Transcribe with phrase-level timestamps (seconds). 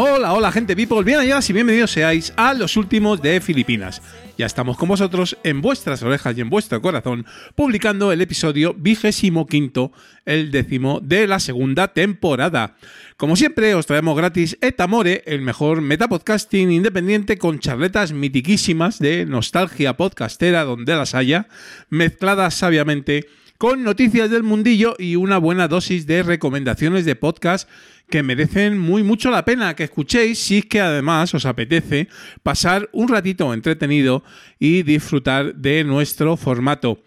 [0.00, 4.00] Hola, hola gente people, bien halladas y bienvenidos seáis a los últimos de Filipinas.
[4.36, 9.48] Ya estamos con vosotros en vuestras orejas y en vuestro corazón, publicando el episodio vigésimo
[9.48, 9.90] quinto,
[10.24, 12.76] el décimo de la segunda temporada.
[13.16, 19.96] Como siempre, os traemos gratis Etamore, el mejor metapodcasting independiente con charletas mitiquísimas de nostalgia
[19.96, 21.48] podcastera donde las haya,
[21.90, 23.26] mezcladas sabiamente
[23.58, 27.68] con noticias del mundillo y una buena dosis de recomendaciones de podcast
[28.08, 32.08] que merecen muy mucho la pena que escuchéis si es que además os apetece
[32.44, 34.22] pasar un ratito entretenido
[34.60, 37.02] y disfrutar de nuestro formato.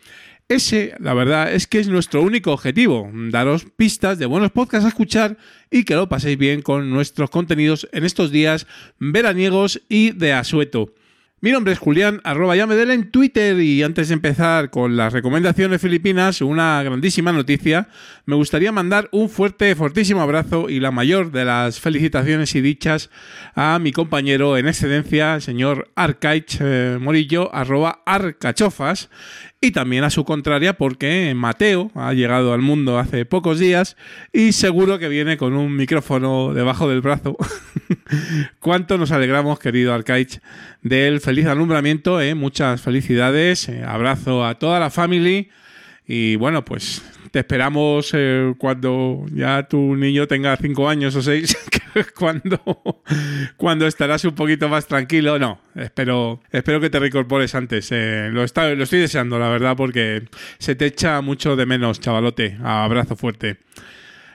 [0.50, 4.90] Ese, la verdad, es que es nuestro único objetivo, daros pistas de buenos podcasts a
[4.90, 5.38] escuchar
[5.72, 8.68] y que lo paséis bien con nuestros contenidos en estos días
[9.00, 10.94] veraniegos y de asueto.
[11.44, 15.82] Mi nombre es Julián, arroba Yamedel en Twitter y antes de empezar con las recomendaciones
[15.82, 17.88] filipinas, una grandísima noticia,
[18.28, 23.10] me gustaría mandar un fuerte, fortísimo abrazo y la mayor de las felicitaciones y dichas
[23.56, 29.10] a mi compañero en excedencia, el señor Arcaich eh, Morillo, arroba Arcachofas,
[29.64, 33.96] y también a su contraria porque Mateo ha llegado al mundo hace pocos días
[34.34, 37.38] y seguro que viene con un micrófono debajo del brazo.
[38.60, 40.42] Cuánto nos alegramos, querido Arcaich,
[40.82, 42.20] del feliz alumbramiento.
[42.20, 42.34] ¿eh?
[42.34, 43.70] Muchas felicidades.
[43.70, 45.50] eh, abrazo a toda la family.
[46.08, 51.58] Y bueno, pues te esperamos eh, cuando ya tu niño tenga cinco años o seis,
[52.16, 52.62] cuando,
[53.58, 55.40] cuando estarás un poquito más tranquilo.
[55.40, 57.90] No, espero, espero que te reincorpores antes.
[57.92, 60.24] eh, lo estoy deseando, la verdad, porque
[60.60, 62.58] se te echa mucho de menos, chavalote.
[62.62, 63.58] Abrazo fuerte.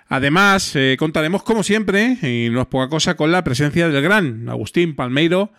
[0.08, 4.48] Además, eh, contaremos como siempre, y no es poca cosa, con la presencia del gran
[4.48, 5.52] Agustín Palmeiro,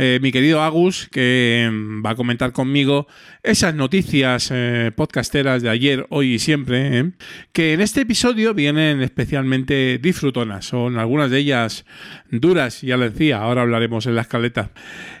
[0.00, 3.08] eh, mi querido Agus, que mm, va a comentar conmigo
[3.42, 7.12] esas noticias eh, podcasteras de ayer, hoy y siempre, eh,
[7.52, 10.66] que en este episodio vienen especialmente disfrutonas.
[10.66, 11.84] Son algunas de ellas
[12.30, 14.70] duras, ya lo decía, ahora hablaremos en la escaleta.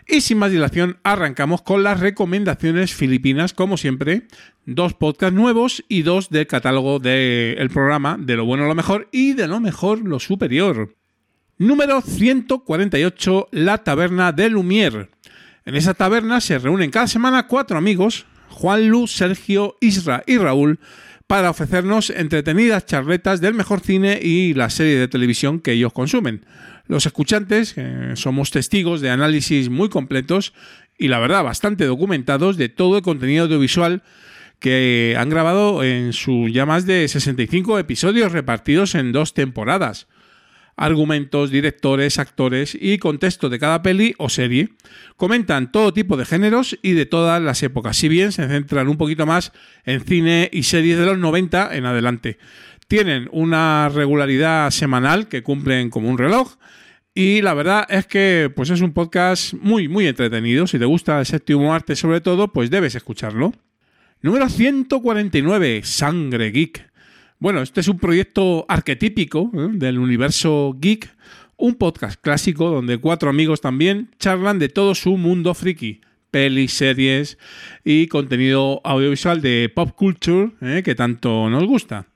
[0.06, 4.28] Y sin más dilación, arrancamos con las recomendaciones filipinas, como siempre.
[4.64, 9.32] Dos podcasts nuevos y dos del catálogo del programa, de lo bueno lo mejor y
[9.32, 10.97] de lo mejor lo superior.
[11.58, 15.08] Número 148, La Taberna de Lumière.
[15.66, 20.78] En esa taberna se reúnen cada semana cuatro amigos, Juan Lu, Sergio, Isra y Raúl,
[21.26, 26.46] para ofrecernos entretenidas charletas del mejor cine y la serie de televisión que ellos consumen.
[26.86, 30.54] Los escuchantes eh, somos testigos de análisis muy completos
[30.96, 34.04] y la verdad bastante documentados de todo el contenido audiovisual
[34.60, 40.06] que han grabado en sus ya más de 65 episodios repartidos en dos temporadas
[40.78, 44.70] argumentos, directores, actores y contexto de cada peli o serie.
[45.16, 48.96] Comentan todo tipo de géneros y de todas las épocas, si bien se centran un
[48.96, 49.52] poquito más
[49.84, 52.38] en cine y series de los 90 en adelante.
[52.86, 56.56] Tienen una regularidad semanal que cumplen como un reloj
[57.14, 60.66] y la verdad es que pues es un podcast muy muy entretenido.
[60.66, 63.52] Si te gusta el séptimo arte sobre todo, pues debes escucharlo.
[64.20, 66.87] Número 149, Sangre Geek.
[67.40, 69.68] Bueno, este es un proyecto arquetípico ¿eh?
[69.70, 71.08] del universo geek,
[71.56, 76.00] un podcast clásico donde cuatro amigos también charlan de todo su mundo friki,
[76.32, 77.38] pelis, series
[77.84, 80.82] y contenido audiovisual de pop culture ¿eh?
[80.84, 82.06] que tanto nos gusta.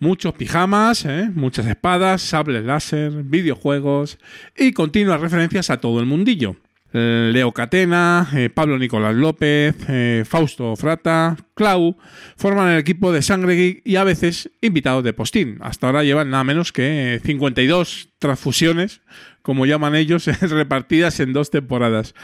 [0.00, 1.30] Muchos pijamas, ¿eh?
[1.32, 4.18] muchas espadas, sables láser, videojuegos
[4.54, 6.56] y continuas referencias a todo el mundillo.
[6.94, 11.98] Eh, Leo Catena, eh, Pablo Nicolás López, eh, Fausto Frata, Clau,
[12.36, 15.58] forman el equipo de Sangre Geek y a veces invitados de postín.
[15.60, 19.02] Hasta ahora llevan nada menos que 52 transfusiones,
[19.42, 22.14] como llaman ellos, repartidas en dos temporadas,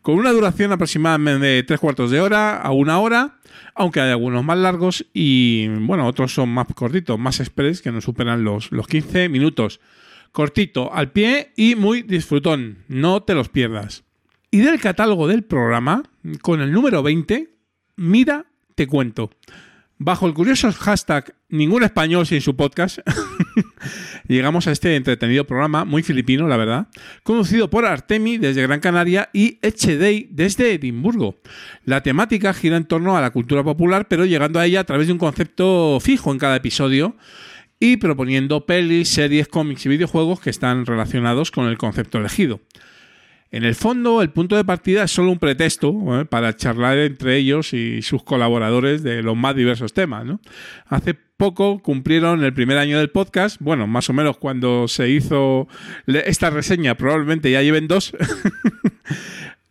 [0.00, 3.40] con una duración aproximadamente de tres cuartos de hora a una hora,
[3.74, 8.00] aunque hay algunos más largos y, bueno, otros son más cortitos, más express, que no
[8.00, 9.80] superan los, los 15 minutos.
[10.32, 12.78] Cortito, al pie y muy disfrutón.
[12.88, 14.03] No te los pierdas.
[14.54, 16.04] Y del catálogo del programa,
[16.40, 17.48] con el número 20,
[17.96, 18.46] mira,
[18.76, 19.30] te cuento.
[19.98, 23.00] Bajo el curioso hashtag Ningún español sin su podcast,
[24.28, 26.86] llegamos a este entretenido programa, muy filipino, la verdad,
[27.24, 31.40] conducido por Artemi desde Gran Canaria y Echedei desde Edimburgo.
[31.84, 35.08] La temática gira en torno a la cultura popular, pero llegando a ella a través
[35.08, 37.16] de un concepto fijo en cada episodio
[37.80, 42.60] y proponiendo pelis, series, cómics y videojuegos que están relacionados con el concepto elegido.
[43.54, 46.24] En el fondo, el punto de partida es solo un pretexto ¿eh?
[46.24, 50.26] para charlar entre ellos y sus colaboradores de los más diversos temas.
[50.88, 55.68] Hace poco cumplieron el primer año del podcast, bueno, más o menos cuando se hizo
[56.08, 58.12] esta reseña, probablemente ya lleven dos.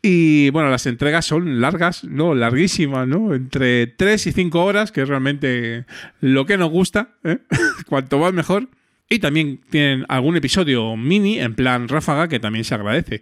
[0.06, 2.36] Y bueno, las entregas son largas, ¿no?
[2.36, 3.34] Larguísimas, ¿no?
[3.34, 5.86] Entre 3 y 5 horas, que es realmente
[6.20, 7.16] lo que nos gusta.
[7.24, 7.38] ¿eh?
[7.88, 8.68] Cuanto más mejor.
[9.10, 13.22] Y también tienen algún episodio mini en plan ráfaga que también se agradece.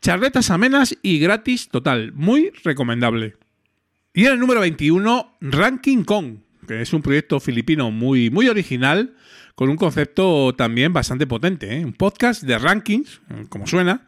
[0.00, 2.12] Charletas amenas y gratis total.
[2.12, 3.36] Muy recomendable.
[4.14, 9.14] Y en el número 21, Ranking Kong, que es un proyecto filipino muy, muy original,
[9.54, 11.78] con un concepto también bastante potente.
[11.78, 11.84] ¿eh?
[11.84, 14.06] Un podcast de rankings, como suena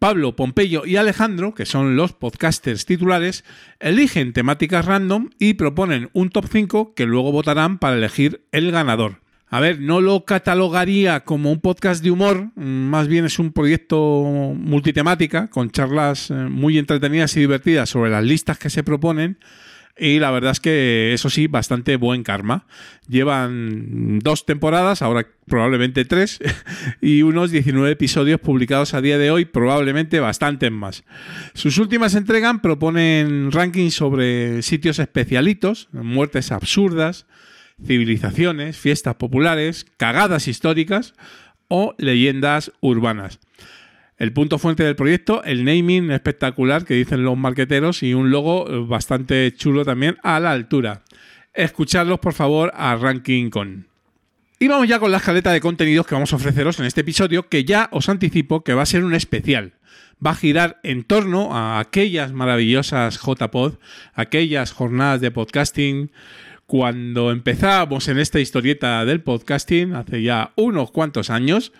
[0.00, 3.44] Pablo, Pompeyo y Alejandro, que son los podcasters titulares,
[3.80, 9.20] eligen temáticas random y proponen un top 5 que luego votarán para elegir el ganador.
[9.50, 14.22] A ver, no lo catalogaría como un podcast de humor, más bien es un proyecto
[14.56, 19.38] multitemática, con charlas eh, muy entretenidas y divertidas sobre las listas que se proponen
[20.00, 22.66] y la verdad es que eso sí, bastante buen karma.
[23.06, 26.38] Llevan dos temporadas, ahora probablemente tres,
[27.02, 31.04] y unos 19 episodios publicados a día de hoy, probablemente bastantes más.
[31.52, 37.26] Sus últimas entregas proponen rankings sobre sitios especialitos, muertes absurdas,
[37.86, 41.14] civilizaciones, fiestas populares, cagadas históricas
[41.68, 43.38] o leyendas urbanas.
[44.18, 48.86] El punto fuente del proyecto, el naming espectacular que dicen los marqueteros y un logo
[48.86, 51.04] bastante chulo también a la altura.
[51.54, 53.88] Escuchadlos por favor a Ranking Con.
[54.58, 57.48] Y vamos ya con la escaleta de contenidos que vamos a ofreceros en este episodio,
[57.48, 59.72] que ya os anticipo que va a ser un especial.
[60.24, 63.76] Va a girar en torno a aquellas maravillosas JPod,
[64.12, 66.12] aquellas jornadas de podcasting,
[66.70, 71.72] cuando empezamos en esta historieta del podcasting hace ya unos cuantos años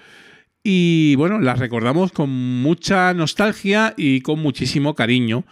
[0.65, 5.45] y bueno, las recordamos con mucha nostalgia y con muchísimo cariño.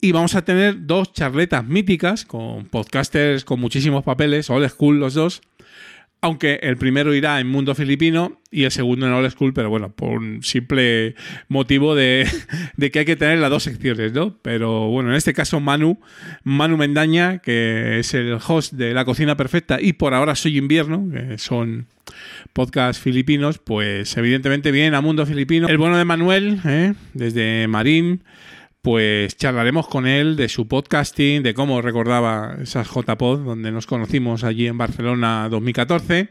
[0.00, 5.14] Y vamos a tener dos charletas míticas con podcasters con muchísimos papeles, old school los
[5.14, 5.40] dos.
[6.26, 9.92] Aunque el primero irá en mundo filipino y el segundo en old school, pero bueno,
[9.92, 11.14] por un simple
[11.46, 12.26] motivo de,
[12.92, 14.36] que hay que tener las dos secciones, ¿no?
[14.42, 16.00] Pero bueno, en este caso Manu,
[16.42, 21.08] Manu Mendaña, que es el host de La Cocina Perfecta y por ahora Soy Invierno,
[21.12, 21.86] que son
[22.52, 25.68] podcast filipinos, pues evidentemente viene a Mundo Filipino.
[25.68, 26.94] El bueno de Manuel, ¿eh?
[27.14, 28.24] desde Marín,
[28.86, 34.44] pues charlaremos con él de su podcasting, de cómo recordaba esas JPod, donde nos conocimos
[34.44, 36.28] allí en Barcelona 2014.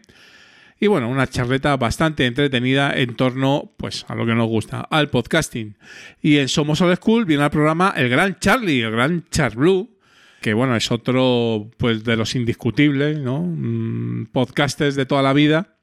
[0.79, 5.09] Y bueno, una charleta bastante entretenida en torno pues, a lo que nos gusta, al
[5.09, 5.75] podcasting.
[6.21, 9.93] Y en Somos Old School viene al programa el gran Charlie, el gran Blue
[10.39, 13.41] que bueno, es otro pues de los indiscutibles, ¿no?
[13.41, 15.74] Mm, podcasters de toda la vida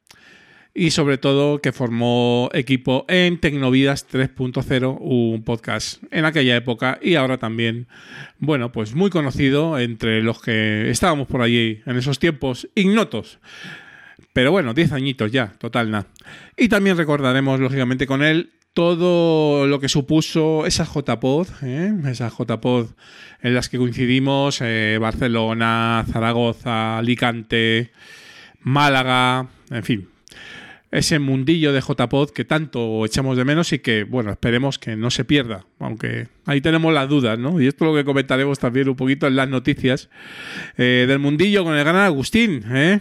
[0.74, 7.16] y sobre todo que formó equipo en Tecnovidas 3.0, un podcast en aquella época y
[7.16, 7.88] ahora también,
[8.38, 13.38] bueno, pues muy conocido entre los que estábamos por allí en esos tiempos ignotos.
[14.32, 16.06] Pero bueno, 10 añitos ya, total nada.
[16.56, 21.92] Y también recordaremos, lógicamente, con él todo lo que supuso esa JPod, ¿eh?
[22.06, 22.86] esas JPod
[23.42, 27.92] en las que coincidimos, eh, Barcelona, Zaragoza, Alicante,
[28.60, 30.08] Málaga, en fin,
[30.92, 35.10] ese mundillo de JPod que tanto echamos de menos y que, bueno, esperemos que no
[35.10, 37.58] se pierda, aunque ahí tenemos las dudas, ¿no?
[37.60, 40.10] Y esto es lo que comentaremos también un poquito en las noticias
[40.76, 43.00] eh, del mundillo con el gran Agustín, ¿eh?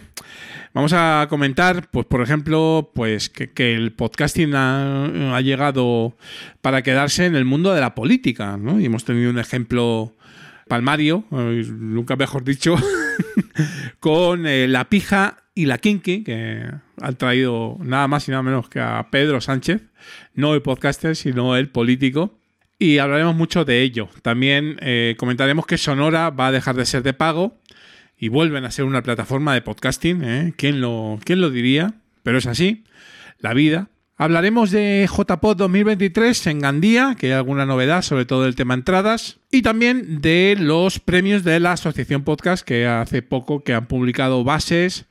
[0.72, 6.16] Vamos a comentar, pues por ejemplo, pues que, el podcasting ha, llegado
[6.62, 8.80] para quedarse en el mundo de la política, ¿no?
[8.80, 10.14] Y hemos tenido un ejemplo
[10.66, 12.76] palmario, eh, nunca mejor dicho,
[14.00, 16.66] con la pija y la kinky, que
[17.00, 19.82] han traído nada más y nada menos que a Pedro Sánchez,
[20.34, 22.38] no el podcaster, sino el político.
[22.78, 24.08] Y hablaremos mucho de ello.
[24.22, 27.58] También eh, comentaremos que Sonora va a dejar de ser de pago
[28.18, 30.24] y vuelven a ser una plataforma de podcasting.
[30.24, 30.54] ¿eh?
[30.56, 31.94] ¿Quién, lo, ¿Quién lo diría?
[32.22, 32.84] Pero es así,
[33.38, 33.88] la vida.
[34.16, 39.38] Hablaremos de JPod 2023 en Gandía, que hay alguna novedad sobre todo el tema entradas,
[39.50, 44.44] y también de los premios de la Asociación Podcast, que hace poco que han publicado
[44.44, 45.06] bases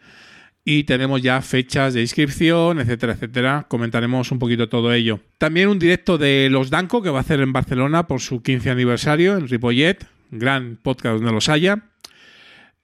[0.63, 3.65] y tenemos ya fechas de inscripción, etcétera, etcétera.
[3.67, 5.19] Comentaremos un poquito todo ello.
[5.37, 8.69] También un directo de Los Danco que va a hacer en Barcelona por su 15
[8.69, 11.83] aniversario en Ripollet, gran podcast donde los haya.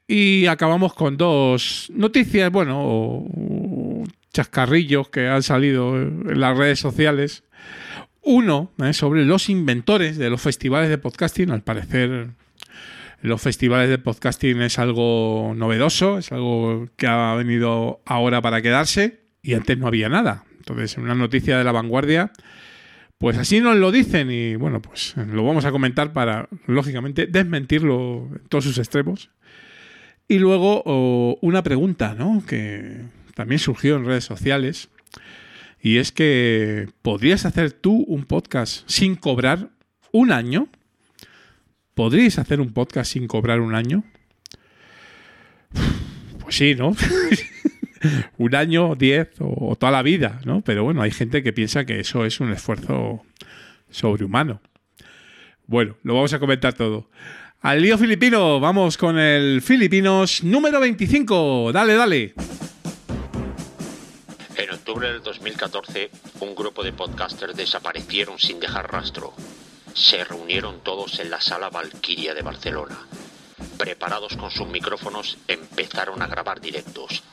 [0.07, 3.25] Y acabamos con dos noticias, bueno,
[4.34, 7.43] chascarrillos que han salido en las redes sociales.
[8.22, 11.51] Uno eh, sobre los inventores de los festivales de podcasting.
[11.51, 12.29] Al parecer,
[13.27, 19.19] los festivales de podcasting es algo novedoso, es algo que ha venido ahora para quedarse
[19.43, 20.46] y antes no había nada.
[20.57, 22.31] Entonces, en una noticia de la vanguardia,
[23.17, 28.29] Pues así nos lo dicen y bueno, pues lo vamos a comentar para, lógicamente, desmentirlo
[28.31, 29.31] en todos sus extremos.
[30.27, 30.84] Y luego
[31.41, 32.43] una pregunta, ¿no?
[32.46, 33.01] Que
[33.34, 34.89] también surgió en redes sociales.
[35.81, 39.69] Y es que, ¿podrías hacer tú un podcast sin cobrar
[40.12, 40.67] un año?
[41.98, 44.04] ¿Podríais hacer un podcast sin cobrar un año?
[46.42, 46.96] Pues sí, ¿no?
[48.38, 50.62] un año, diez o, toda la vida, ¿no?
[50.62, 53.24] Pero bueno, hay gente que piensa que eso es un esfuerzo
[53.89, 54.62] sobrehumano.
[55.66, 57.10] Bueno, lo vamos a comentar todo.
[57.62, 61.72] Al lío filipino, vamos con el Filipinos número 25.
[61.74, 62.36] Dale, dale.
[64.56, 66.12] En octubre del 2014,
[66.42, 69.34] un grupo de podcasters desaparecieron sin dejar rastro.
[69.98, 73.00] Se reunieron todos en la sala Valkyria de Barcelona.
[73.80, 77.24] Preparados con sus micrófonos, empezaron a grabar directos.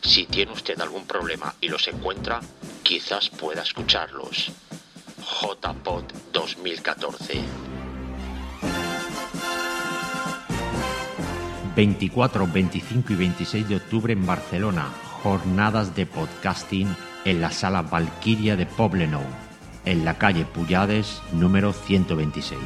[0.00, 2.40] Si tiene usted algún problema y los encuentra,
[2.84, 4.52] quizás pueda escucharlos.
[5.42, 7.40] JPod 2014.
[11.74, 14.88] 24, 25 y 26 de octubre en Barcelona,
[15.22, 19.24] jornadas de podcasting en la sala Valkyria de Poblenou,
[19.88, 22.60] en la calle Puyades, número 126.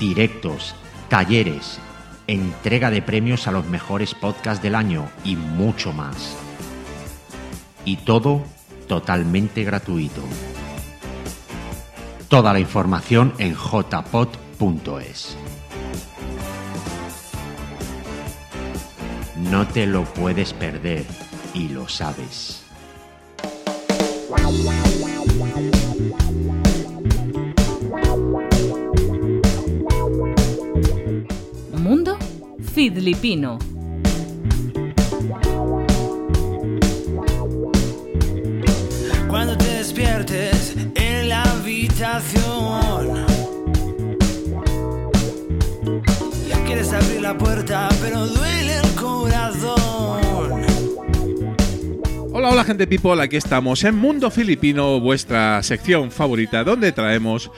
[0.00, 0.74] Directos,
[1.08, 1.78] talleres,
[2.26, 6.36] entrega de premios a los mejores podcasts del año y mucho más.
[7.84, 8.42] Y todo
[8.88, 10.22] totalmente gratuito.
[12.28, 15.36] Toda la información en jpod.es.
[19.36, 21.06] No te lo puedes perder
[21.54, 22.59] y lo sabes.
[31.76, 32.16] Mundo
[32.72, 33.58] Filipino.
[39.28, 43.24] Cuando te despiertes en la habitación.
[46.66, 48.89] Quieres abrir la puerta, pero duele el
[52.40, 57.50] Hola, hola gente people, aquí estamos en Mundo Filipino, vuestra sección favorita, donde traemos,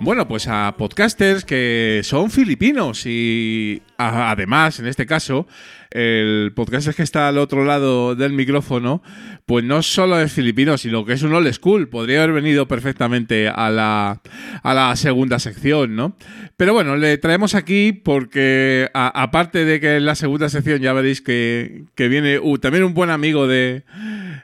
[0.00, 5.46] bueno, pues a podcasters que son filipinos y además, en este caso,
[5.90, 9.02] el podcaster que está al otro lado del micrófono,
[9.46, 13.48] pues no solo es filipino, sino que es un old school, podría haber venido perfectamente
[13.48, 14.20] a la,
[14.62, 16.16] a la segunda sección, ¿no?
[16.56, 21.20] Pero bueno, le traemos aquí porque, aparte de que en la segunda sección ya veréis
[21.20, 23.84] que, que viene uh, también un buen amigo de,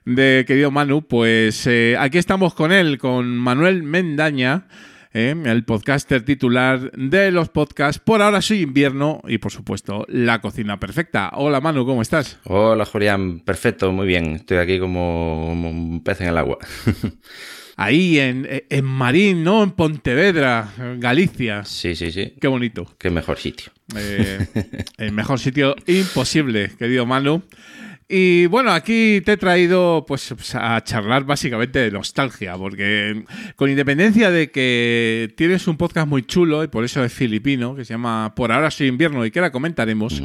[0.04, 4.66] de querido Manu, pues eh, aquí estamos con él, con Manuel Mendaña,
[5.18, 10.42] eh, el podcaster titular de los podcasts Por ahora soy invierno y por supuesto La
[10.42, 11.30] Cocina Perfecta.
[11.32, 12.38] Hola Manu, ¿cómo estás?
[12.44, 14.34] Hola Julián, perfecto, muy bien.
[14.34, 16.58] Estoy aquí como, un pez en el agua.
[17.78, 19.62] Ahí en, en Marín, ¿no?
[19.62, 20.68] En Pontevedra,
[20.98, 21.64] Galicia.
[21.64, 22.34] sí, sí, sí.
[22.38, 22.86] Qué bonito.
[22.98, 23.72] Qué mejor sitio.
[23.96, 24.46] Eh,
[24.98, 27.42] el mejor sitio imposible, querido Manu.
[28.08, 33.24] Y bueno, aquí te he traído pues a charlar básicamente de nostalgia, porque
[33.56, 37.84] con independencia de que tienes un podcast muy chulo y por eso es filipino, que
[37.84, 40.22] se llama Por ahora soy invierno y que la comentaremos,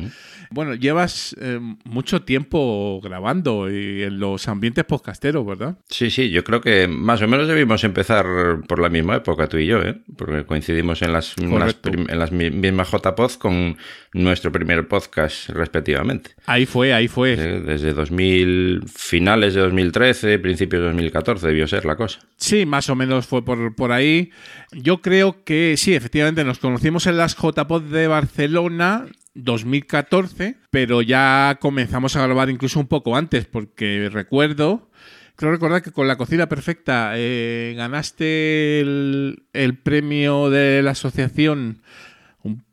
[0.51, 5.77] bueno, llevas eh, mucho tiempo grabando y en los ambientes podcasteros, ¿verdad?
[5.89, 8.25] Sí, sí, yo creo que más o menos debimos empezar
[8.67, 10.01] por la misma época tú y yo, ¿eh?
[10.17, 13.77] Porque coincidimos en las, en las, en mismas JPod con
[14.13, 16.31] nuestro primer podcast respectivamente.
[16.45, 17.33] Ahí fue, ahí fue.
[17.33, 22.19] Eh, Desde 2000, finales de 2013, principios de 2014 debió ser la cosa.
[22.35, 24.31] Sí, más o menos fue por, por ahí.
[24.73, 31.57] Yo creo que sí, efectivamente, nos conocimos en las JPod de Barcelona 2014, pero ya
[31.61, 34.89] comenzamos a grabar incluso un poco antes, porque recuerdo,
[35.35, 39.43] creo recordar que con La Cocina Perfecta eh, ganaste el,
[39.83, 41.81] premio de la asociación.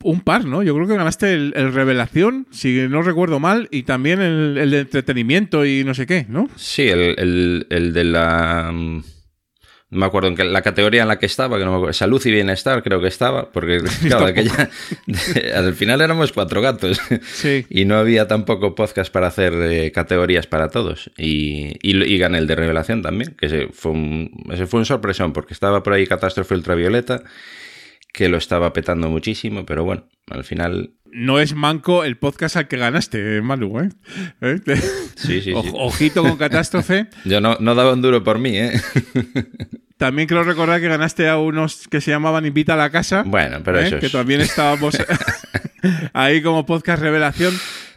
[0.03, 0.63] Un, par, ¿no?
[0.63, 4.71] Yo creo que ganaste el, el Revelación, si no recuerdo mal, y también el, el
[4.71, 6.49] de entretenimiento y no sé qué, ¿no?
[6.57, 8.73] Sí, el, el- el de la...
[9.91, 11.93] No me acuerdo en qué, la categoría en la que estaba, que no me acuerdo.
[11.95, 14.69] Salud y bienestar creo que estaba, porque claro, aquella,
[15.55, 17.01] al final éramos cuatro gatos
[17.33, 17.65] Sí.
[17.71, 21.11] y no había tampoco podcast para hacer eh, categorías para todos.
[21.17, 24.85] Y, y, y gané el de revelación también, que ese fue un, ese fue un
[24.87, 27.23] sorpresón, porque estaba por ahí Catástrofe Ultravioleta,
[28.13, 30.95] que lo estaba petando muchísimo, pero bueno, al final...
[31.11, 33.89] No es manco el podcast al que ganaste, Manu, ¿eh?
[34.43, 34.59] ¿Eh?
[35.17, 35.71] Sí, sí, O- sí.
[35.73, 37.07] Ojito con Catástrofe.
[37.25, 38.73] Yo no, no daba un duro por mí, ¿eh?
[39.97, 43.25] También creo recordar que ganaste a unos que se llamaban Invita a la Casa.
[43.27, 43.87] Bueno, pero ¿eh?
[43.87, 44.97] eso es- Que también estábamos
[46.13, 47.55] ahí como podcast revelación.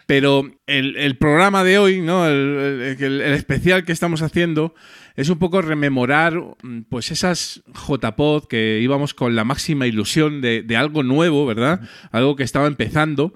[0.07, 2.27] Pero el, el programa de hoy, ¿no?
[2.27, 4.73] El- el- el especial que estamos haciendo,
[5.15, 10.65] es un poco rememorar mm, pues esas JPod que íbamos con la máxima ilusión de,
[10.75, 11.81] algo nuevo, ¿verdad?
[12.11, 13.33] Algo que estaba empezando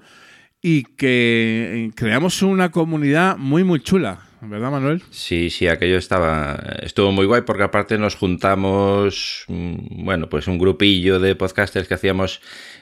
[0.62, 4.20] y que eh, creamos una comunidad muy, muy chula.
[4.40, 5.02] ¿Verdad, Manuel?
[5.10, 6.76] Sí, sí, aquello estaba.
[6.82, 11.94] Estuvo muy guay porque aparte nos juntamos, mm, bueno, pues un grupillo de podcasters que
[11.94, 12.40] hacíamos,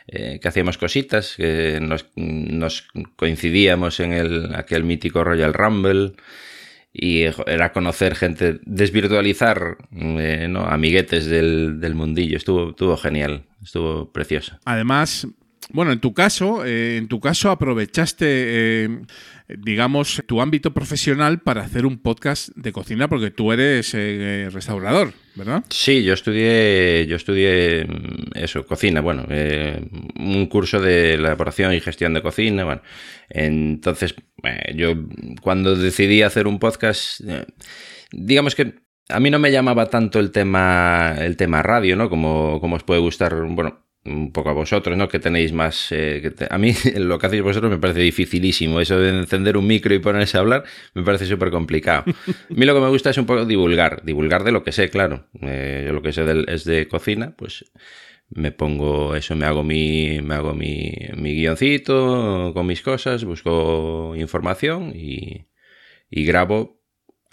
[0.09, 6.15] eh, que hacíamos cositas, que nos, nos coincidíamos en el, aquel mítico Royal Rumble
[6.97, 10.61] y era conocer gente, desvirtualizar eh, ¿no?
[10.65, 12.37] amiguetes del, del mundillo.
[12.37, 14.57] Estuvo, estuvo genial, estuvo precioso.
[14.65, 15.27] Además,
[15.71, 19.01] bueno, en tu caso, eh, en tu caso aprovechaste, eh,
[19.49, 25.13] digamos, tu ámbito profesional para hacer un podcast de cocina, porque tú eres eh, restaurador,
[25.35, 25.63] ¿verdad?
[25.69, 29.87] Sí, yo estudié, yo estudié mm, eso, cocina, bueno, eh,
[30.19, 32.83] un curso de elaboración y gestión de cocina, bueno,
[33.29, 34.95] entonces eh, yo
[35.43, 37.45] cuando decidí hacer un podcast, eh,
[38.13, 38.75] digamos que
[39.11, 42.09] a mí no me llamaba tanto el tema, el tema radio, ¿no?
[42.09, 45.09] Como, como os puede gustar, bueno, un poco a vosotros, ¿no?
[45.09, 45.91] Que tenéis más...
[45.93, 48.81] eh, que te- a mí lo que hacéis vosotros me parece dificilísimo.
[48.81, 52.05] Eso de encender un micro y ponerse a hablar me parece súper complicado.
[52.51, 54.03] A mí lo que me gusta es un poco divulgar.
[54.05, 55.27] Divulgar de lo que sé, claro.
[55.41, 57.65] Eh, yo lo que sé del- es de cocina, pues
[58.31, 64.15] me pongo eso, me hago mi, me hago mi, mi guioncito con mis cosas, busco
[64.17, 65.47] información y,
[66.11, 66.81] y grabo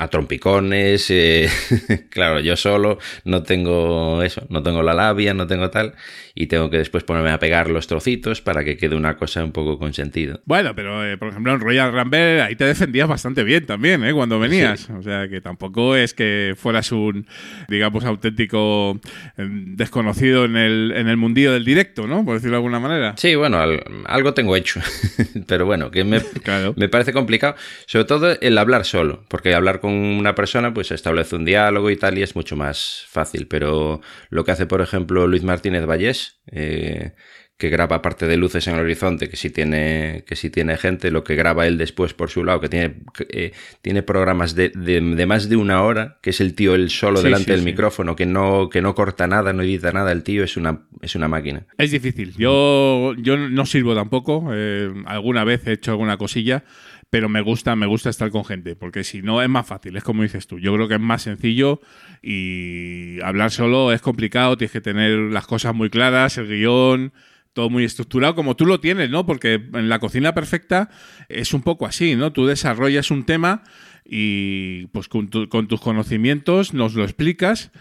[0.02, 1.48] a trompicones, eh,
[2.10, 5.94] claro, yo solo no tengo eso, no tengo la labia, no tengo tal,
[6.34, 9.52] y tengo que después ponerme a pegar los trocitos para que quede una cosa un
[9.52, 10.42] poco con sentido.
[10.46, 14.14] Bueno, pero eh, por ejemplo en Royal Rumble ahí te defendías bastante bien también, ¿eh?
[14.14, 14.90] Cuando venías.
[14.90, 17.28] O sea, que tampoco es que fueras un,
[17.70, 19.00] digamos, auténtico
[19.38, 22.26] eh, desconocido en el, en el mundillo del directo, ¿no?
[22.26, 23.14] Por decirlo de alguna manera.
[23.18, 24.80] Sí, bueno, al- algo tengo hecho,
[25.48, 26.74] pero bueno, que me, Claro.
[26.76, 27.56] me parece complicado,
[27.86, 31.98] sobre todo el hablar solo, porque hablar con una persona pues establece un diálogo y
[31.98, 36.40] tal y es mucho más fácil, pero lo que hace por ejemplo Luis Martínez Vallés,
[36.52, 37.14] eh,
[37.58, 41.12] que graba parte de Luces en el Horizonte, que sí tiene, que sí tiene gente,
[41.12, 43.52] lo que graba él después por su lado, que tiene, eh,
[43.84, 47.18] tiene programas de, de- de más de una hora, que es el tío él solo
[47.20, 47.66] Sí, delante sí, del sí.
[47.66, 51.14] micrófono, que no, que no corta nada, no edita nada, el tío es una, es
[51.14, 51.68] una máquina.
[51.78, 52.34] Es difícil.
[52.36, 54.50] Yo, yo no sirvo tampoco.
[54.56, 56.64] eh, alguna vez he hecho alguna cosilla,
[57.12, 60.04] pero me gusta, me gusta estar con gente, porque si no es más fácil, es
[60.04, 60.58] como dices tú.
[60.60, 61.82] Yo creo que es más sencillo
[62.22, 67.12] y hablar solo es complicado, tienes que tener las cosas muy claras, el guion,
[67.54, 69.26] todo muy estructurado, como tú lo tienes, ¿no?
[69.26, 70.90] Porque en la cocina perfecta
[71.28, 72.32] es un poco así, ¿no?
[72.32, 73.64] Tú desarrollas un tema
[74.06, 77.72] y pues con, tu- con tus conocimientos nos lo explicas.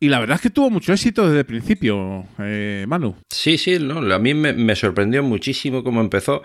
[0.00, 3.16] Y la verdad es que tuvo mucho éxito desde el principio, eh, Manu.
[3.30, 6.42] Sí, sí, no, a mí me, me sorprendió muchísimo cómo empezó.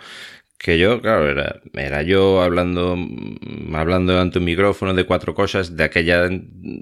[0.63, 5.75] Que yo, claro, era, era yo hablando, mm, hablando ante un micrófono de cuatro cosas,
[5.75, 6.29] de aquella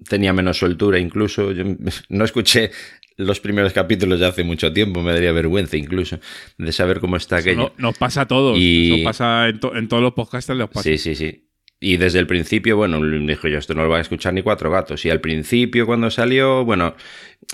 [0.08, 1.52] tenía menos soltura incluso.
[1.52, 1.64] Yo
[2.10, 2.70] no escuché
[3.18, 6.20] los primeros capítulos de hace mucho tiempo, me daría vergüenza incluso
[6.60, 7.74] de saber cómo está aquello.
[7.78, 8.56] No- nos pasa a todos.
[8.60, 10.54] Y- Eso pasa en, to- en todos los podcasts.
[10.56, 10.84] Les pasa.
[10.84, 11.48] Sí, sí, sí.
[11.84, 14.70] Y desde el principio, bueno, dijo yo, esto no lo van a escuchar ni cuatro
[14.70, 15.04] gatos.
[15.04, 16.94] Y al principio, cuando salió, bueno,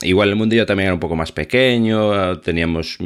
[0.02, 3.06] igual el mundillo también era un poco más pequeño, teníamos mm,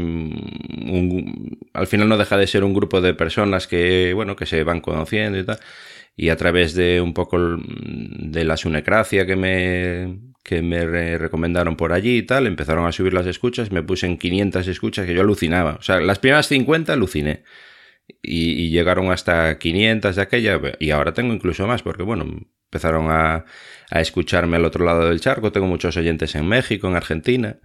[0.91, 4.63] un, al final no deja de ser un grupo de personas que, bueno, que se
[4.63, 5.60] van conociendo y tal.
[6.17, 7.60] Y a través de un poco el-
[8.31, 12.91] de la sunecracia que me, que me re- recomendaron por allí y tal, empezaron a
[12.91, 15.75] subir las escuchas, me puse en 500 escuchas que yo alucinaba.
[15.79, 17.43] O sea, las primeras 50 aluciné
[18.21, 22.26] y, y llegaron hasta 500 de aquella y ahora tengo incluso más porque bueno
[22.65, 23.45] empezaron a,
[23.89, 27.60] a escucharme al otro lado del charco tengo muchos oyentes en México en Argentina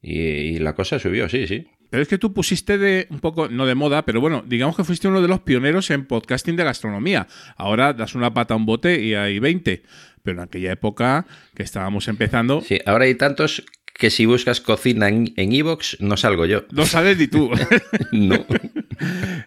[0.00, 3.48] y, y la cosa subió sí sí Pero es que tú pusiste de un poco,
[3.48, 6.62] no de moda, pero bueno, digamos que fuiste uno de los pioneros en podcasting de
[6.64, 7.26] gastronomía.
[7.56, 9.82] Ahora das una pata a un bote y hay 20.
[10.22, 13.64] Pero en aquella época que estábamos empezando, sí ahora hay tantos
[14.00, 17.50] que si buscas cocina en en Evox no salgo yo no sabes ni tú.
[18.12, 18.44] no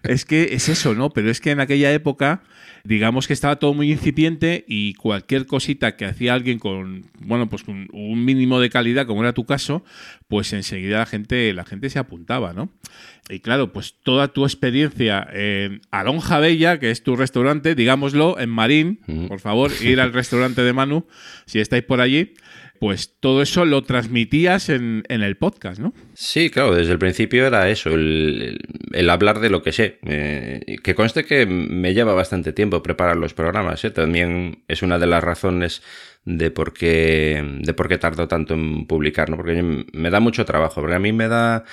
[0.03, 1.11] es que es eso, ¿no?
[1.11, 2.43] Pero es que en aquella época,
[2.83, 7.63] digamos que estaba todo muy incipiente y cualquier cosita que hacía alguien con, bueno, pues
[7.63, 9.83] con un mínimo de calidad, como era tu caso,
[10.27, 12.69] pues enseguida la gente, la gente se apuntaba, ¿no?
[13.29, 18.49] Y claro, pues toda tu experiencia en Alonja Bella, que es tu restaurante, digámoslo, en
[18.49, 21.07] Marín, por favor, ir al restaurante de Manu,
[21.45, 22.33] si estáis por allí,
[22.79, 25.93] pues todo eso lo transmitías en, en el podcast, ¿no?
[26.13, 28.59] Sí, claro, desde el principio era eso, el,
[29.09, 29.99] hablar de lo que sé.
[30.05, 33.91] Eh, que conste que me lleva bastante tiempo preparar los programas, ¿eh?
[33.91, 35.81] también es una de las razones
[36.25, 39.37] de por qué, de por qué tardo tanto en publicar, ¿no?
[39.37, 41.63] Porque me da mucho trabajo, porque a mí me da...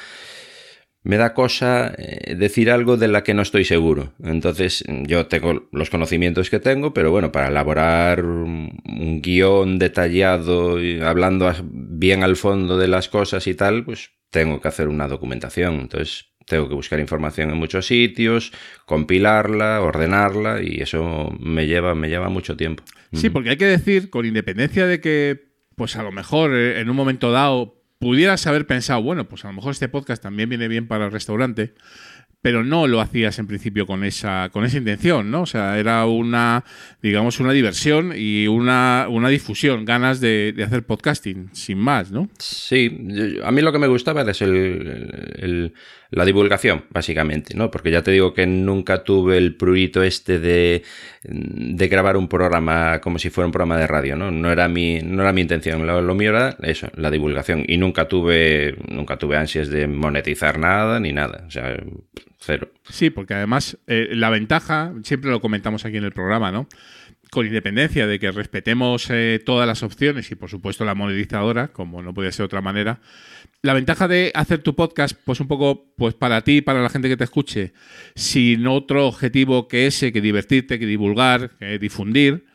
[1.02, 4.12] me da cosa eh, decir algo de la que no estoy seguro.
[4.22, 8.80] Entonces, yo tengo los conocimientos que tengo, pero bueno, para elaborar un,
[9.22, 14.68] guion detallado, y hablando bien al fondo de las cosas y tal, pues tengo que
[14.68, 15.80] hacer una documentación.
[15.80, 18.52] Entonces, tengo que buscar información en muchos sitios,
[18.84, 22.82] compilarla, ordenarla, y eso me lleva, me lleva mucho tiempo.
[23.12, 26.90] Sí, porque hay que decir, con independencia de que, pues a lo mejor eh, en
[26.90, 30.66] un momento dado pudieras haber pensado, bueno, pues a lo mejor este podcast también viene
[30.66, 31.74] bien para el restaurante,
[32.42, 35.42] pero no lo hacías en principio con esa, con esa intención, ¿no?
[35.42, 36.64] O sea, era una,
[37.02, 42.30] digamos, una diversión y una, una difusión, ganas de, de hacer podcasting, sin más, ¿no?
[42.38, 45.74] Sí, a mí lo que me gustaba era el-
[46.10, 47.70] la divulgación, básicamente, ¿no?
[47.70, 50.82] Porque ya te digo que nunca tuve el prurito este de,
[51.22, 54.30] de grabar un programa como si fuera un programa de radio, ¿no?
[54.30, 55.86] No era mi, no era mi intención.
[55.86, 57.64] Lo, lo mío era eso, la divulgación.
[57.66, 61.44] Y nunca tuve, nunca tuve ansias de monetizar nada ni nada.
[61.46, 61.76] O sea,
[62.38, 62.72] cero.
[62.88, 66.66] Sí, porque además eh, la ventaja, siempre lo comentamos aquí en el programa, ¿no?
[67.30, 72.02] Con independencia de que respetemos eh, todas las opciones y por supuesto la monetizadora, como
[72.02, 73.00] no puede ser de otra manera,
[73.62, 77.08] la ventaja de hacer tu podcast, pues un poco, pues para ti, para la gente
[77.08, 77.72] que te escuche,
[78.14, 82.46] sin otro objetivo que ese, que divertirte, que divulgar, que difundir,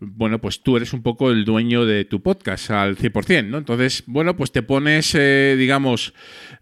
[0.00, 3.58] bueno, pues tú eres un poco el dueño de tu podcast al 100%, ¿no?
[3.58, 6.14] Entonces, bueno, pues te pones, eh, digamos,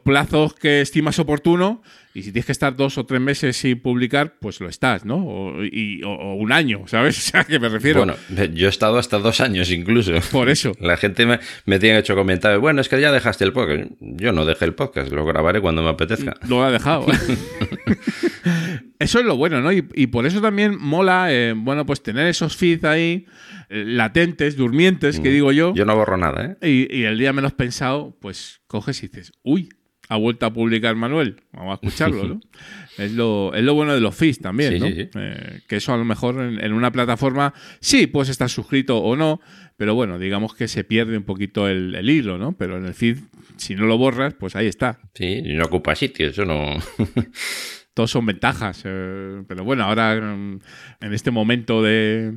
[0.05, 1.83] plazos que estimas oportuno
[2.19, 5.17] y si tienes que estar dos o tres meses sin publicar, pues lo estás, ¿no?
[5.27, 7.19] O, y- o- o un año, ¿sabes?
[7.27, 8.01] O sea, que me refiero.
[8.01, 8.15] Bueno,
[8.55, 10.13] yo he estado hasta dos años incluso.
[10.33, 10.73] Por eso.
[10.81, 13.91] La gente me, me tiene hecho comentarios, bueno, es que ya dejaste el podcast.
[14.01, 16.35] Yo no dejé el podcast, lo grabaré cuando me apetezca.
[16.49, 17.07] Lo ha dejado.
[18.99, 19.73] eso es lo bueno, ¿no?
[19.73, 23.27] Y, y por eso también mola, eh, bueno, pues tener esos feeds ahí,
[23.69, 25.75] eh, latentes, durmientes, que digo yo.
[25.75, 26.87] Yo no borro nada, ¿eh?
[26.91, 29.69] Y, y el día menos pensado, pues coges y dices, uy,
[30.09, 32.40] ha vuelto a publicar Manuel, vamos a escucharlo, ¿no?
[32.99, 34.87] es, lo, es lo bueno de los feeds también, Sí, ¿no?
[34.87, 35.09] sí, sí.
[35.14, 39.16] Eh, que eso a lo mejor en, en una plataforma sí puedes estar suscrito o
[39.16, 39.40] no,
[39.77, 42.53] pero bueno, digamos que se pierde un poquito el, el hilo, ¿no?
[42.53, 43.19] Pero en el feed,
[43.57, 44.99] si no lo borras, pues ahí está.
[45.14, 46.77] Sí, no ocupa sitio, eso no.
[47.95, 48.83] Todos son ventajas.
[48.85, 50.61] eh, pero bueno, ahora mm,
[51.01, 52.35] en este momento de,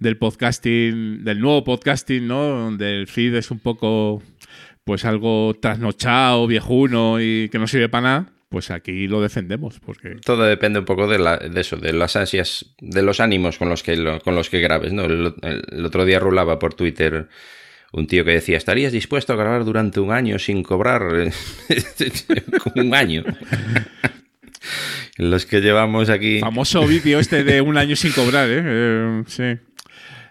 [0.00, 2.42] del podcasting, del nuevo podcasting, ¿no?
[2.42, 4.20] Donde el feed es un poco,
[4.86, 9.80] pues algo trasnochado, viejuno y que no sirve para nada, pues aquí lo defendemos.
[9.84, 13.58] Porque Todo depende un poco de, la- de eso, de las ansias, de los ánimos
[13.58, 15.02] con los que, lo- con los que grabes, ¿no?
[15.06, 15.34] El,
[15.84, 17.26] otro día rulaba por Twitter
[17.92, 21.02] un tío que decía, ¿estarías dispuesto a grabar durante un año sin cobrar?
[22.76, 23.24] un año.
[25.16, 26.38] los que llevamos aquí...
[26.38, 28.62] famoso vídeo este de un año sin cobrar, ¿eh?
[28.64, 29.65] Eh, sí.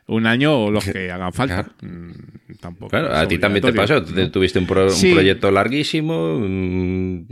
[0.07, 1.71] Un año o los que hagan falta.
[1.81, 2.11] Mm,
[2.59, 2.89] Tampoco.
[2.91, 4.01] Claro, a ti también te pasó.
[4.01, 4.31] ¿no?
[4.31, 5.11] Tuviste un, pro- un Sí.
[5.13, 6.39] proyecto larguísimo.
[6.39, 7.25] mm,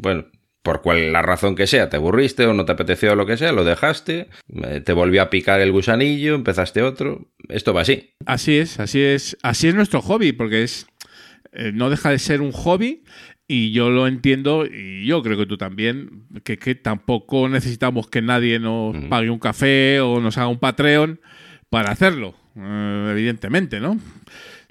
[0.00, 0.26] bueno,
[0.62, 3.36] por cual la razón que sea, te aburriste o no te apeteció o lo que
[3.38, 4.28] sea, lo dejaste,
[4.64, 7.30] eh, te volvió a picar el gusanillo, empezaste otro.
[7.48, 8.10] Esto va así.
[8.26, 10.86] Así es, así es, así es nuestro hobby, porque es
[11.52, 13.04] eh, no deja de ser un hobby
[13.46, 18.20] y yo lo entiendo y yo creo que tú también, que, que tampoco necesitamos que
[18.20, 21.20] nadie nos pague un café o nos haga un Patreon
[21.70, 23.98] para hacerlo, eh, evidentemente, ¿no?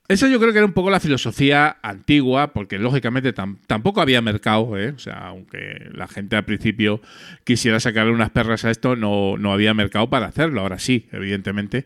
[0.10, 4.22] Eso yo creo que era un poco la filosofía antigua, porque lógicamente tam- tampoco había
[4.22, 4.92] mercado, ¿eh?
[4.96, 7.02] O sea, aunque la gente al principio
[7.44, 10.62] quisiera sacarle unas perras a esto, no, no había mercado para hacerlo.
[10.62, 11.86] Ahora sí, evidentemente.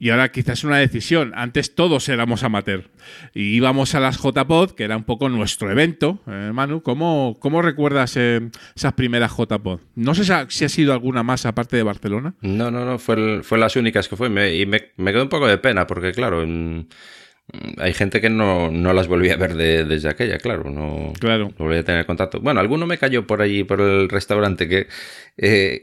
[0.00, 1.32] Y ahora quizás es una decisión.
[1.34, 2.90] Antes todos éramos amateur.
[3.34, 6.20] Y íbamos a las JPod, que era un poco nuestro evento.
[6.28, 9.80] Eh, Manu, ¿cómo, cómo recuerdas eh, esas primeras JPod?
[9.96, 12.34] No sé si ha- si ha sido alguna más aparte de Barcelona.
[12.42, 14.28] No, no, no, fue, el- fue las únicas que fue.
[14.28, 16.86] Me- y me, me quedó un poco de pena porque, claro, mm,
[17.78, 20.70] hay gente que no, no las volví a ver de- desde aquella, claro.
[20.70, 21.48] No, Claro.
[21.58, 22.40] no volví a tener contacto.
[22.40, 24.86] Bueno, alguno me cayó por allí, por el restaurante, que
[25.38, 25.82] eh,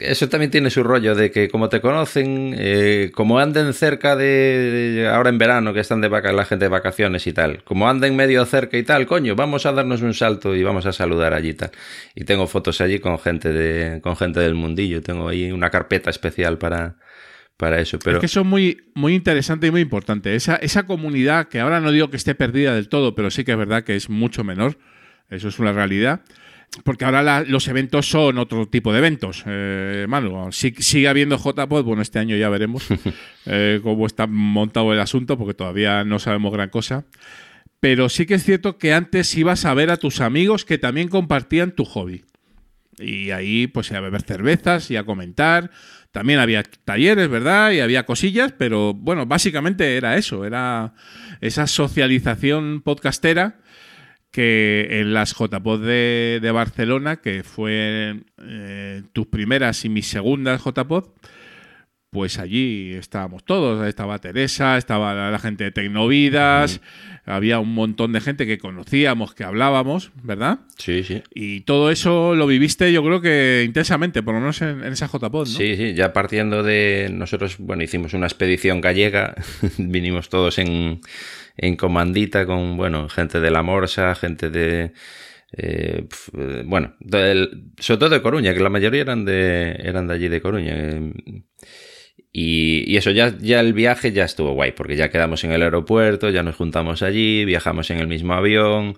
[0.00, 4.24] eso también tiene su rollo de que como te conocen, eh, como anden cerca de,
[4.24, 7.88] de- ahora en verano que están de vaca, la gente de vacaciones y tal, como
[7.88, 11.32] anden medio cerca y tal, coño, vamos a darnos un salto y vamos a saludar
[11.32, 11.70] allí y tal.
[12.14, 16.10] Y tengo fotos allí con gente de, con gente del mundillo, tengo ahí una carpeta
[16.10, 16.96] especial para,
[17.56, 20.34] para eso, pero Es que eso es muy, muy interesante y muy importante.
[20.34, 23.52] Esa, esa comunidad, que ahora no digo que esté perdida del todo, pero sí que
[23.52, 24.76] es verdad que es mucho menor.
[25.30, 26.20] Eso es una realidad.
[26.84, 29.42] Porque ahora la- los eventos son otro tipo de eventos.
[29.46, 32.86] Eh, Manu, sí- sigue habiendo JPod, bueno, este año ya veremos
[33.46, 37.04] eh, cómo está montado el asunto, porque todavía no sabemos gran cosa.
[37.80, 41.08] Pero sí que es cierto que antes ibas a ver a tus amigos que también
[41.08, 42.24] compartían tu hobby.
[42.98, 45.70] Y ahí, pues, a beber cervezas y a comentar.
[46.12, 47.72] También había talleres, ¿verdad?
[47.72, 50.94] Y había cosillas, pero bueno, básicamente era eso, era
[51.40, 53.58] esa socialización podcastera
[54.32, 60.64] que en las JPod de, de Barcelona, que fue eh, tus primeras y mis segundas
[60.64, 61.04] JPod,
[62.10, 63.86] pues allí estábamos todos.
[63.86, 66.80] Estaba Teresa, estaba la, la gente de Tecnovidas,
[67.24, 70.60] había un montón de gente que conocíamos, que hablábamos, ¿verdad?
[70.76, 71.22] Sí, sí.
[71.34, 75.06] Y todo eso lo viviste, yo creo que intensamente, por lo menos en, en esa
[75.06, 75.58] JPod, ¿no?
[75.58, 79.34] Sí, sí, ya partiendo de nosotros, bueno, hicimos una expedición gallega,
[79.78, 81.00] vinimos todos en,
[81.56, 84.92] en comandita con, bueno, gente de la Morsa, gente de,
[85.56, 86.06] eh,
[86.38, 86.94] eh, bueno,
[87.78, 90.74] sobre todo de Coruña, que la mayoría eran de, eran de allí de Coruña.
[90.76, 91.12] eh,
[92.34, 95.62] y, y eso, ya, ya el viaje ya estuvo guay, porque ya quedamos en el
[95.62, 98.96] aeropuerto, ya nos juntamos allí, viajamos en el mismo avión,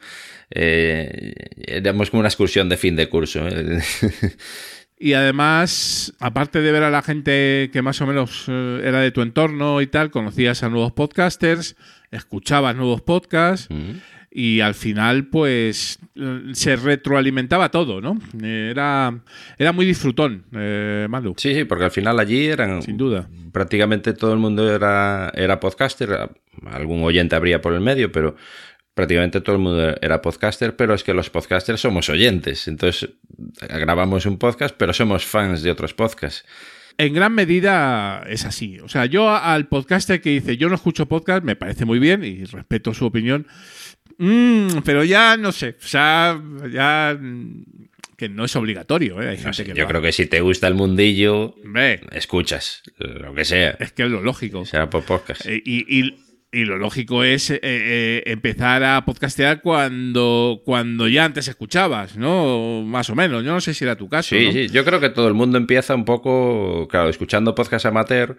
[0.51, 3.47] eh, éramos como una excursión de fin de curso.
[3.49, 3.81] ¿eh?
[4.98, 9.11] Y además, aparte de ver a la gente que más o menos eh, era de
[9.11, 11.76] tu entorno y tal, conocías a nuevos podcasters,
[12.11, 13.90] escuchabas nuevos podcasts Mm.
[14.30, 18.18] y al final, pues, eh, se retroalimentaba todo, ¿no?
[18.42, 19.18] Era,
[19.59, 23.28] era muy disfrutón, eh, Manu, Sí, sí, porque al final allí eran sin duda.
[23.52, 26.30] prácticamente todo el mundo era, era podcaster,
[26.66, 28.37] algún oyente habría por el medio, pero
[28.94, 33.11] prácticamente todo el mundo era podcaster, pero es que los podcasters somos oyentes, entonces
[33.61, 36.44] grabamos un podcast, pero somos fans de otros podcasts.
[36.96, 38.78] En gran medida es así.
[38.78, 42.22] O sea, yo al podcaster que dice yo no escucho podcast, me parece muy bien
[42.24, 43.48] y respeto su opinión.
[44.18, 45.76] Mm, pero ya no sé.
[45.83, 46.40] O sea,
[46.72, 47.16] ya.
[47.20, 47.64] mm,
[48.16, 49.30] Que no es obligatorio, ¿eh?
[49.30, 52.85] Hay No gente sé, que yo creo que si te gusta el mundillo, Hombre, escuchas
[52.98, 54.64] lo que sea, es que es lo lógico.
[54.64, 55.44] será por podcast.
[55.46, 56.23] Eh, Y, y-
[56.55, 62.83] y lo lógico es eh, eh, empezar a podcastear cuando, cuando ya antes escuchabas, ¿no?
[62.83, 63.45] Más o menos.
[63.45, 64.35] Yo no sé si era tu caso.
[64.37, 64.53] Sí, ¿no?
[64.53, 68.37] sí, yo creo que todo el mundo empieza un poco, claro, escuchando podcast amateur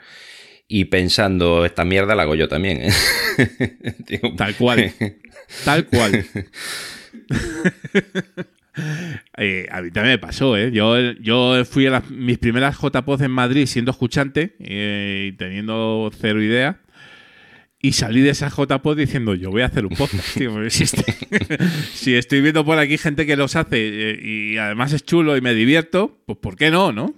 [0.68, 2.82] y pensando, esta mierda la hago yo también.
[2.84, 4.32] ¿eh?".
[4.38, 4.92] Tal cual.
[5.64, 6.26] Tal cual.
[9.38, 10.70] Eh, a mí también me pasó, ¿eh?
[10.74, 16.12] Yo, yo fui a las- mis primeras JPOZ en Madrid siendo escuchante eh, y teniendo
[16.20, 16.80] cero idea.
[17.88, 20.70] Y salí de esa JPOZ diciendo, yo voy a hacer un podcast, tío.
[20.70, 21.04] Si estoy,
[21.94, 23.78] si estoy viendo por aquí gente que los hace
[24.12, 27.14] eh, y además es chulo y me divierto, pues ¿por qué no, no?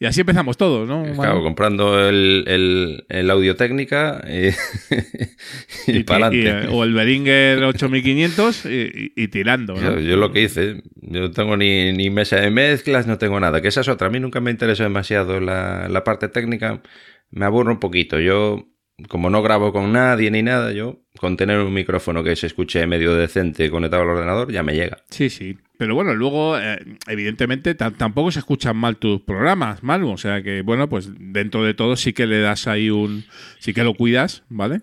[0.00, 1.04] Y así empezamos todos, ¿no?
[1.14, 1.42] Claro, Manu?
[1.44, 4.52] comprando el, el, el audio técnica eh,
[5.86, 6.68] y, Y- para adelante.
[6.70, 9.80] o el Behringer 8500 y, y- y tirando, ¿no?
[9.94, 13.38] Yo, yo lo que hice, yo no tengo ni, ni mesa de mezclas, no tengo
[13.40, 13.62] nada.
[13.62, 14.08] Que esa es otra.
[14.08, 16.82] A mí nunca me interesó demasiado la, la parte técnica.
[17.30, 18.18] Me aburro un poquito.
[18.20, 18.66] Yo,
[19.08, 22.86] como no grabo con nadie ni nada, yo con tener un micrófono que se escuche
[22.86, 24.98] medio decente conectado al ordenador ya me llega.
[25.10, 25.56] Sí, sí.
[25.76, 26.78] Pero bueno, luego, eh,
[27.08, 30.12] evidentemente, ta- tampoco se escuchan mal tus programas, Manu.
[30.12, 33.24] O sea que, bueno, pues dentro de todo sí que le das ahí un.
[33.58, 34.80] Sí que lo cuidas, ¿vale?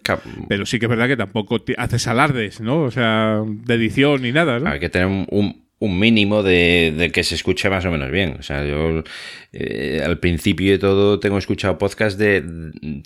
[0.49, 2.81] Pero sí que es verdad que tampoco haces alardes, ¿no?
[2.81, 4.69] O sea, de edición ni nada, ¿no?
[4.69, 8.09] Hay que tener un, un- un mínimo de, de que se escuche más o menos
[8.11, 8.37] bien.
[8.39, 9.03] O sea, yo
[9.51, 12.43] eh, al principio de todo tengo escuchado podcast de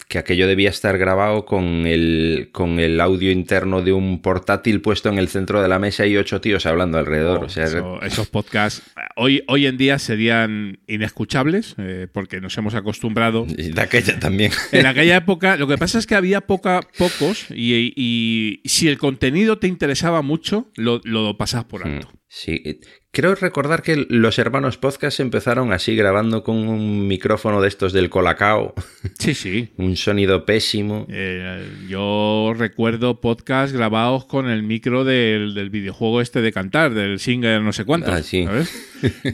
[0.10, 5.08] que aquello debía estar grabado con el, con el audio interno de un portátil puesto
[5.10, 7.46] en el centro de la mesa y ocho tíos hablando alrededor.
[7.46, 8.84] o sea, Eso- esos podcasts
[9.16, 14.52] hoy, hoy en día serían inescuchables eh, porque nos hemos acostumbrado y de aquella también.
[14.74, 18.98] En aquella época, lo que pasa es que había poca, pocos y, y si el
[18.98, 22.10] contenido te interesaba mucho, lo, lo pasabas por alto.
[22.38, 27.94] Sí, creo recordar que los hermanos podcast empezaron así grabando con un micrófono de estos
[27.94, 28.74] del Colacao,
[29.20, 29.70] Sí, sí.
[29.78, 31.08] un sonido pésimo.
[31.10, 37.20] Eh, yo recuerdo podcasts grabados con el micro del, del videojuego este de cantar, del
[37.20, 38.14] Singer no sé cuántos.
[38.14, 38.44] Ah, sí.
[38.44, 38.70] ¿sabes?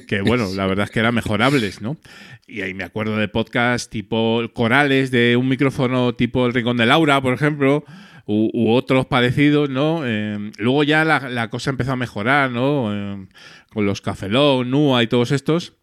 [0.08, 1.98] que bueno, la verdad es que eran mejorables, ¿no?
[2.46, 6.86] Y ahí me acuerdo de podcasts tipo corales de un micrófono tipo El Rincón de
[6.86, 7.84] Laura, por ejemplo,
[8.26, 10.02] u, u otros parecidos, ¿no?
[10.06, 12.94] Eh, luego ya la, la cosa empezó a mejorar, ¿no?
[12.94, 13.28] Eh,
[13.74, 15.74] con los Cafelón, Nua y todos estos.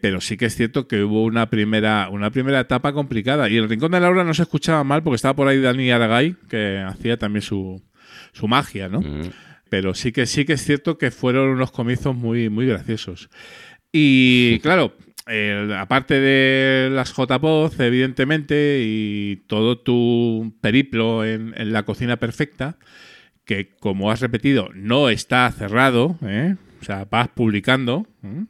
[0.00, 3.48] Pero sí que es cierto que hubo una primera, una primera etapa complicada.
[3.50, 6.36] Y el Rincón de Laura no se escuchaba mal porque estaba por ahí Dani Aragay,
[6.48, 7.82] que hacía también su,
[8.32, 9.00] su magia, ¿no?
[9.00, 9.30] Mm.
[9.68, 13.28] Pero sí que sí que es cierto que fueron unos comienzos muy, muy graciosos.
[13.92, 14.94] Y claro,
[15.78, 22.76] aparte de las JPOZ, evidentemente, y todo tu periplo en, en la cocina perfecta,
[23.44, 26.56] que como has repetido, no está cerrado, ¿eh?
[26.80, 28.06] o sea, vas publicando.
[28.22, 28.44] ¿eh?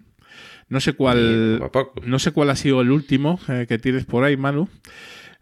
[0.68, 1.60] No sé cuál.
[2.04, 4.68] No sé cuál ha sido el último eh, que tienes por ahí, Manu.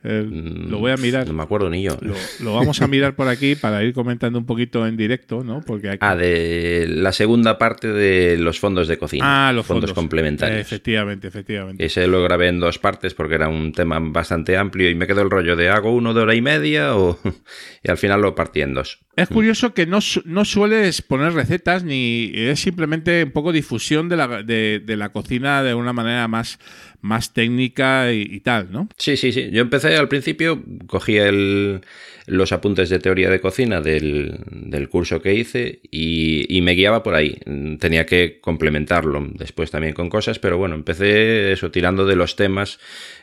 [0.04, 1.24] Eh, lo voy a mirar.
[1.24, 1.96] Mm, No me acuerdo ni yo.
[2.00, 5.60] Lo, lo vamos a mirar por aquí para ir comentando un poquito en directo, ¿no?
[5.66, 5.98] Porque aquí...
[6.00, 9.48] Ah, de la segunda parte de los fondos de cocina.
[9.48, 10.60] Ah, los fondos, complementarios.
[10.60, 11.84] Efectivamente, efectivamente.
[11.84, 15.22] Ese lo grabé en dos partes porque era un tema bastante amplio y me quedó
[15.22, 17.18] el rollo de hago uno de hora y media o...
[17.82, 19.00] y al final lo partí en dos.
[19.22, 24.16] Es curioso que no, no sueles poner recetas ni es simplemente un poco difusión de
[24.16, 26.58] la, de, de la cocina de una manera más,
[27.00, 28.88] más técnica y, y tal, ¿no?
[28.96, 29.50] Sí, sí, sí.
[29.50, 31.80] Yo empecé al principio, cogía el-
[32.26, 37.02] los apuntes de teoría de cocina del, del curso que hice y, y me guiaba
[37.02, 37.38] por ahí.
[37.80, 42.78] Tenía que complementarlo después también con cosas, pero bueno, empecé eso, tirando de los temas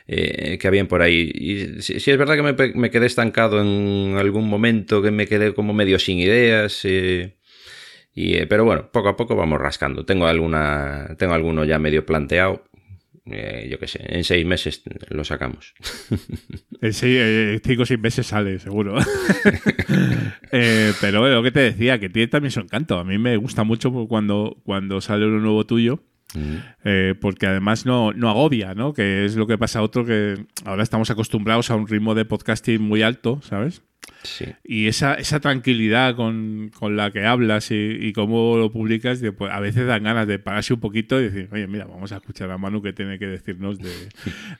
[0.08, 1.30] eh, que habían por ahí.
[1.34, 5.72] Y sí es verdad que me, quedé estancado en algún momento, que me quedé como
[5.74, 6.80] medio sin ideas.
[6.84, 7.36] eh,
[8.14, 10.04] y, eh, pero bueno, poco a poco vamos rascando.
[10.06, 12.64] Tengo alguna, tengo alguno ya medio planteado.
[13.26, 15.74] Yo qué sé, en seis meses lo sacamos.
[16.80, 18.96] En seis- eh, cinco o seis meses sale, seguro.
[21.00, 22.98] Pero lo que te decía, que tiene también su encanto.
[22.98, 26.00] A mí me gusta mucho cuando, cuando sale uno nuevo tuyo.
[26.84, 28.92] Eh, porque además no, no agobia, ¿no?
[28.92, 32.24] Que es lo que pasa a otro que ahora estamos acostumbrados a un ritmo de
[32.24, 33.82] podcasting muy alto, ¿sabes?
[34.22, 34.46] Sí.
[34.64, 39.32] Y esa, esa tranquilidad con, con la que hablas y, y cómo lo publicas, de,
[39.32, 42.16] pues, a veces dan ganas de pararse un poquito y decir, oye, mira, vamos a
[42.16, 43.92] escuchar a Manu que tiene que decirnos de,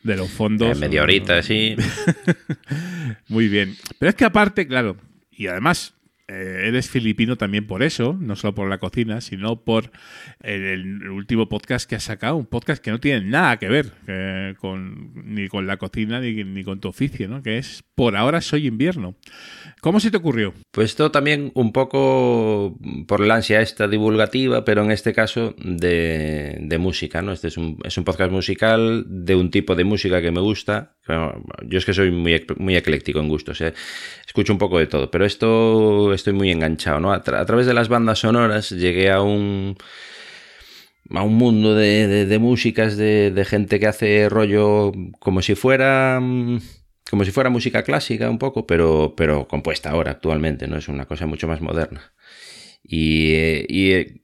[0.02, 0.76] de los fondos.
[0.76, 1.76] Eh, media horita, sí.
[3.28, 3.74] Muy bien.
[3.98, 4.96] Pero es que aparte, claro,
[5.30, 5.95] y además
[6.28, 9.92] eh, eres filipino también por eso, no solo por la cocina, sino por
[10.42, 14.54] el, último podcast que has sacado, un podcast que no tiene nada que ver eh,
[14.58, 17.42] con, ni con la cocina ni, ni con tu oficio, ¿no?
[17.42, 19.14] Que es Por ahora soy invierno.
[19.80, 20.52] ¿Cómo se te ocurrió?
[20.72, 26.58] Pues esto también un poco por la ansia esta divulgativa, pero en este caso de,
[26.60, 27.32] de música, ¿no?
[27.32, 30.96] Este es un, es un podcast musical de un tipo de música que me gusta.
[31.66, 33.72] Yo es que soy muy, muy ecléctico en gustos, ¿eh?
[34.26, 37.12] escucho un poco de todo, pero esto estoy muy enganchado, ¿no?
[37.12, 39.76] A, tra- a través de las bandas sonoras llegué a un
[41.10, 46.58] a un mundo de, de- músicas, de, gente que hace rollo como si fuera mm,
[47.10, 50.76] como si fuera música clásica un poco, pero, pero compuesta ahora, actualmente, ¿no?
[50.76, 52.12] Es una cosa mucho más moderna.
[52.82, 53.32] Y,
[53.68, 54.20] y, eh,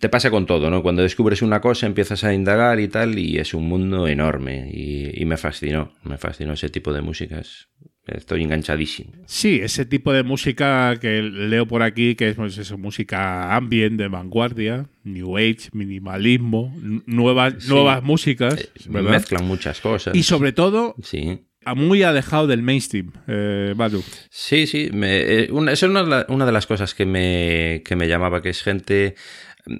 [0.00, 0.82] te pasa con todo, ¿no?
[0.82, 4.70] Cuando descubres una cosa empiezas a indagar y tal, y es un mundo enorme.
[4.72, 7.68] Y, y me fascinó, me fascinó ese tipo de músicas.
[8.16, 9.12] Estoy enganchadísimo.
[9.26, 13.98] Sí, ese tipo de música que leo por aquí, que es pues, eso, música ambient,
[13.98, 16.74] de vanguardia, new age, minimalismo,
[17.06, 17.68] nuevas, Sí.
[17.70, 19.10] nuevas músicas, ¿verdad?
[19.12, 20.14] Mezclan muchas cosas.
[20.14, 21.40] Y sobre todo, Sí.
[21.64, 24.02] a- muy alejado del mainstream, eh, Badu.
[24.30, 24.90] Sí, sí.
[24.92, 28.40] Me, eh, una, esa es una, una de las cosas que me, que me llamaba,
[28.42, 29.14] que es gente.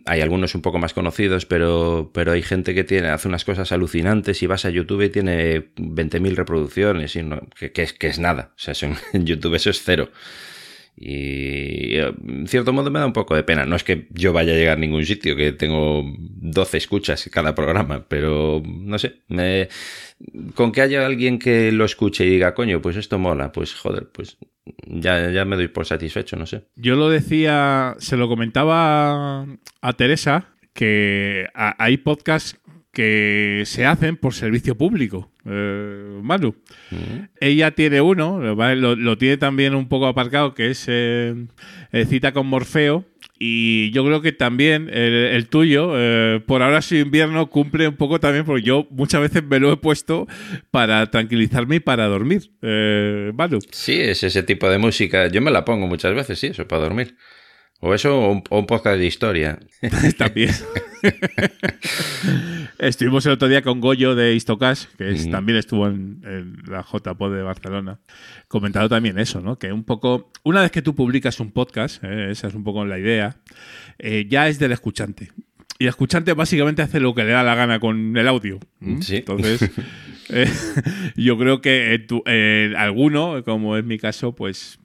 [0.07, 3.73] Hay algunos un poco más conocidos, pero, pero hay gente que tiene, hace unas cosas
[3.73, 8.19] alucinantes y vas a YouTube y tiene 20.000 reproducciones, y no- que, es, que es
[8.19, 8.53] nada.
[8.57, 10.11] O sea, eso en- YouTube eso es cero.
[10.97, 13.65] Y en cierto modo me da un poco de pena.
[13.65, 17.55] No es que yo vaya a llegar a ningún sitio, que tengo 12 escuchas cada
[17.55, 19.21] programa, pero no sé.
[20.55, 24.09] con que haya alguien que lo escuche y diga, coño, pues esto mola, pues joder,
[24.13, 24.37] pues
[24.87, 26.65] ya, ya me doy por satisfecho, no sé.
[26.77, 29.47] Yo lo decía, se lo comentaba
[29.81, 32.59] a Teresa, que hay podcasts
[32.93, 35.31] que se hacen por servicio público.
[35.45, 36.55] Eh, Manu.
[37.41, 41.35] Ella tiene uno, lo, lo tiene también un poco aparcado, que es eh,
[41.93, 43.05] eh, Cita con Morfeo.
[43.43, 48.21] Y yo creo que también el, tuyo, eh, por ahora soy invierno, cumple un poco
[48.21, 50.29] también, porque yo muchas veces me lo he puesto
[50.71, 52.51] para tranquilizarme y para dormir.
[52.61, 53.61] Eh, Manu.
[53.71, 55.29] Sí, es ese tipo de música.
[55.29, 57.17] Yo me la pongo muchas veces, sí, eso para dormir.
[57.83, 59.59] O eso, o un, o un podcast de historia.
[60.19, 60.51] también.
[62.79, 66.83] Estuvimos el otro día con Goyo de Istocas, que es- también estuvo en, en la
[66.83, 67.99] JPO de Barcelona,
[68.49, 69.59] comentando también eso, ¿no?
[69.59, 72.85] Que un poco, una vez que tú publicas un podcast, eh, esa es un poco
[72.85, 73.37] la idea,
[73.99, 75.31] eh, ya es del escuchante.
[75.79, 78.59] Y el escuchante básicamente hace lo que le da la gana con el audio.
[78.83, 79.01] ¿m?
[79.03, 79.17] Sí.
[79.17, 79.71] Entonces,
[80.29, 80.51] eh,
[81.17, 82.23] yo creo que tu-
[82.77, 84.79] alguno, como es mi caso, pues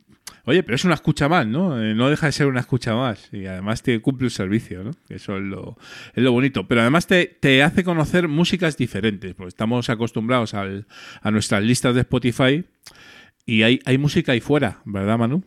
[0.46, 1.82] Oye, pero es una escucha más, ¿no?
[1.82, 3.30] Eh, no deja de ser una escucha más.
[3.34, 4.92] Y además te cumple un servicio, ¿no?
[5.10, 5.78] Eso es lo,
[6.14, 6.68] es lo bonito.
[6.68, 9.34] Pero además te, te hace conocer músicas diferentes.
[9.34, 10.88] Porque estamos acostumbrados al-
[11.22, 12.64] a nuestras listas de Spotify
[13.46, 15.44] y hay, hay música ahí fuera, ¿verdad, Manu?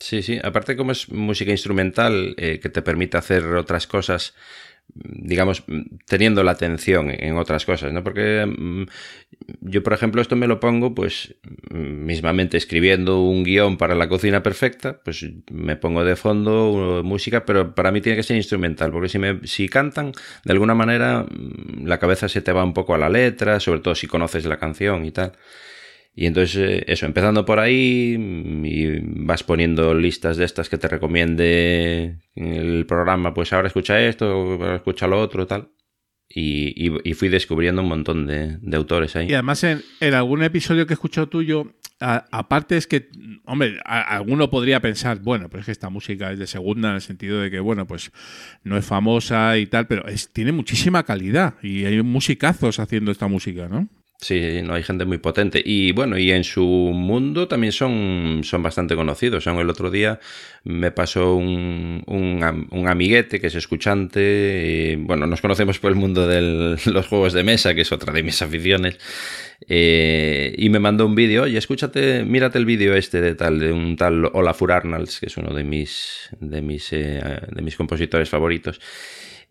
[0.00, 0.38] Sí, sí.
[0.42, 4.34] Aparte, como es música instrumental eh, que te permite hacer otras cosas,
[4.94, 5.64] digamos,
[6.06, 8.02] teniendo la atención en otras cosas, ¿no?
[8.02, 8.84] Porque mm,
[9.60, 11.34] yo, por ejemplo, esto me lo pongo, pues,
[11.70, 16.70] mismamente escribiendo un guion para la cocina perfecta, pues me pongo de fondo
[17.00, 20.12] uh, música, pero para mí tiene que ser instrumental, porque si, me, si cantan,
[20.44, 23.80] de alguna manera, mm, la cabeza se te va un poco a la letra, sobre
[23.80, 25.32] todo si conoces la canción y tal.
[26.20, 30.76] Y entonces, eh, eso, empezando por ahí, mm, y vas poniendo listas de estas que
[30.76, 35.70] te recomiende el programa, pues ahora escucha esto, ahora escucha lo otro, tal.
[36.28, 39.28] Y, fui descubriendo un montón de, autores ahí.
[39.30, 39.80] Y además en,
[40.12, 43.10] algún episodio que he escuchado tuyo, aparte es que,
[43.44, 46.96] hombre, a- alguno podría pensar, bueno, pero es que esta música es de segunda en
[46.96, 48.10] el sentido de que, bueno, pues
[48.64, 53.28] no es famosa y tal, pero es, tiene muchísima calidad y hay musicazos haciendo esta
[53.28, 53.88] música, ¿no?
[54.20, 55.62] Sí, no hay gente muy potente.
[55.64, 59.46] Y bueno, y en su mundo también son, son bastante conocidos.
[59.46, 60.18] Aún el otro día
[60.64, 64.96] me pasó un, un, un amiguete que es escuchante.
[65.02, 68.24] bueno, nos conocemos por el mundo de los juegos de mesa, que es otra de
[68.24, 68.98] mis aficiones.
[69.68, 73.72] eh, y me mandó un vídeo, oye, escúchate, mírate el vídeo este de tal, de
[73.72, 77.20] un tal Olafur Arnalds, que es uno de mis, de mis, eh,
[77.52, 78.80] de mis compositores favoritos.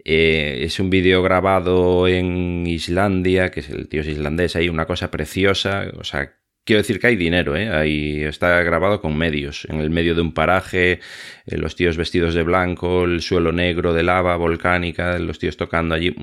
[0.04, 4.86] Eh, es un vídeo grabado en Islandia, que es el tío es islandés, hay una
[4.86, 6.34] cosa preciosa, o sea,
[6.68, 7.70] quiero decir que hay dinero, ¿eh?
[7.70, 11.00] Ahí está grabado con medios, en el medio de un paraje,
[11.46, 15.96] eh, los tíos vestidos de blanco, el suelo negro de lava volcánica, los tíos tocando
[15.96, 16.14] allí,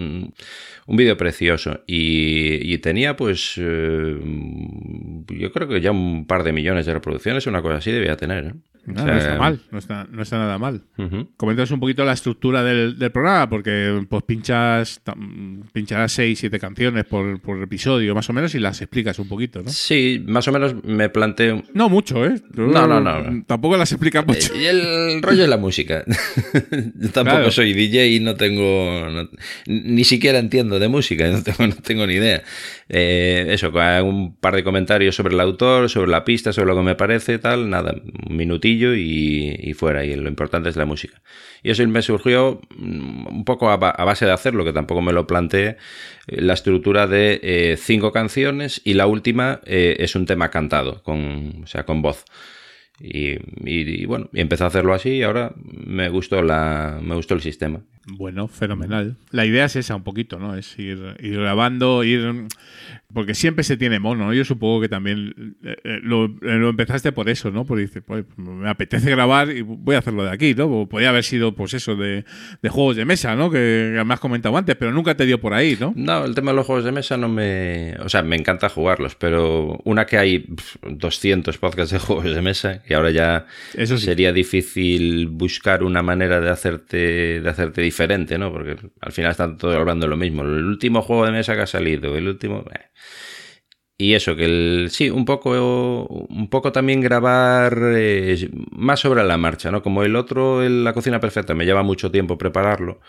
[0.87, 4.17] un, vídeo precioso y, y tenía pues, eh,
[5.29, 8.45] yo creo que ya un par de millones de reproducciones, una cosa así debía tener.
[8.47, 8.53] ¿eh?
[8.87, 10.83] No, O sea, no está mal, no está, no está nada mal.
[10.99, 11.31] ujú.
[11.39, 15.01] Comentas un poquito la estructura del, del programa, porque pues pinchas,
[15.73, 19.63] pincharás seis, siete canciones por, por episodio, más o menos, y las explicas un poquito,
[19.63, 19.71] ¿no?
[19.71, 22.35] Sí, más o menos me planteo, No mucho, ¿eh?
[22.53, 23.43] No, no, no.
[23.47, 24.53] Tampoco las explicas mucho.
[24.55, 26.05] Eh, Y el rollo de la música.
[26.95, 27.51] Yo tampoco Claro.
[27.53, 29.09] soy DJ y no tengo.
[29.67, 32.43] ni siquiera entiendo de música, no tengo, ni idea.
[32.89, 33.71] Eh, eso,
[34.03, 37.39] un par de comentarios sobre el autor, sobre la pista, sobre lo que me parece,
[37.39, 37.95] tal, nada,
[38.29, 40.05] un minutillo y, fuera.
[40.05, 41.21] Y lo importante es la música.
[41.63, 45.01] Y eso me surgió mm, un poco a, ba- a base de hacerlo, que tampoco
[45.03, 45.77] me lo planteé,
[46.27, 51.63] la estructura de eh, cinco canciones y la última eh, es un tema cantado, con,
[51.65, 52.25] o sea, con voz.
[53.01, 53.33] Y,
[53.65, 57.41] y- y bueno, empecé a hacerlo así y ahora me gustó la me gustó el
[57.43, 57.81] sistema.
[58.07, 59.17] Bueno, fenomenal.
[59.31, 60.55] La idea es esa un poquito, ¿no?
[60.57, 62.47] Es ir, ir grabando, ir...
[63.13, 64.35] Porque siempre se tiene mono, ¿no?
[64.35, 67.65] Yo supongo que también eh, eh, lo, eh, lo empezaste por eso, ¿no?
[67.65, 70.67] Porque dices, pues me apetece grabar y voy a hacerlo de aquí, ¿no?
[70.67, 72.25] O podría haber sido, pues eso, de,
[72.61, 73.51] de juegos de mesa, ¿no?
[73.53, 75.93] Que me has comentado antes, pero nunca te dio por ahí, ¿no?
[75.95, 77.95] No, el tema de los juegos de mesa no me...
[78.01, 82.43] O sea, me encanta jugarlos, pero una que hay pf, 200 podcasts de juegos de
[82.43, 84.07] mesa y ahora ya Eso sí.
[84.07, 88.53] sería difícil buscar una manera de hacerte, de hacerte diferente, ¿no?
[88.53, 90.43] Porque al final están todos hablando lo mismo.
[90.43, 92.65] El último juego de mesa que ha salido, el último...
[92.75, 92.91] eh.
[93.97, 99.37] Y eso, que el, sí, un poco, un poco también grabar eh, más sobre la
[99.39, 99.83] marcha, ¿no?
[99.83, 103.01] Como el otro, el- la cocina perfecta, me lleva mucho tiempo prepararlo.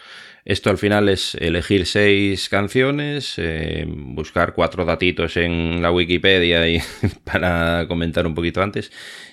[0.45, 6.79] Esto al final es elegir seis canciones, eh, buscar cuatro datitos en la Wikipedia y,
[7.25, 8.91] para comentar un poquito antes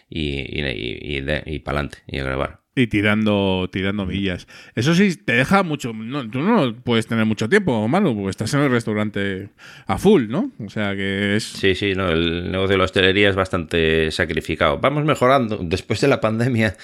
[0.09, 2.62] y, y, y, para adelante y grabar.
[2.75, 4.47] Y tirando, tirando millas.
[4.75, 5.93] Eso sí, te deja mucho.
[5.93, 9.51] No, tú no puedes tener mucho tiempo, Manu, porque estás en el restaurante
[9.87, 10.51] a full, ¿no?
[10.59, 11.45] O sea que es.
[11.45, 14.79] Sí, sí, no, el negocio de la hostelería es bastante sacrificado.
[14.79, 15.59] Vamos mejorando.
[15.63, 16.75] Después de la pandemia,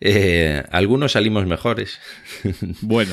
[0.00, 1.98] eh, algunos salimos mejores.
[2.80, 3.12] Bueno.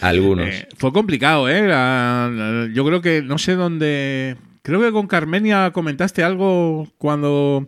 [0.00, 0.46] algunos.
[0.54, 1.66] Eh, fue complicado, ¿eh?
[1.66, 4.36] La- la- yo creo que, no sé dónde...
[4.68, 7.66] Creo que con Carmenia comentaste algo cuando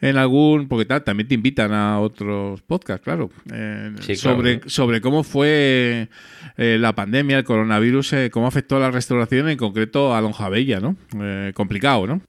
[0.00, 0.66] en algún...
[0.68, 3.30] Porque ta- también te invitan a otros podcasts, claro.
[3.52, 4.38] eh, Sí, claro.
[4.38, 6.08] sobre, sobre cómo fue
[6.56, 10.80] eh, la pandemia, el coronavirus, eh, cómo afectó a la restauración, en concreto a Lonjabella,
[10.80, 10.96] ¿no?
[11.54, 12.22] Complicado, ¿no?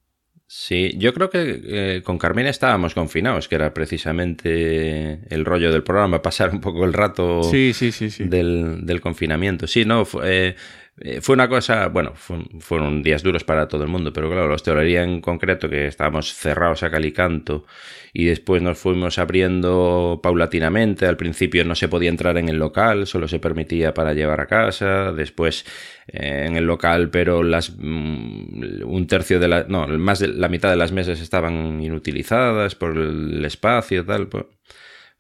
[0.52, 6.22] Sí, yo creo que con Carmina estábamos confinados, que era precisamente el rollo del programa,
[6.24, 7.92] pasar un poco el rato sí, sí.
[8.24, 9.68] del, del confinamiento.
[9.68, 10.56] Sí, no, fue,
[11.02, 14.48] eh, fue una cosa, bueno, fue- fueron días duros para todo el mundo, pero claro,
[14.50, 17.66] la hostelería en concreto, que estábamos cerrados a cal y canto,
[18.14, 21.06] y después nos fuimos abriendo paulatinamente.
[21.06, 24.48] Al principio no se podía entrar en el local, solo se permitía para llevar a
[24.48, 25.12] casa.
[25.12, 25.66] Después
[26.08, 30.50] eh, en el local, pero las mm, un tercio de la, no, más de la
[30.50, 34.28] mitad de las mesas estaban inutilizadas por el espacio, tal.
[34.28, 34.46] pues,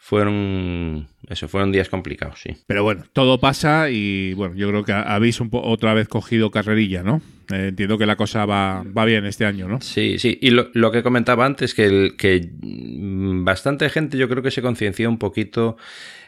[0.01, 2.55] fueron, eso, fueron días complicados, sí.
[2.65, 6.49] Pero bueno, todo pasa y bueno, yo creo que habéis un po- otra vez cogido
[6.49, 7.21] carrerilla, ¿no?
[7.51, 9.81] Eh, entiendo que la cosa va, va bien este año, ¿no?
[9.81, 10.37] Sí, sí.
[10.41, 14.51] Y lo, lo que comentaba antes, que, el, que mm, bastante gente yo creo que
[14.51, 15.77] se concienció un poquito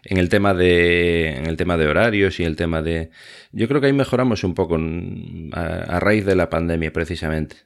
[0.03, 3.11] en el tema de en el tema de horarios y el tema de
[3.51, 7.57] yo creo que ahí mejoramos un poco mm, a, raíz de la pandemia precisamente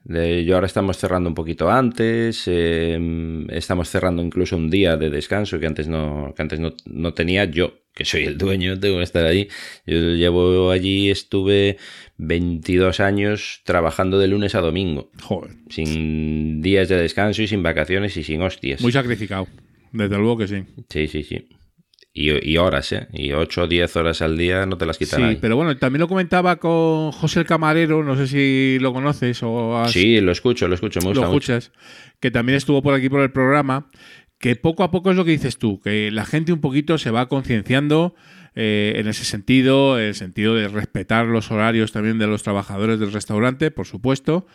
[0.43, 5.60] yo ahora estamos cerrando un poquito antes eh, estamos cerrando incluso un día de descanso
[5.60, 9.03] que antes no que antes no, no tenía yo que soy el dueño tengo que
[9.03, 9.47] estar ahí
[9.86, 11.78] yo llevo allí estuve
[12.18, 18.16] 22 años trabajando de lunes a domingo Joder, sin días de descanso y sin vacaciones
[18.18, 19.47] y sin hostias muy sacrificado.
[19.91, 20.63] Desde luego que sí.
[20.89, 21.47] Sí, sí, sí.
[22.13, 23.07] Y, y horas, ¿eh?
[23.13, 25.38] Y 8 o 10 horas al día no te las quitan Sí, ahí.
[25.41, 29.78] pero bueno, también lo comentaba con José el Camarero, no sé si lo conoces o
[29.78, 31.55] has, Sí, lo escucho, lo escucho, me lo gusta mucho.
[31.57, 31.72] escuchas,
[32.22, 33.89] que también estuvo por aquí por el programa,
[34.39, 37.11] que poco a poco es lo que dices tú, que la gente un poquito se
[37.11, 38.16] va concienciando
[38.56, 42.99] eh, en ese sentido, en el sentido de respetar los horarios también de los trabajadores
[42.99, 44.47] del restaurante, por supuesto.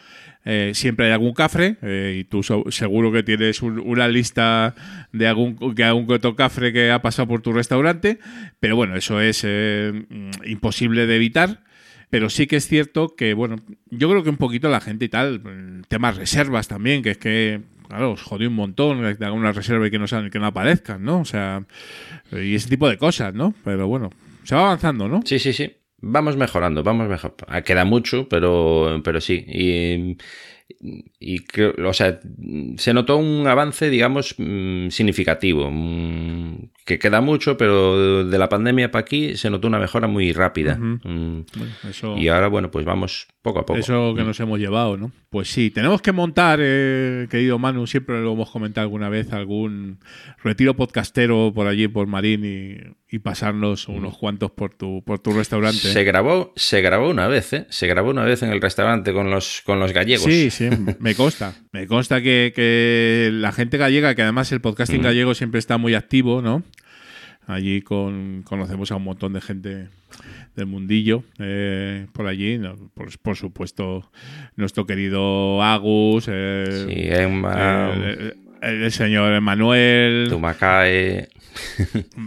[0.46, 4.74] Eh, siempre hay algún cafre eh, y tú seguro que tienes un- una lista
[5.12, 8.18] de algún, que algún otro cafre que ha pasado por tu restaurante,
[8.58, 11.62] pero bueno, eso es mm, imposible de evitar.
[12.08, 13.56] Pero sí que es cierto que, bueno,
[13.90, 15.42] yo creo que un poquito la gente y tal,
[15.86, 17.60] temas reservas también, que es que,
[17.90, 20.38] claro, os jodí un montón que te hagan una reserva y que no, sal- que
[20.38, 21.20] no aparezcan, ¿no?
[21.20, 21.64] O sea,
[22.32, 23.52] y ese tipo de cosas, ¿no?
[23.64, 24.08] Pero bueno,
[24.44, 25.20] se va avanzando, ¿no?
[25.24, 25.72] Sí, sí, sí.
[26.02, 27.34] Vamos mejorando, vamos mejor.
[27.46, 29.44] Ah, Queda mucho, pero, pero sí.
[29.46, 30.16] Y,
[31.18, 32.20] y creo- o sea,
[32.78, 35.68] se notó un avance, digamos, mm, significativo.
[35.70, 40.32] Mm, Que queda mucho, pero de la pandemia para aquí se notó una mejora muy
[40.32, 40.76] rápida.
[40.76, 41.42] Mm,
[41.88, 42.16] eso...
[42.16, 43.78] Y ahora, bueno, pues vamos poco a poco.
[43.78, 45.12] Eso que nos hemos llevado, ¿no?
[45.30, 49.98] Pues sí, tenemos que montar, eh, querido Manu, siempre lo hemos comentado alguna vez, algún
[50.42, 55.32] retiro podcastero por allí, por Marín, y, y pasarnos unos cuantos por tu, por tu
[55.32, 55.78] restaurante.
[55.78, 57.66] Se grabó, se grabó una vez, ¿eh?
[57.70, 60.24] Se grabó una vez en el restaurante con los, con los gallegos.
[60.24, 60.68] Sí, sí,
[60.98, 61.54] me consta.
[61.72, 65.94] Me consta que, que la gente gallega, que además el podcasting gallego siempre está muy
[65.94, 66.62] activo, ¿no?
[67.50, 69.88] Allí con, conocemos a un montón de gente
[70.56, 72.58] del mundillo eh, por allí.
[72.58, 72.76] ¿no?
[72.94, 74.10] Por, por supuesto,
[74.56, 81.28] nuestro querido Agus, eh, Sí, Emma, eh, el, el señor Emanuel, Tumacae.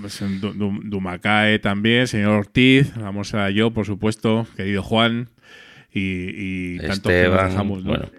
[0.02, 5.30] pues, Du- Dumacae también, señor Ortiz, vamos a yo, por supuesto, querido Juan
[5.94, 7.90] y, y tantos que nos dejamos, ¿no?
[7.92, 8.10] bueno.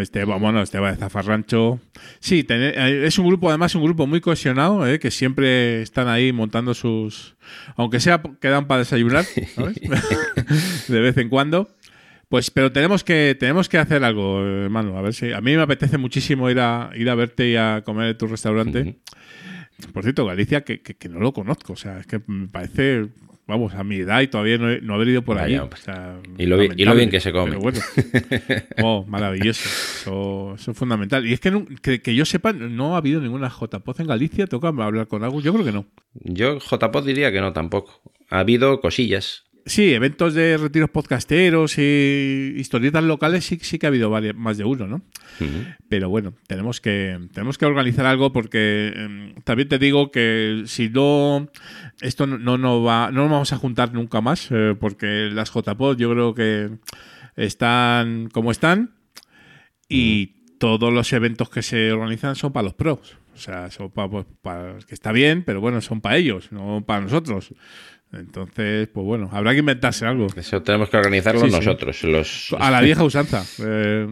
[0.00, 1.80] Esteban, bueno, Esteban de Zafarrancho.
[2.20, 6.32] Sí, eh, es un grupo, además, un grupo muy cohesionado, eh, que siempre están ahí
[6.32, 7.36] montando sus.
[7.76, 9.24] Aunque sea quedan para desayunar,
[9.54, 9.80] ¿sabes?
[10.88, 11.68] de vez en cuando.
[12.28, 14.96] Pues, pero tenemos que, tenemos que hacer algo, hermano.
[14.96, 15.32] A ver si.
[15.32, 18.26] A mí me apetece muchísimo ir a, ir a verte y a comer en tu
[18.26, 18.98] restaurante.
[19.92, 21.74] Por cierto, Galicia, que, que- que no lo conozco.
[21.74, 23.08] O sea, es que me parece.
[23.46, 25.56] Vamos, a mi edad y todavía no, he- no haber ido por ahí.
[25.56, 25.78] hombre.
[25.80, 27.50] O sea, Y lo bien- y lo lamentable, bien que se come.
[27.50, 27.80] pero bueno.
[28.82, 29.68] Oh, maravilloso.
[29.68, 31.26] Eso, eso es fundamental.
[31.26, 34.46] Y es que, que, que yo sepa, no ha habido ninguna JPOZ en Galicia.
[34.46, 35.40] ¿Toca hablar con algo?
[35.40, 35.86] Yo creo que no.
[36.14, 38.00] Yo, JPod diría que no tampoco.
[38.30, 39.44] Ha habido cosillas.
[39.64, 44.58] Sí, eventos de retiros podcasteros y historietas locales sí, sí que ha habido varias- más
[44.58, 45.02] de uno, ¿no?
[45.88, 50.88] Pero bueno, tenemos que, tenemos que organizar algo porque em, también te digo que si
[50.88, 51.48] no,
[52.00, 55.50] esto no, no, no va, no nos vamos a juntar nunca más eh, porque las
[55.52, 56.70] JPod yo creo que
[57.36, 58.94] están como están
[59.88, 63.16] y todos los eventos que se organizan son para los pros.
[63.34, 67.52] O sea, son para, que está bien, pero bueno, son para ellos, no para nosotros.
[68.12, 70.28] Entonces, pues bueno, habrá que inventarse algo.
[70.36, 71.56] Eso tenemos que organizarlo Sí, sí.
[71.56, 72.04] nosotros.
[72.04, 73.44] Los, A la vieja usanza.
[73.58, 74.06] Eh,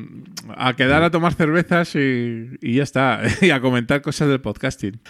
[0.57, 3.23] a quedar a tomar cervezas y, y ya está.
[3.41, 5.01] y a comentar cosas del podcasting.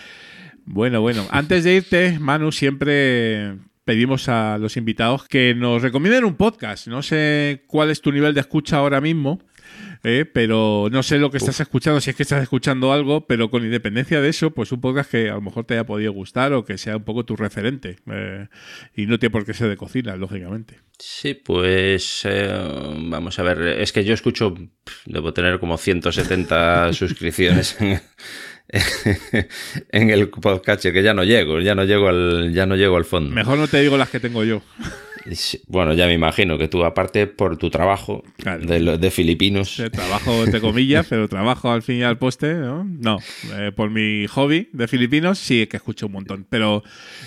[0.67, 1.27] Bueno, bueno.
[1.31, 6.87] Antes de irte, Manu, siempre pedimos a los invitados que nos recomienden un podcast.
[6.87, 9.41] No sé cuál es tu nivel de escucha ahora mismo.
[10.03, 13.51] Eh, pero no sé lo que estás escuchando, si es que estás escuchando algo, pero
[13.51, 16.53] con independencia de eso, pues un podcast que a lo mejor te haya podido gustar
[16.53, 17.97] o que sea un poco tu referente.
[18.11, 18.49] eh,
[18.97, 20.81] y no tiene por qué ser de cocina, lógicamente.
[20.99, 22.49] Sí, pues eh,
[23.09, 23.61] vamos a ver.
[23.81, 24.55] Es que yo escucho,
[25.07, 28.01] debo tener como 170 suscripciones en,
[29.91, 33.05] en el podcast, que ya no llego, ya no llego al, ya no llego al
[33.05, 33.35] fondo.
[33.35, 34.63] Mejor no te digo las que tengo yo.
[35.67, 38.65] Bueno, ya me imagino que tú, aparte por tu trabajo Claro.
[38.67, 42.85] de, filipinos, De trabajo entre comillas, pero trabajo al fin y al poste, ¿no?
[42.85, 43.19] No,
[43.55, 46.83] eh, por mi hobby de filipinos sí que escucho un montón, pero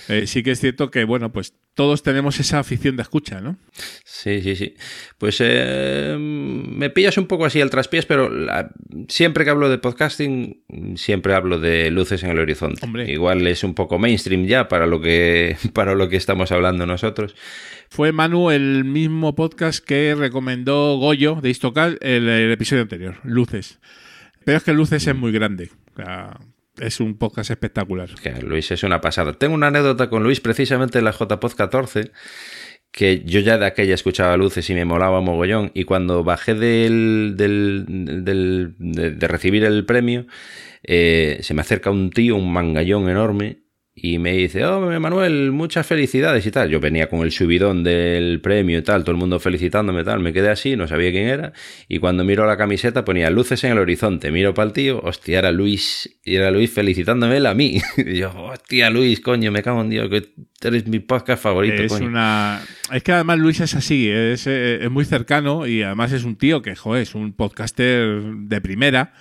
[0.10, 3.58] eh, sí que es cierto que, bueno, pues todos tenemos esa afición de escucha, ¿no?
[4.04, 4.76] Sí, sí, sí.
[5.18, 8.72] Pues eh, me pillas un poco así al traspiés, pero la-
[9.08, 10.64] siempre que hablo de podcasting,
[10.96, 12.86] siempre hablo de luces en el horizonte.
[12.86, 13.12] Hombre.
[13.12, 17.36] Igual es un poco mainstream ya para lo que, para lo que estamos hablando nosotros.
[17.90, 23.80] Fue Manu el mismo podcast que recomendó Goyo de Istocal el, el episodio anterior, Luces.
[24.46, 25.70] Pero es que Luces es muy grande.
[25.94, 26.40] O sea,
[26.80, 28.10] es un podcast espectacular.
[28.42, 29.34] Luis es una pasada.
[29.34, 32.12] Tengo una anécdota con Luis precisamente en la JPod 14
[32.92, 37.34] que yo ya de aquella escuchaba luces y me molaba mogollón y cuando bajé del,
[37.38, 37.86] del,
[38.24, 40.28] del- de, de recibir el premio
[40.84, 43.63] eh, se me acerca un tío, un mangallón enorme
[43.96, 46.70] y me dice, oh, Manuel, muchas felicidades y tal.
[46.70, 50.20] Yo venía con el subidón del premio y tal, todo el mundo felicitándome y tal.
[50.20, 51.54] Me quedé así, no sabía quién era.
[51.88, 54.32] Y cuando miro la camiseta ponía luces en el horizonte.
[54.32, 57.82] Miro para el tío, hostia, era Luis, y era Luis felicitándome él a mí.
[58.04, 60.34] Y yo, hostia, Luis, coño, me cago en Dios, que
[60.68, 62.08] eres mi podcast favorito, es coño.
[62.08, 66.36] una es que además Luis es así es, es muy cercano y además es un
[66.36, 69.14] tío que joder, es un podcaster de primera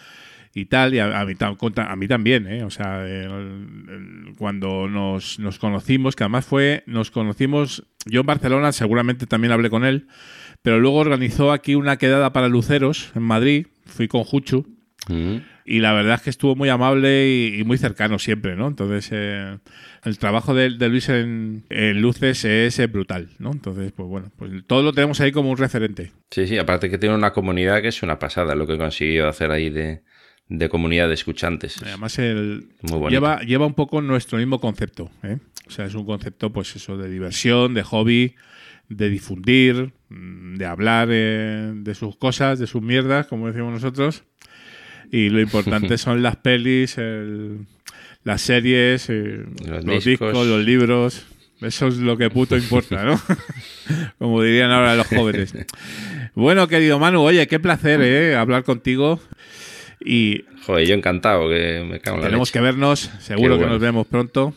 [0.54, 1.34] y tal y a, a mí,
[1.76, 2.62] a mí también ¿eh?
[2.64, 8.26] o sea el- el- cuando nos, nos conocimos que además fue nos conocimos yo en
[8.26, 10.06] Barcelona seguramente también hablé con él
[10.62, 14.66] pero luego organizó aquí una quedada para luceros en Madrid fui con Juchu
[15.08, 15.38] Mm.
[15.64, 18.68] y la verdad es que estuvo muy amable y, y muy cercano siempre, ¿no?
[18.68, 19.58] Entonces, eh,
[20.04, 23.50] el trabajo de, de Luis en, en Luces es brutal, ¿no?
[23.50, 26.12] Entonces, pues bueno, pues todo lo tenemos ahí como un referente.
[26.30, 29.50] Sí, sí, aparte que tiene una comunidad que es una pasada lo que consiguió hacer
[29.50, 30.02] ahí de,
[30.58, 31.82] de comunidad de escuchantes.
[31.82, 35.38] Además, el, Muy lleva, lleva un poco nuestro mismo concepto, ¿eh?
[35.66, 38.34] O sea, es un concepto, pues eso, de diversión, de hobby,
[38.88, 44.24] de difundir, mm, de hablar eh, de sus cosas, de sus mierdas, como decimos nosotros.
[45.10, 47.66] Y lo importante son las pelis, el-
[48.24, 50.28] las series, eh, Los los, discos.
[50.28, 51.26] discos, los libros.
[51.62, 53.20] Eso es lo que puto importa, ¿no?
[54.18, 55.54] como dirían ahora los jóvenes.
[56.34, 58.34] Bueno, querido Manu, oye, qué placer ¿eh?
[58.36, 59.20] hablar contigo.
[60.04, 62.58] Y Joder, yo encantado, que me cago en la tenemos leche.
[62.58, 64.54] que vernos, seguro que nos vemos pronto.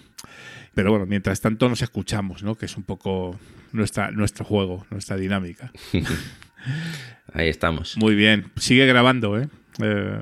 [0.73, 2.55] Pero bueno, mientras tanto nos escuchamos, ¿no?
[2.55, 3.39] Que es un poco
[3.71, 5.71] nuestra, nuestro juego, nuestra dinámica.
[7.33, 7.97] Ahí estamos.
[7.97, 9.47] Muy bien, sigue grabando, ¿eh?
[9.81, 10.19] Eh,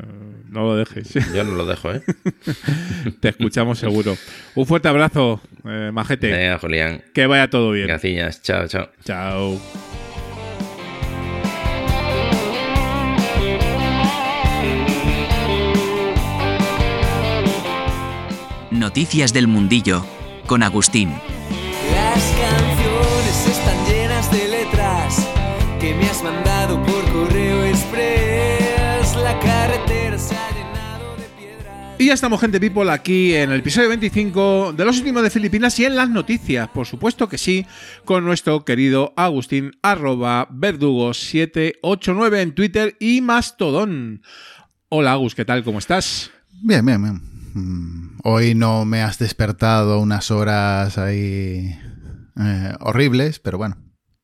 [0.50, 1.14] no lo dejes.
[1.34, 2.02] Yo no lo dejo, ¿eh?
[3.20, 4.18] Te escuchamos seguro.
[4.56, 6.32] Un fuerte abrazo, eh, majete.
[6.32, 7.04] Venga, Julián.
[7.14, 7.88] Que vaya todo bien.
[7.88, 8.42] Gracias.
[8.42, 8.90] Chao, chao.
[9.04, 9.93] Chao.
[18.84, 20.06] Noticias del Mundillo
[20.46, 21.08] con Agustín.
[21.10, 25.26] Las canciones están llenas de letras
[25.80, 29.16] que me has mandado por correo express.
[29.16, 31.96] La carretera se ha llenado de piedras.
[31.98, 35.80] Y ya estamos, gente people, aquí en el episodio 25 de los últimos de Filipinas
[35.80, 37.66] y en las noticias, por supuesto que sí,
[38.04, 44.24] con nuestro querido Agustín, arroba verdugo789 en Twitter y Mastodon.
[44.90, 45.64] Hola Agus, ¿qué tal?
[45.64, 46.32] ¿Cómo estás?
[46.62, 47.33] Bien, bien, bien.
[47.54, 51.78] Mm, Hoy no me has despertado unas horas ahí
[52.40, 53.78] eh, horribles, pero bueno,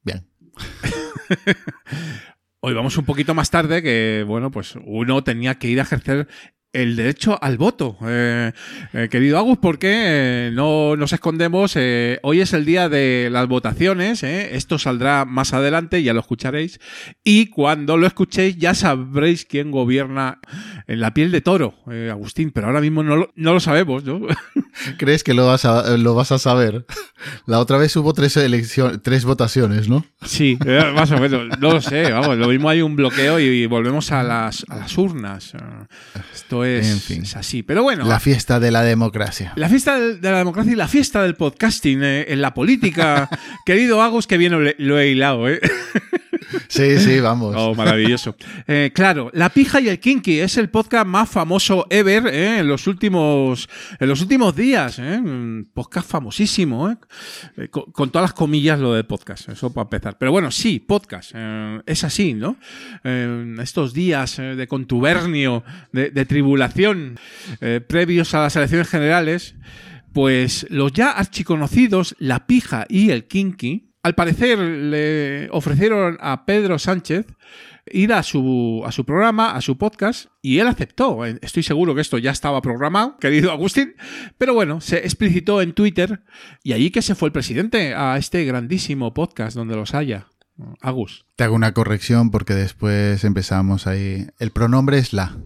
[0.03, 0.29] bien.
[2.61, 6.27] Hoy vamos un poquito más tarde, que bueno, pues uno tenía que ir a ejercer
[6.73, 7.97] el derecho al voto.
[8.05, 8.51] Eh,
[8.93, 13.47] eh, querido Agus, porque eh, no nos escondemos, eh, hoy es el día de las
[13.47, 16.79] votaciones, esto saldrá más adelante, ya lo escucharéis,
[17.23, 20.39] y cuando lo escuchéis ya sabréis quién gobierna
[20.87, 21.75] en la piel de toro,
[22.11, 24.21] Agustín, pero ahora mismo no lo, no lo sabemos, ¿no?
[24.97, 26.85] ¿Crees que lo vas a, lo vas a saber?
[27.45, 30.05] La otra vez hubo tres, elecciones, tres votaciones, ¿no?
[30.23, 30.57] Sí,
[30.93, 34.23] más o menos, no lo sé, vamos, lo mismo hay un bloqueo y, volvemos a
[34.23, 35.53] las, a las urnas.
[36.58, 37.23] Eh, Esto es, En fin.
[37.23, 38.05] es así, pero bueno.
[38.05, 39.53] La fiesta de la democracia.
[39.55, 43.29] La fiesta de la democracia y la fiesta del podcasting eh, en la política.
[43.65, 45.59] Querido Agus, que bien lo, lo he hilado, ¿eh?
[46.67, 47.55] Sí, sí, vamos.
[47.57, 48.35] Oh, maravilloso.
[48.67, 52.67] Eh, claro, La Pija y el Kinky es el podcast más famoso ever eh, en,
[52.67, 53.69] los últimos,
[53.99, 54.97] en los últimos días.
[54.99, 55.21] Eh,
[55.73, 56.89] podcast famosísimo.
[56.89, 56.97] eh.
[57.57, 60.17] Eh, con, con todas las comillas lo de podcast, eso para empezar.
[60.17, 61.33] Pero bueno, sí, podcast.
[61.85, 62.57] es así, ¿no?
[63.61, 67.19] Estos días de contubernio, de, de tribulación,
[67.87, 69.55] previos a las elecciones generales,
[70.13, 76.79] pues los ya archiconocidos La Pija y el Kinky, al parecer le ofrecieron a Pedro
[76.79, 77.25] Sánchez
[77.91, 81.25] ir a su, a su programa, a su podcast, y él aceptó.
[81.25, 83.95] Eh, Estoy seguro que esto ya estaba programado, querido Agustín,
[84.37, 86.23] pero bueno, se explicitó en Twitter
[86.63, 90.27] y allí que se fue el presidente a este grandísimo podcast donde los haya.
[90.81, 91.25] Agus.
[91.37, 94.27] Te hago una corrección porque después empezamos ahí.
[94.39, 95.37] El pronombre es la.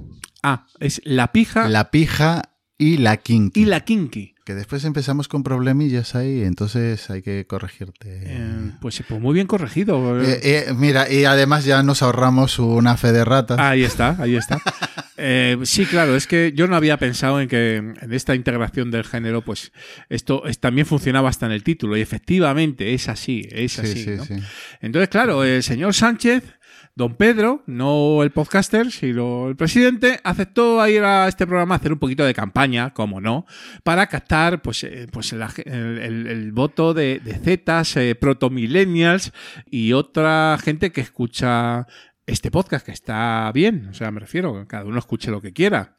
[0.41, 2.41] Ah, es la pija La pija
[2.79, 3.61] y la kinky.
[3.61, 4.32] y la kinky.
[4.45, 8.09] Que después empezamos con problemillas ahí, entonces hay que corregirte.
[8.25, 10.21] Eh, pues, pues muy bien corregido.
[10.21, 13.57] Eh, eh, mira, y además ya nos ahorramos una fe de ratas.
[13.59, 14.59] Ahí está, ahí está.
[15.15, 19.03] Eh, sí, claro, es que yo no había pensado en que en esta integración del
[19.05, 19.71] género, pues
[20.09, 24.03] esto es- también funcionaba hasta en el título, y efectivamente es así, es sí, así.
[24.03, 24.25] sí, ¿no?
[24.25, 24.33] sí.
[24.81, 26.43] Entonces, claro, el señor Sánchez,
[26.95, 31.91] don Pedro, no el podcaster, sino el presidente, aceptó ir a este programa a hacer
[31.93, 33.45] un poquito de campaña, como no,
[33.83, 39.33] para captar pues, eh, pues el, voto de, de Zetas, eh, protomillennials
[39.65, 41.87] y otra gente que escucha
[42.25, 45.95] este podcast, que está bien, o sea, me refiero, cada uno escuche lo que quiera.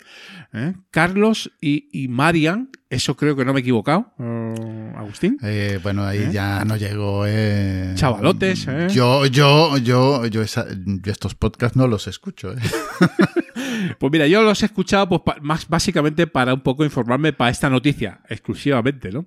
[0.52, 0.74] ¿eh?
[0.90, 5.36] Carlos y, y Marian Eso creo que no me he equivocado, eh, Agustín.
[5.42, 6.30] Eh, bueno, ahí ¿Eh?
[6.32, 7.24] ya no llegó.
[7.26, 7.92] Eh.
[7.96, 8.86] Chavalotes, ¿eh?
[8.92, 12.52] Yo, yo, yo, yo, esa- yo estos podcasts no los escucho.
[12.52, 12.56] ¿eh?
[13.98, 17.68] Pues mira, yo los he escuchado pues, más básicamente para un poco informarme para esta
[17.68, 19.26] noticia, exclusivamente, ¿no?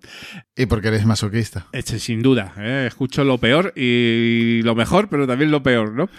[0.55, 1.67] Y porque eres masoquista.
[1.73, 2.85] Este, sin duda, ¿eh?
[2.87, 6.09] escucho lo peor y lo mejor, pero también lo peor, ¿no?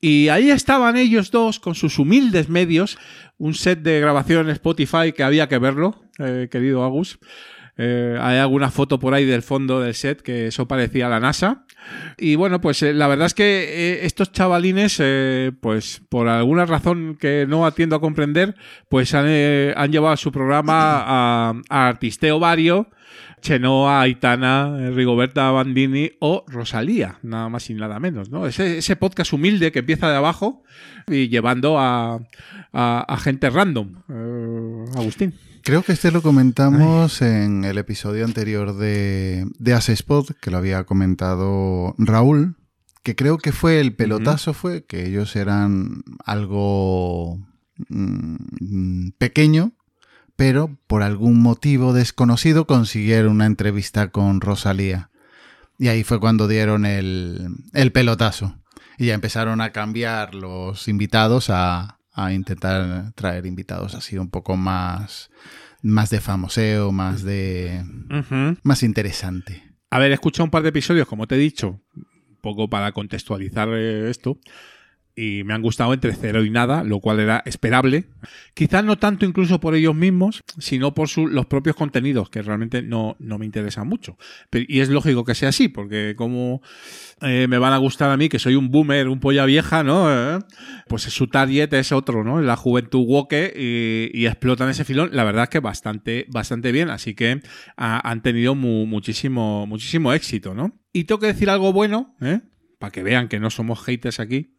[0.00, 2.98] Y ahí estaban ellos dos con sus humildes medios,
[3.38, 7.18] un set de grabación en Spotify que había que verlo, eh, querido Agus.
[7.78, 11.64] Eh, hay alguna foto por ahí del fondo del set que eso parecía la NASA.
[12.16, 15.02] Y bueno, pues eh, la verdad es que estos chavalines,
[15.60, 18.54] pues por alguna razón que no atiendo a comprender,
[18.88, 22.90] pues han, han llevado su programa a, a Artisteo Vario,
[23.46, 28.44] Chenoa, Aitana, eh, Rigoberta Bandini o Rosalía, nada más y nada menos, ¿no?
[28.48, 30.64] Ese, ese podcast humilde que empieza de abajo
[31.06, 32.16] y llevando a,
[32.72, 34.02] a- a gente random.
[34.08, 35.34] Eh, Agustín.
[35.62, 40.82] Creo que este lo comentamos en el episodio anterior de, de Asespod, que lo había
[40.84, 42.56] comentado Raúl,
[43.04, 47.38] que creo que fue el pelotazo, fue que ellos eran algo
[47.88, 49.72] mm, pequeño,
[50.36, 55.10] pero por algún motivo desconocido consiguieron una entrevista con Rosalía.
[55.78, 58.58] Y ahí fue cuando dieron el, el pelotazo.
[58.98, 64.56] Y ya empezaron a cambiar los invitados a, a intentar traer invitados así un poco
[64.56, 65.30] más,
[65.82, 67.84] más de famoseo, más de...
[68.62, 69.62] Más interesante.
[69.90, 72.92] A ver, he escuchado un par de episodios, como te he dicho, un poco para
[72.92, 74.38] contextualizar eh, esto,
[75.16, 78.04] y me han gustado entre cero y nada, lo cual era esperable.
[78.54, 82.82] Quizás no tanto incluso por ellos mismos, sino por su- los propios contenidos, que realmente
[82.82, 84.18] no, no me interesan mucho.
[84.50, 86.60] Pero- y es lógico que sea así, porque como
[87.22, 90.06] eh, me van a gustar a mí, que soy un boomer, un polla vieja, ¿no?
[90.12, 90.38] Eh,
[90.86, 92.42] pues su target es otro, ¿no?
[92.42, 95.08] La juventud woke y, explotan ese filón.
[95.12, 97.40] La verdad que bastante, bastante bien, así que
[97.78, 100.78] ha- han tenido mu- muchísimo, muchísimo éxito, ¿no?
[100.92, 102.40] Y tengo que decir algo bueno, ¿eh?
[102.78, 104.54] Para que vean que no somos haters aquí.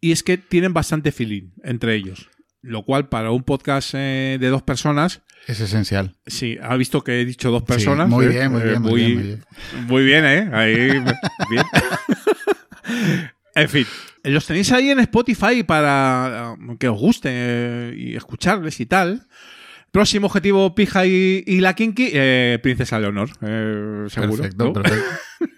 [0.00, 2.28] Y es que tienen bastante feeling entre ellos.
[2.62, 6.16] Lo cual para un podcast eh, de dos personas, Es esencial.
[6.26, 8.08] sí, ha visto que he dicho dos Sí, personas.
[8.08, 8.28] muy ¿eh?
[8.28, 9.44] bien, muy Eh, bien, muy bien, muy bien.
[9.86, 10.50] muy bien, ¿eh?
[10.52, 10.74] Ahí,
[11.50, 11.64] bien.
[13.54, 13.86] en fin,
[14.24, 19.26] los tenéis ahí en Spotify para eh, que os guste eh, y escucharles y tal.
[19.90, 24.42] Próximo objetivo, Pija y, y la Kinky, eh, Princesa Leonor, eh, seguro.
[24.42, 24.72] Perfecto, ¿no?
[24.74, 25.04] perfecto.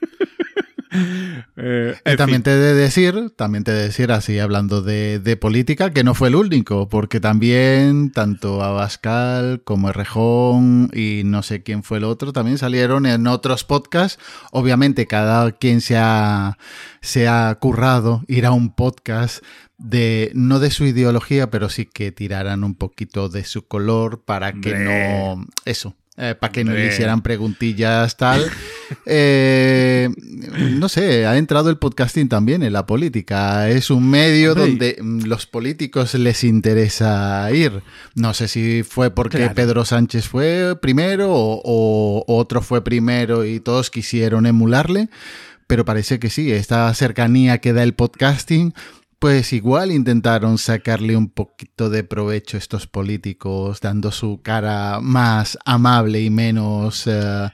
[1.57, 2.43] Eh, Y también fin.
[2.43, 6.05] te he de decir, también te he de decir, así hablando de, de política, que
[6.05, 11.99] no fue el único, porque también tanto Abascal como Errejón y no sé quién fue
[11.99, 14.19] el otro, también salieron en otros podcasts.
[14.53, 16.59] Obviamente cada quien se ha,
[17.01, 19.45] se ha currado ir a un podcast
[19.79, 24.55] de, no de su ideología, pero sí que tiraran un poquito de su color para
[24.61, 28.45] que no, eso, eh, para que no le hicieran preguntillas tal.
[29.07, 30.09] Eh,
[30.81, 33.69] no sé, ha entrado el podcasting también en la política.
[33.69, 34.67] Es un medio Hombre.
[34.67, 37.83] donde mm, los políticos les interesa ir.
[38.17, 39.55] No sé si fue porque Claro.
[39.55, 45.09] Pedro Sánchez fue primero o, o otro fue primero y todos quisieron emularle,
[45.69, 48.75] pero parece que sí, esta cercanía que da el podcasting.
[49.21, 55.59] Pues igual intentaron sacarle un poquito de provecho a estos políticos, dando su cara más
[55.67, 57.51] amable y menos eh,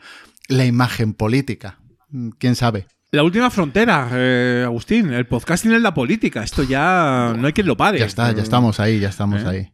[0.47, 1.81] la imagen política.
[2.11, 2.87] Mm, ¿Quién sabe?
[3.11, 6.45] La última frontera, eh, Agustín, el podcasting en la política.
[6.45, 7.99] Esto ya no hay quien lo pare.
[7.99, 9.49] Ya está, ya estamos ahí, ya estamos ¿Eh?
[9.49, 9.73] ahí.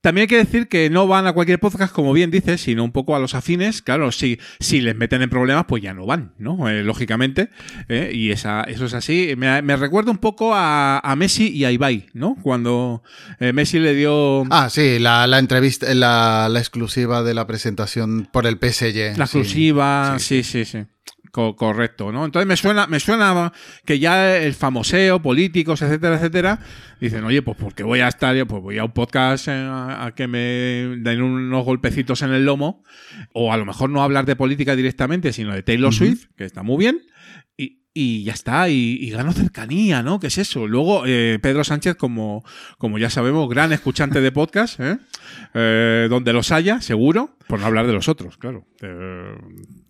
[0.00, 2.92] También hay que decir que no van a cualquier podcast, como bien dices, sino un
[2.92, 3.82] poco a los afines.
[3.82, 6.68] Claro, si, si les meten en problemas, pues ya no van, ¿no?
[6.68, 7.50] Eh, lógicamente.
[7.88, 8.12] ¿eh?
[8.14, 9.34] Y esa, eso es así.
[9.36, 12.36] Me, me recuerda un poco a, a Messi y a Ibai, ¿no?
[12.42, 13.02] Cuando
[13.40, 18.28] eh, Messi le dio Ah, sí, la, la entrevista, la, la exclusiva de la presentación
[18.30, 19.16] por el PSG.
[19.18, 19.38] la sí.
[19.38, 20.16] exclusiva.
[20.18, 20.84] Sí, sí, sí.
[21.36, 22.24] Co- correcto, ¿no?
[22.24, 23.52] Entonces me suena, me suena
[23.84, 26.60] que ya el famoseo, políticos, etcétera, etcétera,
[26.98, 30.14] dicen, oye, pues porque voy a estar pues voy a un podcast eh, a, a
[30.14, 32.82] que me den unos golpecitos en el lomo,
[33.34, 36.62] o a lo mejor no hablar de política directamente, sino de Taylor Swift, que está
[36.62, 37.02] muy bien,
[37.54, 40.18] y, y ya está, y, y gano cercanía, ¿no?
[40.18, 40.66] ¿Qué es eso?
[40.66, 42.44] Luego, eh, Pedro Sánchez, como,
[42.78, 44.96] como ya sabemos, gran escuchante de podcast, ¿eh?
[45.52, 48.64] Eh, donde los haya, seguro, por no hablar de los otros, claro.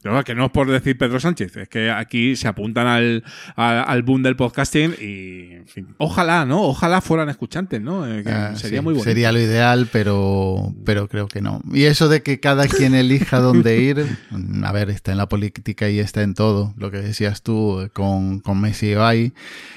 [0.04, 3.24] No, que no es por decir Pedro Sánchez, es que aquí se apuntan al,
[3.56, 6.62] al, al boom del podcasting y, en fin, ojalá, ¿no?
[6.62, 8.06] Ojalá fueran escuchantes, ¿no?
[8.06, 9.02] Eh, Ah, sería sí, muy bonito.
[9.10, 11.60] Sería lo ideal, pero, pero creo que no.
[11.72, 14.06] Y eso de que cada quien elija dónde ir,
[14.62, 17.90] a ver, está en la política y está en todo, lo que decías tú eh,
[17.90, 19.32] con, con Messi y Ibai.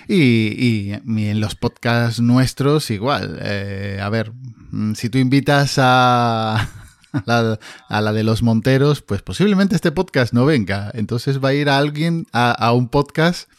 [0.07, 3.39] Y, y, y en los podcasts nuestros igual.
[3.41, 4.31] Eh, a ver,
[4.71, 6.69] mm, si tú invitas a...
[7.13, 10.91] a la, a la de los Monteros, pues posiblemente este podcast no venga.
[10.93, 13.49] Entonces va a ir a alguien a, a un podcast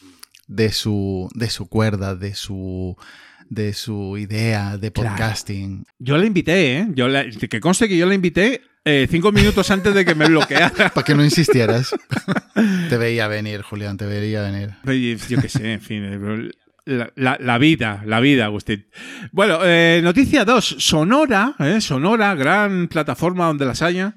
[0.46, 2.96] de su, de su cuerda, de su
[3.48, 5.11] de su idea de Claro.
[5.11, 5.84] podcasting.
[5.98, 6.86] Yo la invité, ¿eh?
[6.94, 10.26] Yo la- que conste que yo la invité eh, cinco minutos antes de que me
[10.26, 10.90] bloqueara.
[10.94, 11.90] Para que no insistieras.
[12.88, 14.70] te veía venir, Julián, te veía venir.
[15.28, 16.53] Yo qué sé, en fin.
[16.91, 18.86] La, la- la vida, la vida, Agustín.
[19.30, 20.76] Bueno, eh, noticia 2.
[20.78, 24.14] Sonora, eh, Sonora, gran plataforma donde las haya,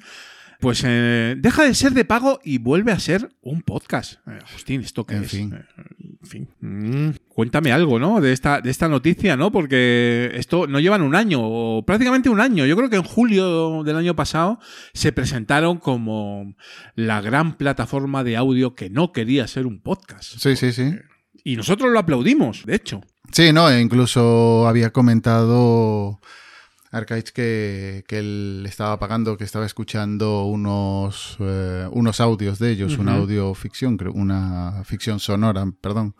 [0.60, 4.14] pues eh, deja de ser de pago y vuelve a ser un podcast.
[4.28, 5.30] Eh, Agustín, ¿esto qué En es?
[5.30, 5.54] fin.
[5.54, 5.84] Eh,
[6.24, 6.50] en fin.
[6.62, 8.22] Mm, cuéntame algo, ¿no?
[8.22, 9.52] De esta, de esta noticia, ¿no?
[9.52, 12.66] Porque esto no llevan un año, o prácticamente un año.
[12.66, 14.58] Yo creo que en julio del año pasado
[14.94, 16.56] se presentaron como
[16.96, 20.40] la gran plataforma de audio que no quería ser un podcast.
[20.40, 20.94] Sí, sí, sí.
[21.44, 23.02] Y nosotros lo aplaudimos, de hecho.
[23.32, 26.20] Sí, no, e incluso había comentado
[26.92, 32.98] Arcaich que, que él estaba pagando, que estaba escuchando unos, eh, unos audios de ellos,
[32.98, 33.22] una Ujú.
[33.22, 36.16] audioficción, creo, una ficción sonora, perdón.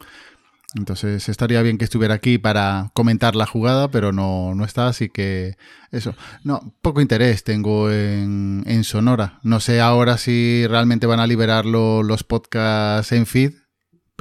[0.76, 5.08] Entonces estaría bien que estuviera aquí para comentar la jugada, pero no, no está, así
[5.10, 5.56] que
[5.92, 6.16] eso.
[6.44, 9.40] No, poco interés tengo en, en Sonora.
[9.44, 13.54] No sé ahora si realmente van a liberarlo los podcasts en feed,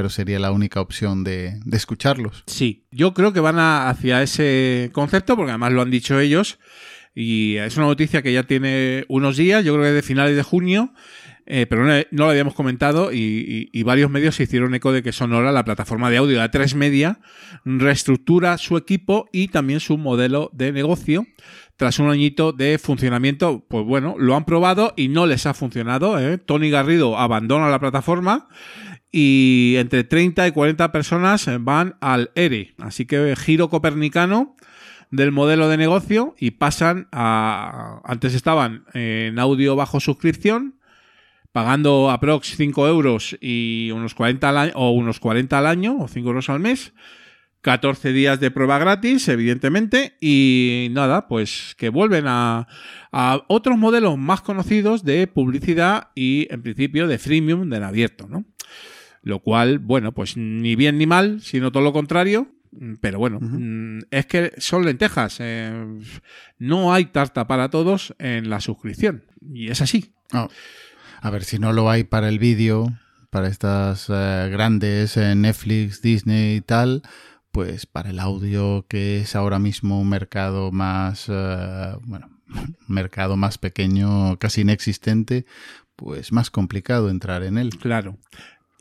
[0.02, 2.42] pero sería la única opción de, escucharlos.
[2.48, 6.58] Sí, yo creo que van a- hacia ese concepto, porque además lo han dicho ellos.
[7.14, 10.42] Y es una noticia que ya tiene unos días, yo creo que de finales de
[10.42, 10.92] junio,
[11.46, 15.04] eh, pero no, lo habíamos comentado y, y- y varios medios se hicieron eco de
[15.04, 17.20] que Sonora, la plataforma de audio de A3 Media,
[17.64, 21.26] reestructura su equipo y también su modelo de negocio.
[21.76, 26.18] Tras un añito de funcionamiento, pues bueno, lo han probado y no les ha funcionado.
[26.20, 26.38] ¿eh?
[26.38, 28.48] Tony Garrido abandona la plataforma
[29.12, 32.74] y entre 30 y 40 personas van al ERE.
[32.78, 34.56] Así que giro copernicano
[35.10, 38.00] del modelo de negocio y pasan a...
[38.04, 40.80] Antes estaban en audio bajo suscripción,
[41.52, 46.08] pagando aprox 5 euros y unos 40 al año, o unos 40 al año, o
[46.08, 46.94] 5 euros al mes.
[47.60, 52.66] 14 días de prueba gratis, evidentemente, y nada, pues que vuelven a,
[53.12, 58.44] a otros modelos más conocidos de publicidad y, en principio, de freemium del abierto, ¿no?
[59.22, 62.48] Lo cual, bueno, pues ni bien ni mal, sino todo lo contrario.
[62.72, 65.36] Mm, Pero bueno, mm, es que son lentejas.
[65.40, 65.72] eh,
[66.58, 69.24] no hay tarta para todos en la suscripción.
[69.52, 70.12] Y es así.
[70.32, 70.48] No.
[71.20, 72.92] A ver, si no lo hay para el vídeo,
[73.30, 77.02] para estas eh, grandes eh, Netflix, Disney y tal,
[77.52, 83.36] pues para el audio, que es ahora mismo un mercado más, eh, bueno, un mercado
[83.36, 85.46] más pequeño, casi inexistente,
[85.96, 87.70] pues más complicado entrar en él.
[87.80, 88.18] Claro.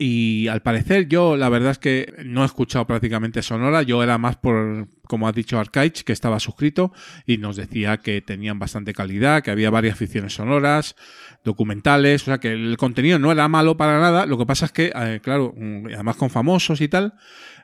[0.04, 4.18] Y al parecer yo la verdad es que no he escuchado prácticamente Sonora, yo era
[4.18, 6.92] más por, como ha dicho Arcaich, que estaba suscrito
[7.24, 10.96] y nos decía que tenían bastante calidad, que había varias ficciones sonoras,
[11.44, 14.72] documentales, o sea que el contenido no era malo para nada, lo que pasa es
[14.72, 17.14] que, eh, claro, mm, además con famosos y tal,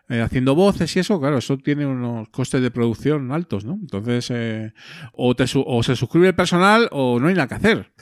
[0.09, 3.72] eh, haciendo voces y eso, claro, eso tiene unos costes de producción altos, ¿no?
[3.72, 4.72] Entonces, eh,
[5.12, 7.93] o, te o se suscribe el personal o no hay nada que hacer.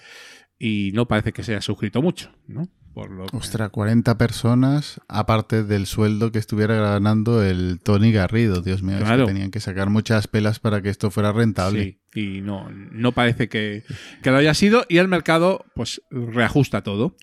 [0.58, 2.68] Y no parece que se haya suscrito mucho, ¿no?
[2.96, 8.62] Por lo que- Ostras, 40 personas, aparte del sueldo que estuviera ganando el Tony Garrido.
[8.62, 11.98] Dios mío, es que tenían que sacar muchas pelas para que esto fuera rentable.
[12.14, 13.82] Sí, y no, no parece que,
[14.22, 17.16] que lo haya sido y el mercado pues reajusta todo.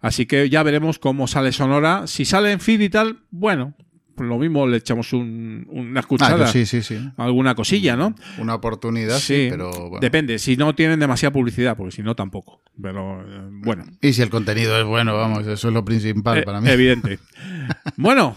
[0.00, 2.06] Así que ya veremos cómo sale Sonora.
[2.06, 3.74] Si sale en feed y tal, bueno,
[4.18, 6.46] lo mismo le echamos un- una Ah, escuchada.
[6.46, 6.98] yo sí, sí, sí.
[7.16, 8.14] Alguna cosilla, ¿no?
[8.38, 9.98] Una oportunidad, sí, pero bueno.
[10.00, 12.62] Depende, si no tienen demasiada publicidad, porque si no tampoco.
[12.80, 13.84] Pero eh, bueno.
[14.00, 16.68] Y si el contenido es bueno, vamos, eso es lo principal Eh, para mí.
[16.68, 17.18] Evidente.
[17.96, 18.36] bueno,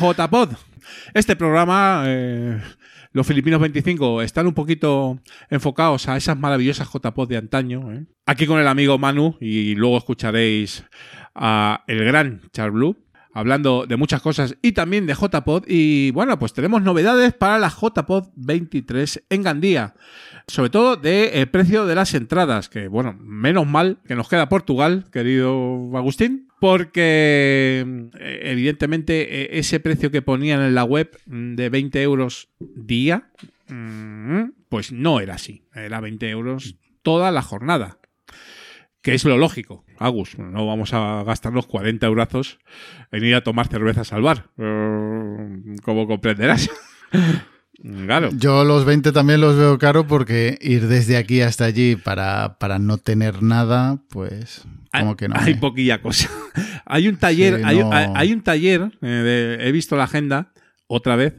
[0.00, 0.50] JPod.
[1.14, 2.60] Este programa, eh,
[3.12, 5.18] los Filipinos 25, están un poquito
[5.50, 7.92] enfocados a esas maravillosas JPod de antaño.
[7.92, 8.06] ¿eh?
[8.26, 10.84] Aquí con el amigo Manu, y luego escucharéis
[11.34, 12.96] a el gran Charblue
[13.32, 15.64] hablando de muchas cosas y también de JPod.
[15.66, 19.94] Y bueno, pues tenemos novedades para la JPod 23 en Gandía.
[20.46, 24.48] Sobre todo de el precio de las entradas, que bueno, menos mal que nos queda
[24.48, 31.54] Portugal, querido Agustín, porque eh, evidentemente eh, ese precio que ponían en la web mm,
[31.54, 33.30] de 20 euros día,
[33.68, 37.99] mm, pues no era así, era 20 euros toda la jornada.
[39.02, 40.38] Que es lo lógico, Agus.
[40.38, 42.58] No vamos a gastarnos 40 eurazos
[43.12, 44.50] en ir a tomar cervezas al bar.
[44.58, 46.68] eh, como comprenderás.
[48.04, 48.30] claro.
[48.32, 52.78] Yo los 20 también los veo caro porque ir desde aquí hasta allí para, para
[52.78, 55.34] no tener nada, pues como que no.
[55.38, 56.28] Hay me- poquilla cosa.
[56.84, 57.92] hay un taller, Sí, hay, no.
[57.92, 60.52] hay- hay un taller, eh, de- he visto la agenda
[60.86, 61.34] otra vez.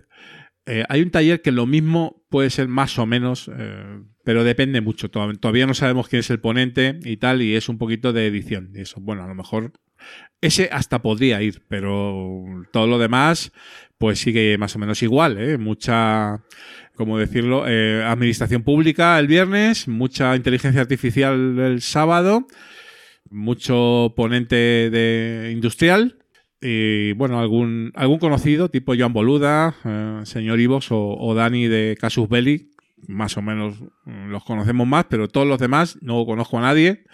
[0.66, 4.82] eh, hay un taller que lo mismo puede ser más o menos, eh, pero depende
[4.82, 5.10] mucho.
[5.10, 8.28] Tod- Todavía no sabemos quién es el ponente y tal, y es un poquito de
[8.28, 8.72] edición.
[8.76, 9.72] Y eso, bueno, a lo mejor
[10.42, 13.52] ese hasta podría ir, pero todo lo demás,
[14.00, 15.58] pues sigue más o menos igual, ¿eh?
[15.60, 16.44] Mucha,
[16.96, 17.66] ¿cómo decirlo?
[17.68, 22.48] Eh, administración pública el viernes, mucha inteligencia artificial el sábado,
[23.30, 26.18] mucho ponente de industrial
[26.60, 31.96] y bueno, algún, algún conocido tipo Joan Boluda, eh, señor Ivos o, o Dani de
[32.00, 32.71] Casus Belli,
[33.08, 37.06] más o menos mm, los conocemos más, pero todos los demás no conozco a nadie.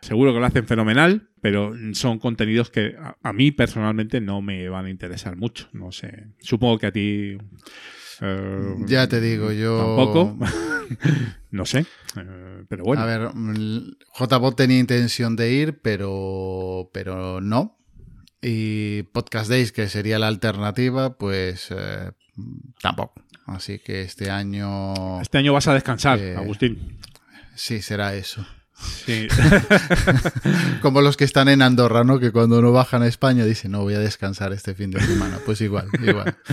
[0.00, 4.68] Seguro que lo hacen fenomenal, pero son contenidos que a, a mí personalmente no me
[4.68, 5.68] van a interesar mucho.
[5.72, 6.26] No sé.
[6.40, 7.36] Supongo que a ti.
[8.20, 9.76] eh, Ya te digo, yo.
[9.78, 10.38] Tampoco.
[11.50, 11.80] no sé.
[12.16, 13.02] Eh, pero bueno.
[13.02, 17.76] A ver, mm, JBot tenía intención de ir, pero, pero no.
[18.40, 22.12] Y Podcast Days, que sería la alternativa, pues eh,
[22.80, 23.22] tampoco.
[23.46, 26.98] Así que este año Este año vas a descansar, Eh, Agustín.
[27.54, 28.46] sí será eso.
[29.04, 29.26] Sí.
[30.82, 32.20] Como los que están en Andorra, ¿no?
[32.20, 35.38] Que cuando no bajan a España dicen, no, voy a descansar este fin de semana.
[35.44, 36.36] Pues igual, igual.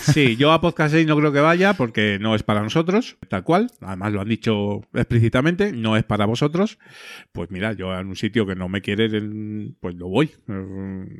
[0.00, 3.44] Sí, yo a Podcast 6 no creo que vaya porque no es para nosotros, tal
[3.44, 3.70] cual.
[3.82, 6.78] Además lo han dicho explícitamente, no es para vosotros.
[7.32, 10.30] Pues mira, yo en un sitio que no me quieren, pues lo voy.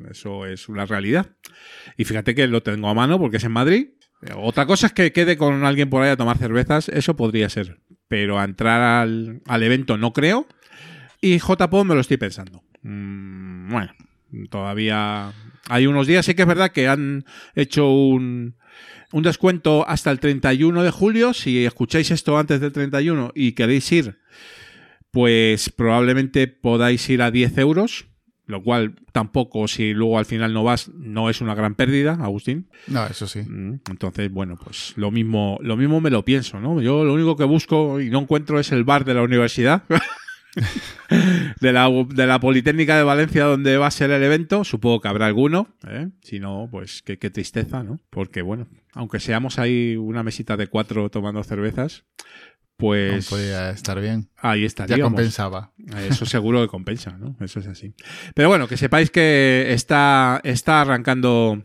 [0.09, 1.27] Eso es una realidad.
[1.95, 3.89] Y fíjate que lo tengo a mano porque es en Madrid.
[4.35, 7.79] Otra cosa es que quede con alguien por ahí a tomar cervezas, eso podría ser.
[8.07, 10.47] Pero a entrar al, al evento no creo.
[11.21, 12.63] Y JPO me lo estoy pensando.
[12.83, 13.93] Mm, bueno,
[14.49, 15.31] todavía
[15.69, 16.25] hay unos días.
[16.25, 18.55] Sí que es verdad que han hecho un,
[19.11, 21.33] un descuento hasta el 31 de julio.
[21.33, 24.19] Si escucháis esto antes del 31 y queréis ir,
[25.11, 28.05] pues probablemente podáis ir a 10 euros.
[28.51, 32.67] Lo cual tampoco, si luego al final no vas, no es una gran pérdida, Agustín.
[32.87, 33.39] No, eso sí.
[33.39, 36.81] Mm, Entonces, bueno, pues lo mismo, lo mismo me lo pienso, ¿no?
[36.81, 39.83] Yo lo único que busco y no encuentro es el bar de la universidad.
[41.61, 44.65] de, la, de la Politécnica de Valencia donde va a ser el evento.
[44.65, 45.69] Supongo que habrá alguno.
[45.87, 46.09] ¿eh?
[46.21, 48.01] Si no, pues qué, qué tristeza, ¿no?
[48.09, 52.03] Porque, bueno, aunque seamos ahí una mesita de cuatro tomando cervezas,
[52.81, 54.27] pues No podía estar bien.
[54.37, 55.03] ahí Ya estaríamos.
[55.13, 55.71] compensaba.
[56.09, 57.35] Eso seguro que compensa, ¿no?
[57.39, 57.93] Eso es así.
[58.35, 61.63] Pero bueno, que sepáis que está, está arrancando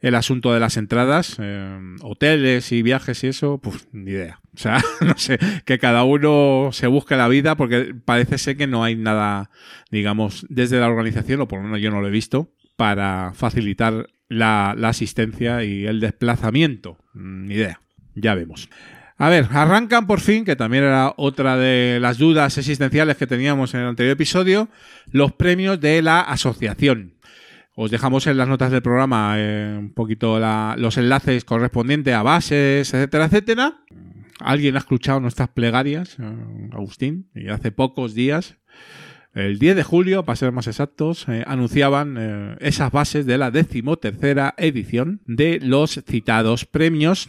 [0.00, 4.40] el asunto de las entradas, eh, hoteles y viajes y eso, pues ni idea.
[4.54, 8.66] O sea, no sé, que cada uno se busque la vida porque parece ser que
[8.66, 9.50] no hay nada,
[9.90, 14.08] digamos, desde la organización, o por lo menos yo no lo he visto, para facilitar
[14.28, 16.98] la, la asistencia y el desplazamiento.
[17.14, 17.80] Mm, Ni idea.
[18.14, 18.68] Ya vemos.
[19.22, 23.72] A ver, arrancan por fin, que también era otra de las dudas existenciales que teníamos
[23.72, 24.68] en el anterior episodio,
[25.12, 27.14] los premios de la asociación.
[27.76, 30.40] Os dejamos en las notas del programa eh, un poquito
[30.76, 33.76] los enlaces correspondientes a bases, etcétera, etcétera.
[34.40, 38.56] Alguien ha escuchado nuestras plegarias, eh, Agustín, y hace pocos días,
[39.34, 44.56] el 10 de julio, para ser más exactos, eh, anunciaban esas bases de la decimotercera
[44.58, 47.28] edición de los citados premios.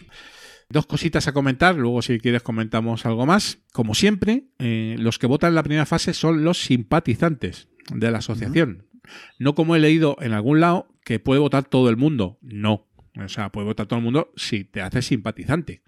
[0.74, 3.60] Dos cositas a comentar, luego si quieres comentamos algo más.
[3.74, 8.18] Como siempre, eh, los que votan en la primera fase son los simpatizantes de la
[8.18, 8.88] asociación.
[9.38, 12.40] No como he leído en algún lado que puede votar todo el mundo.
[12.42, 12.88] No.
[13.24, 15.84] O sea, puede votar todo el mundo si te haces simpatizante.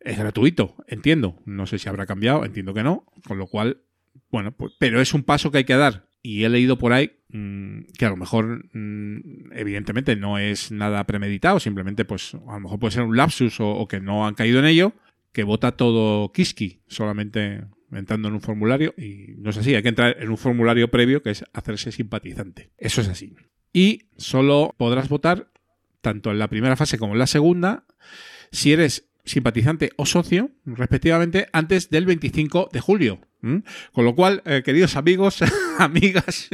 [0.00, 1.40] Es gratuito, entiendo.
[1.46, 3.06] No sé si habrá cambiado, entiendo que no.
[3.26, 3.84] Con lo cual,
[4.30, 6.10] bueno, pues, pero es un paso que hay que dar.
[6.20, 7.20] Y he leído por ahí
[7.98, 11.58] que a lo mejor, mm, evidentemente, no es nada premeditado.
[11.60, 14.58] Simplemente, pues, a lo mejor puede ser un lapsus o, o que no han caído
[14.58, 14.92] en ello.
[15.32, 18.94] Que vota todo Kiski, solamente entrando en un formulario.
[18.96, 22.70] Y no es así, hay que entrar en un formulario previo que es hacerse simpatizante.
[22.78, 23.34] Eso es así.
[23.72, 25.50] Y solo podrás votar
[26.00, 27.84] tanto en la primera fase como en la segunda
[28.52, 33.20] si eres simpatizante o socio, respectivamente, antes del 25 de julio.
[33.44, 33.62] ¿M?
[33.92, 35.40] Con lo cual, eh, queridos amigos,
[35.78, 36.48] amigas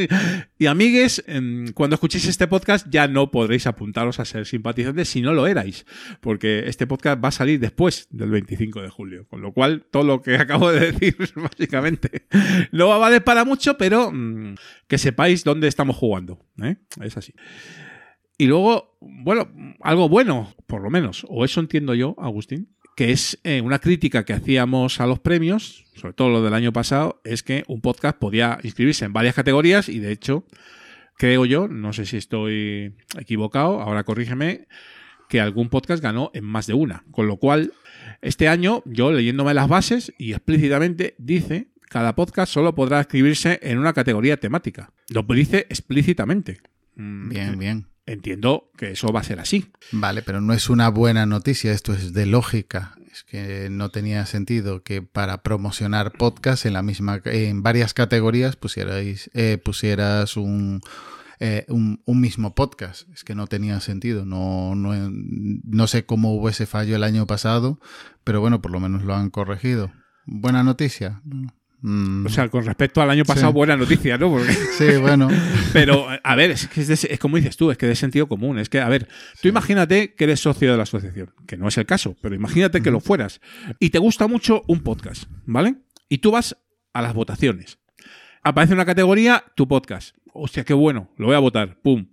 [0.59, 5.22] y amigues, em, cuando escuchéis este podcast ya no podréis apuntaros a ser simpatizantes si
[5.22, 5.86] no lo erais,
[6.20, 9.26] porque este podcast va a salir después del 25 de julio.
[9.28, 12.26] Con lo cual, todo lo que acabo de decir, básicamente,
[12.72, 14.57] no va a valer para mucho, pero mm,
[14.88, 16.45] que sepáis dónde estamos jugando.
[16.62, 16.76] ¿eh?
[17.01, 17.34] Es así.
[18.41, 23.40] Y luego, bueno, algo bueno, por lo menos, o eso entiendo yo, Agustín, que es
[23.44, 27.42] eh, una crítica que hacíamos a los premios, sobre todo lo del año pasado, es
[27.42, 30.44] que un podcast podía inscribirse en varias categorías y de hecho,
[31.16, 34.68] creo yo, no sé si estoy equivocado, ahora corrígeme,
[35.30, 37.03] que algún podcast ganó en más de una.
[37.11, 37.72] Con lo cual,
[38.20, 43.78] este año, yo leyéndome las bases y explícitamente dice, cada podcast solo podrá inscribirse en
[43.78, 44.92] una categoría temática.
[45.09, 46.61] Lo dice explícitamente.
[46.96, 47.89] Mm, Bien, bien.
[48.07, 49.70] Entiendo que eso va a ser así.
[49.92, 52.94] Vale, pero no es una buena noticia, esto es de lógica.
[53.11, 58.55] Es que no tenía sentido que para promocionar podcast en la misma en varias categorías
[58.55, 60.80] pusierais eh, pusieras un,
[61.40, 63.09] eh, un, un mismo podcast.
[63.12, 64.24] Es que no tenía sentido.
[64.24, 67.80] No, no, no sé cómo hubo ese fallo el año pasado,
[68.22, 69.92] pero bueno, por lo menos lo han corregido.
[70.24, 71.20] Buena noticia.
[71.83, 72.26] Mm.
[72.26, 73.55] O sea, con respecto al año pasado, Sí.
[73.55, 74.31] buena noticia, ¿no?
[74.31, 75.28] Porque- Sí, bueno.
[75.72, 78.28] Pero, a ver, es, que es, de- es como dices tú, es que de sentido
[78.28, 78.59] común.
[78.59, 79.09] Es que, a ver,
[79.41, 82.83] tú imagínate que eres socio de la asociación, que no es el caso, pero imagínate
[82.83, 83.41] que lo fueras.
[83.78, 85.76] Y te gusta mucho un podcast, ¿vale?
[86.09, 86.57] Y tú vas
[86.93, 87.78] a las votaciones.
[88.43, 90.16] Aparece una categoría, tu podcast.
[90.33, 92.11] Hostia, qué bueno, lo voy a votar, pum.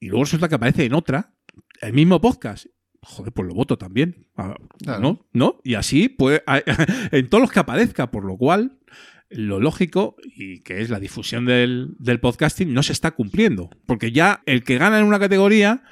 [0.00, 1.34] Y luego resulta que aparece en otra,
[1.80, 2.66] el mismo podcast.
[3.02, 4.26] Joder, pues lo voto también.
[4.36, 5.00] Ah, Claro.
[5.00, 5.26] ¿No?
[5.32, 5.60] ¿No?
[5.64, 6.42] Y así, pues,
[7.12, 8.78] en todos los que aparezca, por lo cual,
[9.30, 13.70] lo lógico, y que es la difusión del, del podcasting, no se está cumpliendo.
[13.86, 15.82] Porque ya el que gana en una categoría,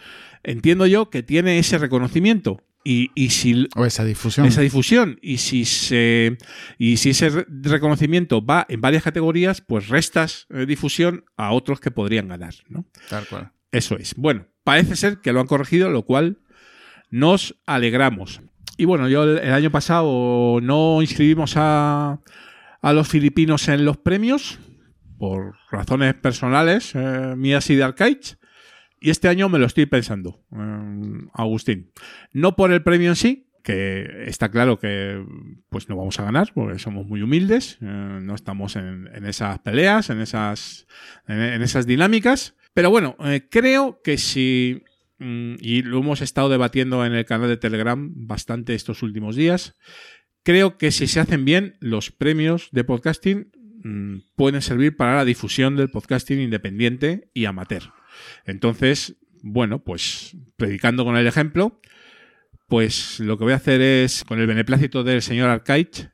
[0.44, 2.62] entiendo yo que tiene ese reconocimiento.
[2.82, 4.46] Y, y si O esa difusión.
[4.46, 6.38] esa difusión y si se
[6.78, 11.78] y si ese re- reconocimiento va en varias categorías, pues restas eh, difusión a otros
[11.80, 12.86] que podrían ganar, ¿no?
[13.10, 13.52] Tal cual.
[13.70, 14.14] Eso es.
[14.16, 16.38] Bueno, parece ser que lo han corregido, lo cual
[17.10, 18.40] nos alegramos.
[18.76, 22.20] Y bueno, yo el, año pasado no inscribimos a,
[22.80, 24.58] a los filipinos en los premios
[25.18, 28.38] por razones personales eh, mías y de Arcaich.
[29.00, 31.90] Y este año me lo estoy pensando, eh, Agustín.
[32.32, 35.22] No por el premio en sí, que está claro que
[35.68, 37.84] pues no vamos a ganar porque somos muy humildes, eh,
[38.22, 40.86] no estamos en, en esas peleas, en esas,
[41.26, 42.54] en, en esas dinámicas.
[42.74, 44.82] Pero bueno, eh, creo que si,
[45.20, 49.76] y lo hemos estado debatiendo en el canal de Telegram bastante estos últimos días,
[50.42, 53.52] creo que si se hacen bien, los premios de podcasting
[53.84, 57.92] mm, pueden servir para la difusión del podcasting independiente y amateur.
[58.46, 61.80] Entonces, bueno, pues predicando con el ejemplo,
[62.66, 66.10] pues lo que voy a hacer es, con el beneplácito del señor Arcaich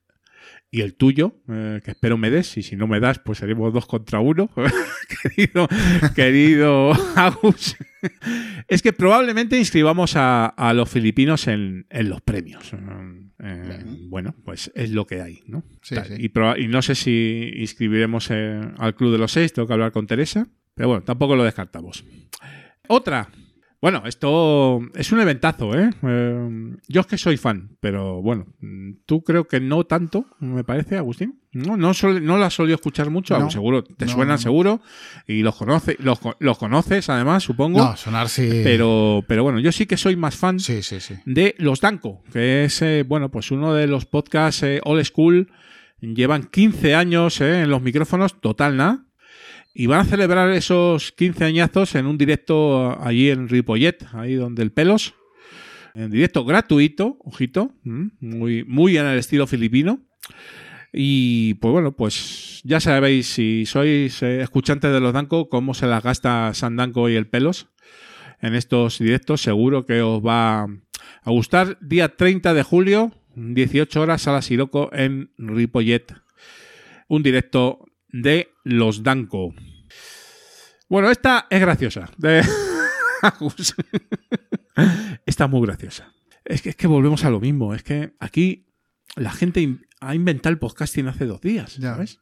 [0.70, 3.72] y el tuyo, eh, que espero me des, y si no me das, pues seremos
[3.72, 4.50] dos contra uno,
[5.22, 5.68] querido,
[6.14, 7.76] querido Agus.
[8.68, 12.72] es que probablemente inscribamos a, a los filipinos en, en los premios.
[13.42, 15.62] Eh, bueno, pues es lo que hay, ¿no?
[15.82, 16.06] Sí, Tal.
[16.06, 16.30] sí.
[16.58, 20.06] Y, no sé si inscribiremos eh, al Club de los Seis, tengo que hablar con
[20.06, 22.04] Teresa, pero bueno, tampoco lo descartamos.
[22.88, 23.28] Otra.
[23.80, 25.90] Bueno, esto es un eventazo, ¿eh?
[26.02, 28.46] Eh, Yo es que soy fan, pero bueno,
[29.04, 31.40] tú creo que no tanto, me parece, Agustín.
[31.52, 34.80] No, no, sol- no la has solido escuchar mucho, No, seguro, te no, suenan seguro,
[35.26, 37.78] y los, conoce, los, los conoces además, supongo.
[37.78, 38.60] No, sonar sí.
[38.64, 41.14] pero, pero bueno, yo sí que soy más fan Sí, sí, sí.
[41.26, 45.50] de Los Danco, que es, eh, bueno, pues uno de los podcasts eh, old school.
[46.00, 49.05] Llevan 15 años eh, en los micrófonos, total nada.
[49.78, 54.62] Y van a celebrar esos 15 añazos en un directo allí en Ripollet, ahí donde
[54.62, 55.12] el pelos.
[55.94, 60.00] En directo gratuito, ojito, muy, muy en el estilo filipino.
[60.94, 65.86] Y pues bueno, pues ya sabéis, si sois eh, escuchantes de los Danco, cómo se
[65.86, 67.68] las gasta San Danco y el pelos
[68.40, 69.42] en estos directos.
[69.42, 71.76] Seguro que os va a gustar.
[71.82, 76.14] Día 30 de julio, 18 horas, Sala Siroco en Ripollet.
[77.08, 79.54] Un directo de los Danco.
[80.88, 82.10] Bueno, esta es graciosa.
[82.18, 82.42] De
[83.22, 83.74] Agus.
[85.24, 86.12] esta es muy graciosa.
[86.44, 87.74] Es que, es que volvemos a lo mismo.
[87.74, 88.66] Es que aquí
[89.14, 91.76] la gente in- ha inventado el podcasting hace dos días.
[91.76, 91.94] Ya.
[91.94, 92.18] ¿Sabes?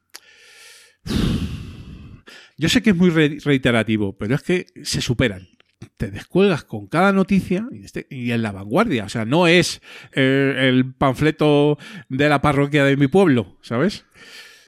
[2.56, 5.48] Yo sé que es muy re- reiterativo, pero es que se superan.
[5.96, 9.04] Te descuelgas con cada noticia y, este- y en la vanguardia.
[9.04, 9.80] O sea, no es
[10.12, 11.78] eh, el panfleto
[12.08, 14.04] de la parroquia de mi pueblo, ¿sabes?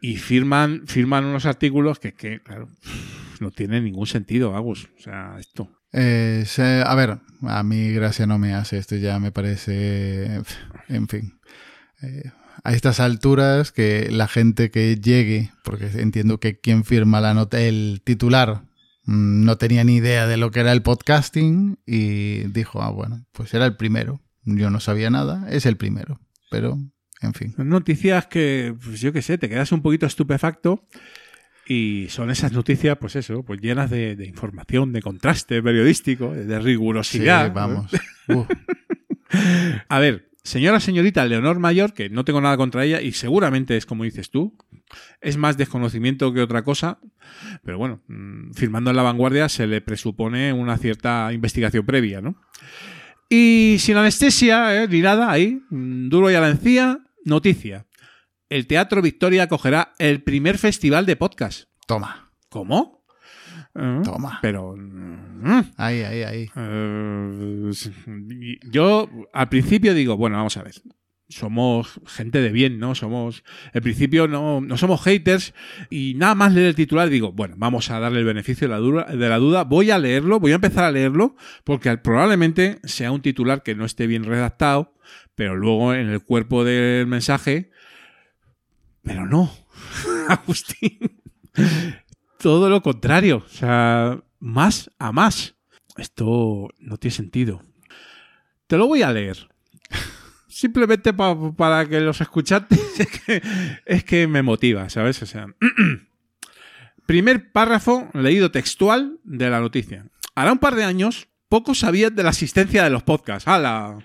[0.00, 2.68] Y firman, firman unos artículos que, que, claro,
[3.40, 4.88] no tienen ningún sentido, Agus.
[4.98, 5.70] O sea, esto.
[5.92, 6.44] Eh,
[6.84, 8.78] a ver, a mí gracia no me hace.
[8.78, 10.42] Esto ya me parece.
[10.88, 11.38] En fin.
[12.02, 12.30] Eh,
[12.64, 17.60] a estas alturas, que la gente que llegue, porque entiendo que quien firma la nota,
[17.60, 18.62] el titular,
[19.04, 23.24] mm, no tenía ni idea de lo que era el podcasting y dijo, ah, bueno,
[23.32, 24.20] pues era el primero.
[24.44, 26.20] Yo no sabía nada, es el primero.
[26.50, 26.78] Pero,
[27.22, 27.54] en fin.
[27.56, 30.86] Son noticias que, pues yo qué sé, te quedas un poquito estupefacto
[31.66, 36.44] y son esas noticias, pues eso, pues llenas de, de información, de contraste periodístico, de
[36.58, 37.52] Sí, rigurosidad.
[37.52, 37.90] vamos.
[39.88, 43.86] A ver, señora señorita Leonor Mayor, que no tengo nada contra ella y seguramente es
[43.86, 44.56] como dices tú,
[45.20, 46.98] es más desconocimiento que otra cosa,
[47.64, 52.36] pero bueno, mm, firmando en la vanguardia se le presupone una cierta investigación previa, ¿no?
[53.28, 54.88] Y sin anestesia, ¿eh?
[54.88, 57.86] ni nada, ahí, mm, duro y a la encía, noticia.
[58.48, 61.68] El Teatro Victoria acogerá el primer festival de podcast.
[61.86, 62.30] toma.
[62.48, 63.04] ¿Cómo?
[63.74, 64.38] Eh, Toma.
[64.40, 64.74] Pero.
[64.76, 66.50] mm, Ahí, ahí, ahí.
[66.56, 67.70] eh,
[68.70, 70.74] yo al principio digo, bueno, vamos a ver.
[71.28, 72.94] Somos gente de bien, ¿no?
[72.94, 73.42] Somos.
[73.72, 75.54] En principio no, no somos haters.
[75.90, 78.78] Y nada más leer el titular, digo, bueno, vamos a darle el beneficio de la,
[78.78, 79.64] duda, de la duda.
[79.64, 83.84] Voy a leerlo, voy a empezar a leerlo, porque probablemente sea un titular que no
[83.84, 84.94] esté bien redactado,
[85.34, 87.70] pero luego en el cuerpo del mensaje.
[89.02, 89.52] Pero no,
[90.28, 91.20] Agustín.
[92.38, 93.42] Todo lo contrario.
[93.46, 95.54] O sea, más a más.
[95.96, 97.62] Esto no tiene sentido.
[98.66, 99.48] Te lo voy a leer.
[100.56, 103.42] Simplemente pa- para que los escuchantes es que,
[103.84, 105.20] es que me motiva, ¿sabes?
[105.22, 105.48] O sea,
[107.06, 110.06] primer párrafo leído textual de la noticia.
[110.34, 113.46] Hará un par de años, pocos sabían de la existencia de los podcasts.
[113.46, 113.98] ¡Hala!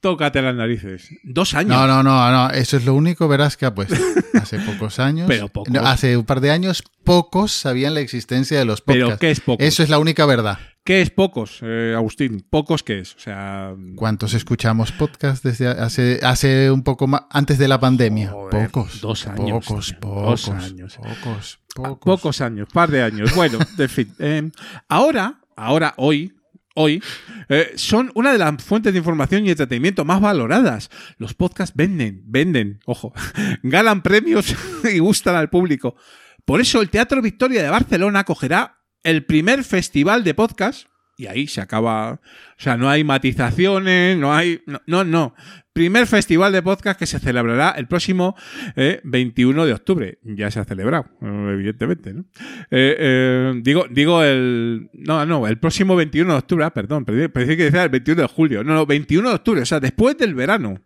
[0.00, 1.08] Tócate las narices.
[1.24, 1.70] Dos años.
[1.70, 3.96] No, no, no, no, eso es lo único, verás que ha puesto.
[4.34, 5.26] Hace pocos años.
[5.26, 5.72] Pero pocos.
[5.72, 9.20] no, hace un par de años, pocos sabían la existencia de los ¿Pero podcasts.
[9.20, 9.66] qué es pocos?
[9.66, 10.58] Eso es la única verdad.
[10.84, 12.46] ¿Qué es pocos, eh, Agustín?
[12.48, 13.14] ¿Pocos qué es?
[13.16, 18.30] O sea, ¿Cuántos escuchamos podcast desde hace, hace un poco más, antes de la pandemia?
[18.30, 19.00] Joder, pocos.
[19.02, 20.46] dos años, Pocos, tío, pocos.
[20.46, 20.96] dos años.
[20.96, 21.98] Pocos, pocos.
[22.04, 23.34] pocos años, par de años.
[23.34, 24.14] Bueno, en fin.
[24.20, 24.50] eh,
[24.88, 26.32] ahora, ahora, hoy,
[26.78, 27.02] hoy,
[27.48, 30.90] eh, son una de las fuentes de información y entretenimiento más valoradas.
[31.18, 33.12] Los podcasts venden, venden, ojo,
[33.62, 35.96] ganan premios y gustan al público.
[36.44, 40.88] Por eso el Teatro Victoria de Barcelona acogerá el primer festival de podcast.
[41.18, 42.12] Y ahí se acaba.
[42.12, 42.20] O
[42.56, 44.62] sea, no hay matizaciones, no hay.
[44.66, 45.04] No, no.
[45.04, 45.34] no.
[45.72, 48.36] Primer festival de podcast que se celebrará el próximo
[48.74, 50.18] eh, 21 de octubre.
[50.22, 52.24] Ya se ha celebrado, eh, evidentemente, ¿no?
[52.70, 54.90] Eh, eh, digo, digo el.
[54.92, 58.28] No, no, el próximo 21 de octubre, ah, perdón, pensé que decía el 21 de
[58.28, 58.64] julio.
[58.64, 60.80] No, no, 21 de octubre, o sea, después del verano.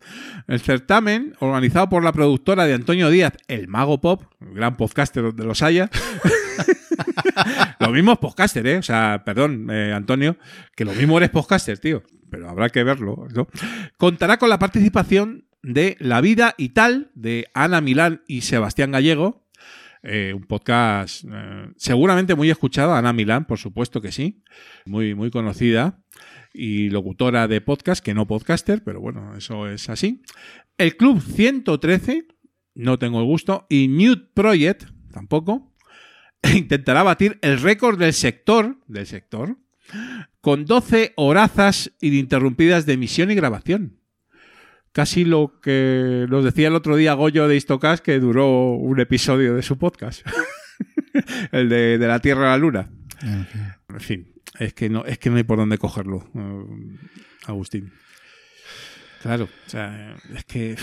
[0.49, 5.45] El certamen, organizado por la productora de Antonio Díaz, el Mago Pop, gran podcaster donde
[5.45, 5.91] los haya.
[7.81, 8.79] lo mismo es podcaster, ¿eh?
[8.79, 10.37] O sea, perdón, eh, Antonio,
[10.75, 12.03] que lo mismo eres podcaster, tío.
[12.31, 13.49] Pero habrá que verlo, ¿no?
[13.99, 19.47] Contará con la participación de La Vida y Tal, de Ana Milán y Sebastián Gallego.
[20.03, 24.43] Eh, un podcast eh, seguramente muy escuchado, Ana Milán, por supuesto que sí.
[24.87, 26.03] Muy, muy conocida
[26.53, 30.23] y locutora de podcast, que no podcaster, pero bueno, eso es así.
[30.79, 32.27] El Club 113,
[32.75, 35.72] no tengo el gusto, y Nude Project, tampoco,
[36.55, 39.57] intentará batir el récord del sector, del sector,
[40.41, 43.99] con 12 horazas ininterrumpidas de emisión y grabación.
[44.93, 49.55] Casi lo que nos decía el otro día Goyo de Istocast, que duró un episodio
[49.55, 50.27] de su podcast.
[51.53, 52.91] el de, de la Tierra a la Luna.
[53.23, 53.63] En fin.
[53.89, 56.97] En fin, es que no, es que no hay por dónde cogerlo, eh,
[57.47, 57.93] Agustín.
[59.23, 60.77] Claro, o sea, es que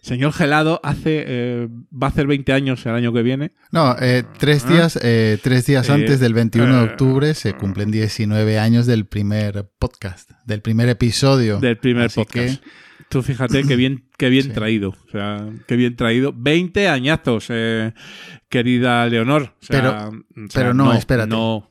[0.00, 3.52] Señor Gelado hace eh, va a hacer 20 años el año que viene.
[3.72, 7.90] No, eh, tres días, eh, tres días antes del 21 de eh, octubre se cumplen
[7.90, 11.58] 19 años del primer podcast, del primer episodio.
[11.60, 12.62] del primer Así podcast.
[12.62, 12.68] que-
[13.10, 14.50] Tú fíjate qué bien, qué bien Sí.
[14.50, 14.88] traído.
[14.90, 16.32] O sea, qué bien traído.
[16.34, 17.92] 20 añazos, eh,
[18.48, 19.54] querida Leonor.
[19.60, 21.28] O sea, Pero- o sea, pero no, espérate.
[21.28, 21.68] No,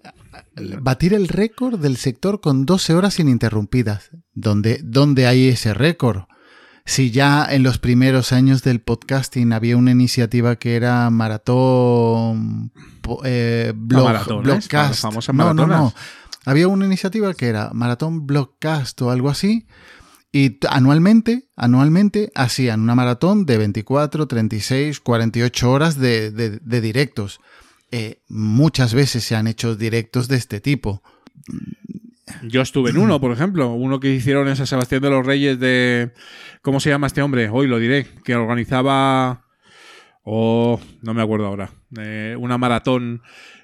[0.82, 4.10] Batir el récord del sector con 12 horas ininterrumpidas.
[4.34, 6.24] ¿Dónde, ¿Dónde hay ese récord?
[6.86, 12.72] Si ya en los primeros años del podcasting había una iniciativa que era maratón,
[13.24, 15.02] eh, blog, maratones, blogcast.
[15.34, 15.94] no, no, no.
[16.46, 19.66] Había una iniciativa que era maratón blogcast o algo así.
[20.36, 27.40] Y anualmente, anualmente hacían una maratón de 24, 36, 48 horas de, de- de directos.
[27.96, 31.04] Eh, muchas veces se han hecho directos de este tipo.
[32.42, 35.60] Yo estuve en uno, por ejemplo, uno que hicieron en San Sebastián de los Reyes
[35.60, 36.12] de...
[36.64, 37.50] ¿Cómo se llama este hombre?
[37.50, 38.08] Hoy lo diré.
[38.24, 39.46] Que organizaba...
[40.24, 41.70] Oh, no me acuerdo ahora.
[42.00, 43.22] Eh, una maratón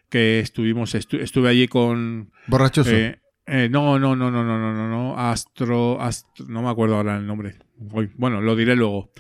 [0.10, 0.94] que estuvimos...
[0.94, 2.32] estu- estuve allí con...
[2.46, 2.92] Borrachoso.
[2.92, 5.18] eh, eh, no, no, no, no, no, no, no, no.
[5.18, 6.46] Astro, Astro...
[6.48, 7.56] No me acuerdo ahora el nombre.
[8.16, 9.12] Bueno, lo diré luego.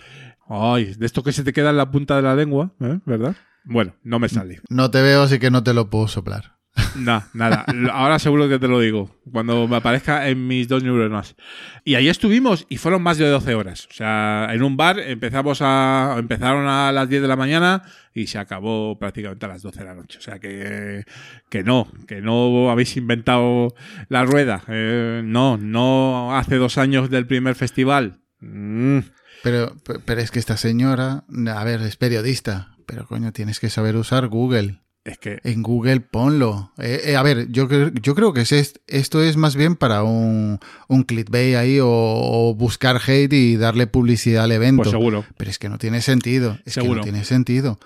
[0.48, 3.00] Ay, de esto que se te queda en la punta de la lengua, ¿eh?
[3.06, 3.36] ¿verdad?
[3.66, 4.62] Bueno, no me sale.
[4.70, 6.58] No te veo, así que no te lo puedo soplar.
[6.96, 7.66] No, nada.
[7.92, 9.20] Ahora seguro que te lo digo.
[9.32, 11.36] Cuando me aparezca en mis dos neuronas.
[11.84, 13.88] Y ahí estuvimos y fueron más de 12 horas.
[13.92, 16.16] O sea, en un bar empezamos a.
[16.18, 17.84] Empezaron a las 10 de la mañana
[18.14, 20.20] y se acabó prácticamente a las 12 de la noche.
[20.20, 21.04] O sea que.
[21.50, 23.74] Que no, que no habéis inventado
[24.08, 24.64] la rueda.
[24.70, 28.22] Eh, no, no hace dos años del primer festival.
[28.40, 29.00] Mm.
[29.44, 32.76] Pero, pe- pero es que esta señora, a ver, es periodista.
[32.90, 34.80] Pero coño, tienes que saber usar Google.
[35.06, 35.40] Es que.
[35.44, 36.72] En Google ponlo.
[36.78, 37.68] Eh, eh, a ver, yo,
[38.02, 41.88] yo creo que es est- esto es más bien para un, un clickbait ahí o,
[41.90, 44.84] o buscar hate y darle publicidad al evento.
[44.84, 45.26] Pues seguro.
[45.38, 46.60] Pero es que no tiene sentido.
[46.66, 47.80] Es que no tiene sentido.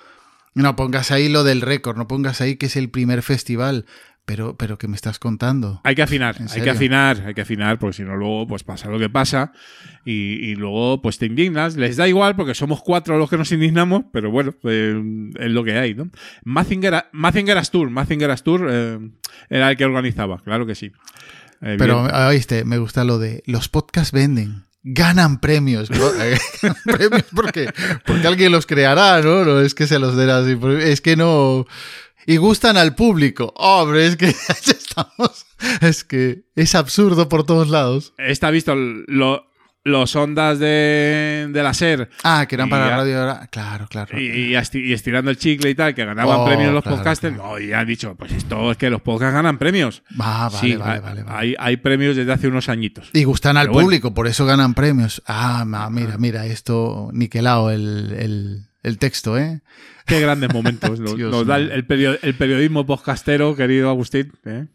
[0.56, 3.86] No pongas ahí lo del récord, no pongas ahí que es el primer festival.
[4.26, 5.82] Pero, pero ¿qué me estás contando?
[5.84, 8.64] Hay que afinar, ¿En hay que afinar, hay que afinar, porque si no luego pues
[8.64, 9.52] pasa lo que pasa
[10.06, 11.76] y, y luego pues te indignas.
[11.76, 15.66] Les da igual porque somos cuatro los que nos indignamos, pero bueno, eh, es lo
[15.66, 16.10] que hay, ¿no?
[16.46, 19.00] Mazinger, Mazinger Astur, Mazinger Astur eh,
[19.50, 20.94] era el que organizaba, claro que sí.
[21.62, 22.16] Eh, Pero, bien.
[22.16, 24.66] oíste, me gusta lo de los podcasts venden.
[24.84, 25.90] Ganan premios.
[25.90, 25.98] ¿no?
[26.22, 26.38] Eh,
[26.86, 27.70] premios porque,
[28.06, 29.46] porque alguien los creará, ¿no?
[29.46, 30.58] No es que se los den así.
[30.82, 31.66] Es que no.
[32.26, 33.54] Y gustan al público.
[33.58, 34.28] Hombre, es que
[34.64, 35.46] ya estamos.
[35.82, 38.14] Es que es absurdo por todos lados.
[38.18, 39.46] Está visto lo-
[39.86, 43.20] los ondas de, de la SER Ah, que eran para ya- radio.
[43.20, 44.18] ahora- Claro, claro.
[44.18, 46.98] y, y esti- y estirando el chicle y tal, que ganaban Oh, premios los claro,
[46.98, 47.36] podcasters.
[47.36, 47.50] claro.
[47.52, 50.02] No, y han dicho, pues esto es que los podcasts ganan premios.
[50.20, 51.38] Ah, vale, sí, vale, vale, vale.
[51.38, 53.10] Hay, hay premios desde hace unos añitos.
[53.12, 53.88] Y gustan al Pero bueno.
[53.88, 55.22] público, por eso ganan premios.
[55.28, 59.60] Ah, ma- mira, mira, esto niquelado el, el, el texto, ¿eh?
[60.06, 64.32] Qué grandes momentos nos, nos da el, periodismo podcastero, querido Agustín.
[64.46, 64.68] ¿eh?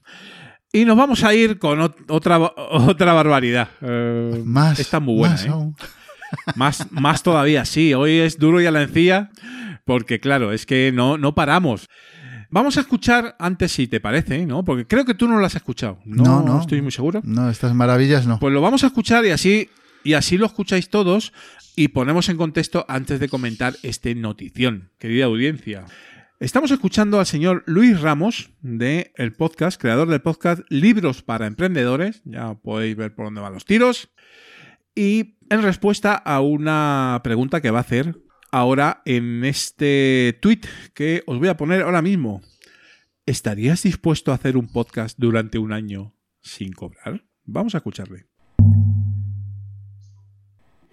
[0.73, 3.69] Y nos vamos a ir con ot- otra, otra barbaridad.
[3.81, 4.79] Eh, Más.
[4.79, 5.49] Está muy buena, más ¿eh?
[5.49, 5.77] aún.
[6.57, 7.95] Más, más todavía, sí.
[7.95, 9.31] Hoy es duro y a la encía,
[9.87, 11.89] porque claro, es que no, no paramos.
[12.51, 14.63] Vamos a escuchar antes, si te parece, ¿no?
[14.63, 16.01] Porque creo que tú no lo has escuchado.
[16.05, 16.61] No, No, no.
[16.61, 17.23] estoy muy seguro.
[17.25, 18.39] No, estas maravillas no.
[18.39, 19.71] Pues lo vamos a escuchar y así,
[20.05, 21.33] y así lo escucháis todos
[21.77, 25.87] y ponemos en contexto antes de comentar este notición, querida audiencia.
[26.41, 32.23] Estamos escuchando al señor Luis Ramos de el podcast, creador del podcast Libros para Emprendedores.
[32.25, 34.11] Ya podéis ver por dónde van los tiros.
[34.95, 38.17] Y en respuesta a una pregunta que va a hacer
[38.53, 40.61] ahora en este tweet
[40.95, 42.41] que os voy a poner ahora mismo.
[43.27, 47.25] ¿Estarías dispuesto a hacer un podcast durante un año sin cobrar?
[47.45, 48.27] Vamos a escucharle.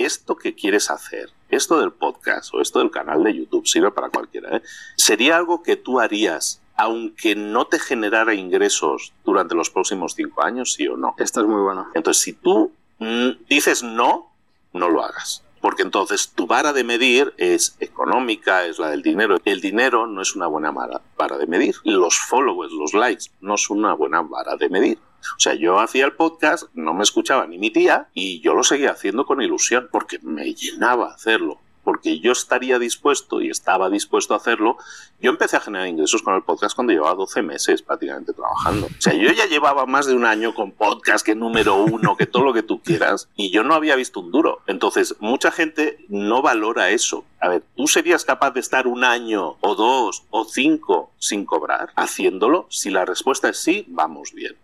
[0.05, 4.09] Esto que quieres hacer, esto del podcast o esto del canal de YouTube, sirve para
[4.09, 4.61] cualquiera, ¿eh?
[4.95, 10.73] sería algo que tú harías aunque no te generara ingresos durante los próximos cinco años,
[10.73, 11.15] sí o no.
[11.17, 11.87] Esta es muy buena.
[11.93, 14.31] Entonces, si tú mm, dices no,
[14.73, 15.43] no lo hagas.
[15.61, 19.37] Porque entonces tu vara de medir es económica, es la del dinero.
[19.45, 21.75] El dinero no es una buena vara de medir.
[21.83, 24.99] Los followers, los likes, no son una buena vara de medir.
[25.37, 28.63] O sea, yo hacía el podcast, no me escuchaba ni mi tía y yo lo
[28.63, 31.59] seguía haciendo con ilusión porque me llenaba hacerlo.
[31.83, 34.77] Porque yo estaría dispuesto y estaba dispuesto a hacerlo.
[35.21, 38.87] Yo empecé a generar ingresos con el podcast cuando llevaba 12 meses prácticamente trabajando.
[38.87, 42.25] O sea, yo ya llevaba más de un año con podcast, que número uno, que
[42.25, 44.63] todo lo que tú quieras, y yo no había visto un duro.
[44.65, 47.23] Entonces, mucha gente no valora eso.
[47.39, 51.91] A ver, ¿tú serías capaz de estar un año o dos o cinco sin cobrar
[51.95, 52.65] haciéndolo?
[52.71, 54.55] Si la respuesta es sí, vamos bien.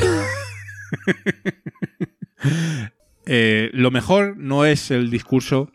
[3.28, 5.72] Eh, lo mejor no es el discurso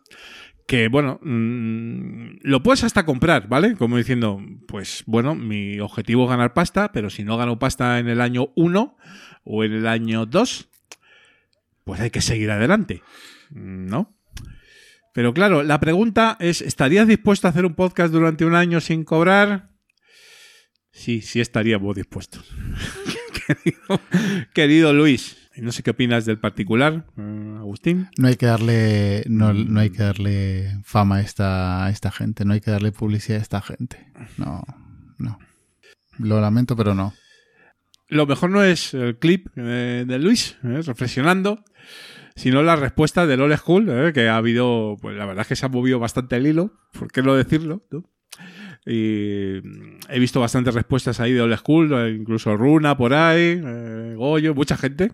[0.68, 3.76] que, bueno, mm, lo puedes hasta comprar, ¿vale?
[3.76, 8.07] Como diciendo, pues bueno, mi objetivo es ganar pasta, pero si no gano pasta en
[8.07, 8.95] el año 1
[9.43, 10.69] o en el año 2,
[11.84, 13.03] pues hay que seguir adelante,
[13.49, 14.15] ¿no?
[15.14, 19.03] Pero claro, la pregunta es, ¿estarías dispuesto a hacer un podcast durante un año sin
[19.03, 19.72] cobrar?
[20.93, 22.49] Sí, sí estaríamos dispuestos.
[23.56, 24.02] querido,
[24.53, 28.10] querido Luis, no sé qué opinas del particular, eh, Agustín.
[28.18, 32.45] No hay que darle, no, no hay que darle fama a esta, a esta gente,
[32.45, 34.11] no hay que darle publicidad a esta gente.
[34.38, 34.64] No,
[35.18, 35.40] no.
[36.18, 37.14] Lo lamento, pero no.
[38.07, 41.64] Lo mejor no es el clip eh, de Luis, eh, reflexionando,
[42.36, 45.56] sino la respuesta del Old School, eh, que ha habido, pues la verdad es que
[45.56, 47.86] se ha movido bastante el hilo, ¿por qué no decirlo?
[47.90, 48.03] no?
[48.86, 53.62] Y mm, he visto bastantes respuestas ahí de Old School, eh, incluso Runa por ahí,
[53.64, 55.12] eh, Goyo, mucha gente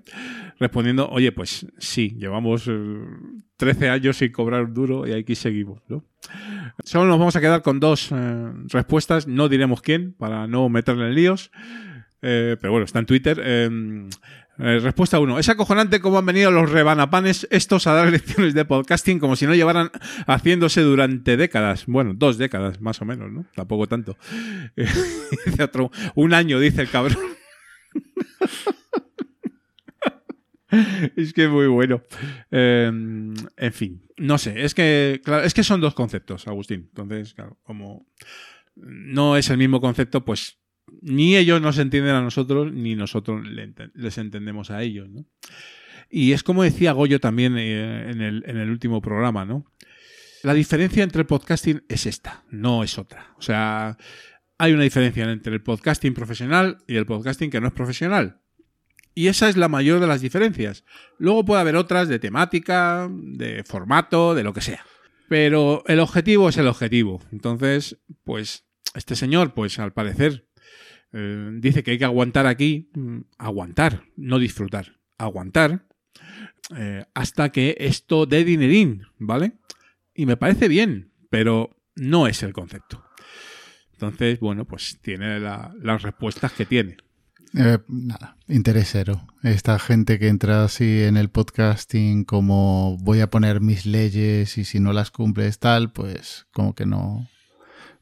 [0.59, 3.05] respondiendo, oye, pues sí, llevamos eh,
[3.57, 5.81] 13 años sin cobrar duro y aquí seguimos.
[6.83, 11.07] Solo nos vamos a quedar con dos eh, respuestas, no diremos quién, para no meterle
[11.07, 11.51] en líos.
[12.21, 13.69] Eh, pero bueno, está en Twitter.
[14.59, 15.39] Eh, respuesta 1.
[15.39, 19.45] Es acojonante cómo han venido los rebanapanes estos a dar lecciones de podcasting como si
[19.45, 19.91] no llevaran
[20.25, 21.85] haciéndose durante décadas.
[21.85, 23.45] Bueno, dos décadas más o menos, ¿no?
[23.55, 24.17] Tampoco tanto.
[25.61, 27.17] Otro, un año, dice el cabrón.
[31.15, 32.01] es que es muy bueno.
[32.51, 32.91] Eh,
[33.57, 34.63] en fin, no sé.
[34.63, 36.87] Es que, claro, es que son dos conceptos, Agustín.
[36.89, 38.05] Entonces, claro, como
[38.75, 40.59] no es el mismo concepto, pues
[41.01, 43.45] ni ellos nos entienden a nosotros, ni nosotros
[43.93, 45.25] les entendemos a ellos, ¿no?
[46.09, 49.65] Y es como decía Goyo también eh, en, el, en el último programa, ¿no?
[50.43, 53.33] La diferencia entre el podcasting es esta, no es otra.
[53.37, 53.97] O sea,
[54.57, 58.39] hay una diferencia entre el podcasting profesional y el podcasting que no es profesional.
[59.13, 60.85] Y esa es la mayor de las diferencias.
[61.17, 64.85] Luego puede haber otras de temática, de formato, de lo que sea.
[65.27, 67.21] Pero el objetivo es el objetivo.
[67.31, 70.46] Entonces, pues, este señor, pues al parecer,
[71.13, 75.85] Eh, dice que hay que aguantar aquí, mm, aguantar, no disfrutar, aguantar,
[76.77, 79.53] eh, hasta que esto dé dinerín, ¿vale?
[80.13, 83.03] Y me parece bien, pero no es el concepto.
[83.93, 86.97] Entonces, bueno, pues tiene la- las respuestas que tiene.
[87.57, 89.25] Eh, nada, interés cero.
[89.41, 94.65] Esta gente que entra así en el podcasting como voy a poner mis leyes y
[94.65, 97.27] si no las cumples tal, pues como que no,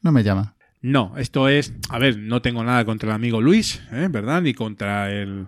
[0.01, 0.54] no me llama.
[0.85, 4.07] No, esto es, a ver, no tengo nada contra el amigo Luis, ¿eh?
[4.07, 4.43] ¿verdad?
[4.43, 5.47] Ni contra el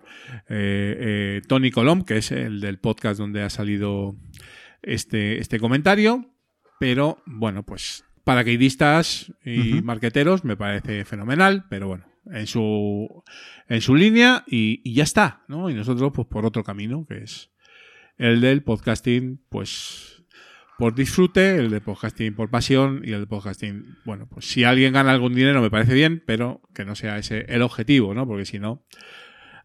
[0.49, 4.15] eh, eh, Tony Colom, que es el del podcast donde ha salido
[4.81, 6.25] este, este comentario.
[6.79, 9.85] Pero bueno, pues paracaidistas y Ujú.
[9.85, 13.23] marqueteros me parece fenomenal, pero bueno, en su,
[13.69, 15.69] en su línea y, y ya está, ¿no?
[15.69, 17.51] Y nosotros, pues por otro camino, que es
[18.17, 20.16] el del podcasting, pues
[20.77, 24.93] por disfrute, el de podcasting por pasión y el de podcasting, bueno, pues si alguien
[24.93, 28.27] gana algún dinero me parece bien, pero que no sea ese el objetivo, ¿no?
[28.27, 28.85] Porque si no,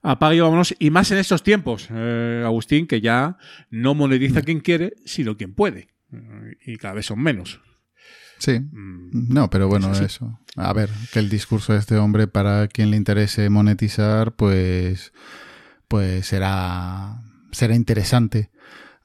[0.02, 0.74] apague y vámonos.
[0.78, 3.36] Y más en estos tiempos, eh, Agustín, que ya
[3.70, 5.88] no monetiza quien quiere, sino quien puede.
[6.66, 7.60] Y cada vez son menos.
[8.38, 8.58] Sí.
[8.60, 10.04] Mm, No, pero bueno, Es así.
[10.06, 10.40] eso.
[10.56, 15.12] A ver, que el discurso de este hombre para quien le interese monetizar, pues,
[15.88, 17.20] pues será,
[17.52, 18.50] será interesante.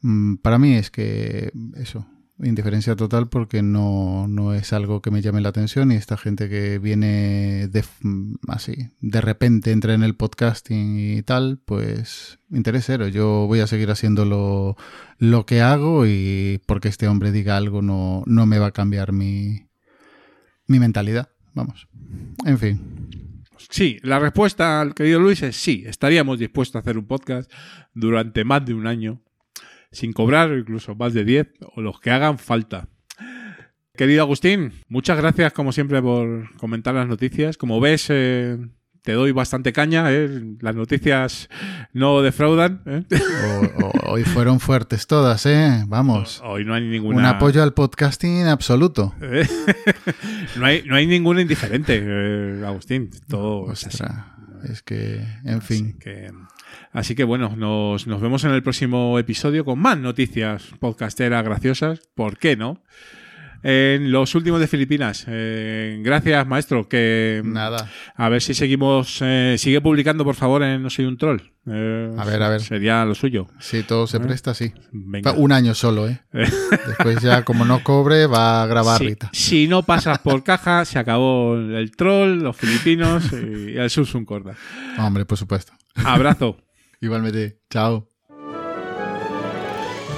[0.01, 2.07] Mm, Para mí es que eso,
[2.43, 6.49] indiferencia total porque no, no es algo que me llame la atención y esta gente
[6.49, 12.85] que viene de, mm, así, de repente entra en el podcasting y tal, pues interés
[12.85, 13.07] cero.
[13.07, 14.75] Yo voy a seguir haciendo lo,
[15.17, 19.11] lo que hago y porque este hombre diga algo no, no me va a cambiar
[19.13, 19.67] mi,
[20.67, 21.29] mi mentalidad.
[21.53, 21.87] Vamos.
[22.45, 22.81] En fin.
[23.69, 27.51] Sí, la respuesta al querido Luis es sí, estaríamos dispuestos a hacer un podcast
[27.93, 29.21] durante más de un año,
[29.91, 32.87] sin cobrar, incluso más de 10, o los que hagan falta.
[33.95, 37.57] Querido Agustín, muchas gracias como siempre por comentar las noticias.
[37.57, 38.57] Como ves, eh,
[39.01, 40.29] te doy bastante caña, ¿eh?
[40.61, 41.49] las noticias
[41.93, 42.83] no defraudan.
[42.85, 43.03] ¿eh?
[43.79, 45.83] O- o- hoy fueron fuertes todas, ¿eh?
[45.87, 46.41] Vamos.
[46.45, 47.17] Hoy no hay ninguna...
[47.17, 49.15] Un apoyo al podcasting absoluto.
[49.19, 49.47] ¿Eh?
[50.57, 53.09] no, hay, no hay ningún indiferente, Agustín.
[53.27, 54.03] Todo es así.
[54.03, 54.25] Ostras,
[54.69, 55.87] es que, en fin.
[55.87, 56.31] Así que,
[56.97, 61.99] así que bueno, nos, nos vemos en el próximo episodio con más noticias podcasteras graciosas.
[62.15, 62.81] ¿Por qué no?
[63.63, 65.25] En los últimos de Filipinas.
[65.27, 66.87] Eh, gracias, maestro.
[66.87, 67.89] Que Nada.
[68.15, 69.17] a ver si seguimos.
[69.21, 71.41] eh, sigue publicando, por favor, en No Soy un Troll.
[71.65, 72.61] Eh, A ver, a ver.
[72.61, 73.47] Sería lo suyo.
[73.59, 74.73] Si todo se presta, sí.
[74.91, 75.31] Venga.
[75.33, 76.19] Un año solo, ¿eh?
[76.31, 79.29] Después ya, como no cobre, va a grabar Sí, Rita.
[79.33, 84.53] si no pasas por caja, se acabó el troll, los filipinos y el Susun Corda.
[84.99, 85.73] Hombre, por supuesto.
[85.95, 86.57] Abrazo.
[86.99, 87.59] Igualmente.
[87.69, 88.09] Chao.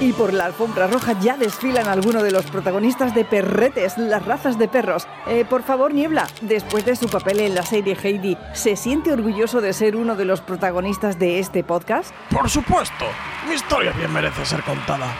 [0.00, 4.58] Y por la alfombra roja ya desfilan algunos de los protagonistas de Perretes, las razas
[4.58, 5.06] de perros.
[5.26, 9.60] Eh, por favor, Niebla, después de su papel en la serie Heidi, ¿se siente orgulloso
[9.60, 12.14] de ser uno de los protagonistas de este podcast?
[12.30, 13.04] Por supuesto,
[13.46, 15.14] mi historia bien merece ser contada.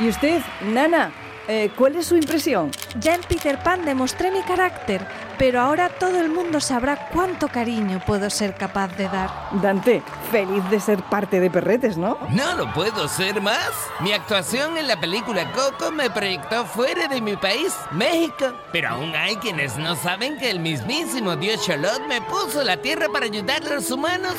[0.00, 0.40] ¿Y usted,
[0.72, 1.12] Nana?
[1.48, 2.70] Eh, ¿Cuál es su impresión?
[3.00, 5.06] Ya en Peter Pan demostré mi carácter,
[5.38, 9.30] pero ahora todo el mundo sabrá cuánto cariño puedo ser capaz de dar.
[9.60, 12.18] Dante, feliz de ser parte de Perretes, ¿no?
[12.30, 13.70] No lo puedo ser más.
[14.00, 18.52] Mi actuación en la película Coco me proyectó fuera de mi país, México.
[18.70, 23.08] Pero aún hay quienes no saben que el mismísimo Dios Cholot me puso la tierra
[23.12, 24.34] para ayudar a los humanos.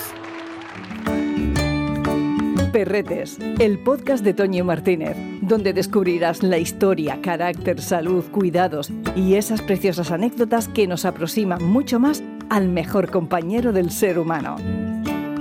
[2.74, 9.62] Perretes, el podcast de Toño Martínez, donde descubrirás la historia, carácter, salud, cuidados y esas
[9.62, 14.56] preciosas anécdotas que nos aproximan mucho más al mejor compañero del ser humano.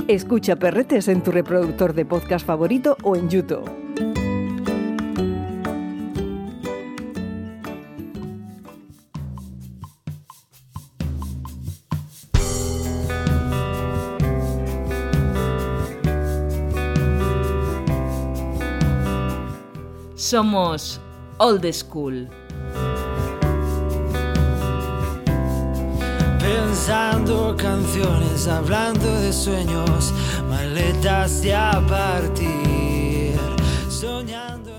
[0.09, 3.82] Escucha Perretes en tu reproductor de podcast favorito o en YouTube.
[20.33, 20.99] Somos
[21.37, 22.27] Old School.
[26.41, 30.15] Pensando canciones, hablando de sueños,
[30.49, 32.72] maletas de a partir, soñando.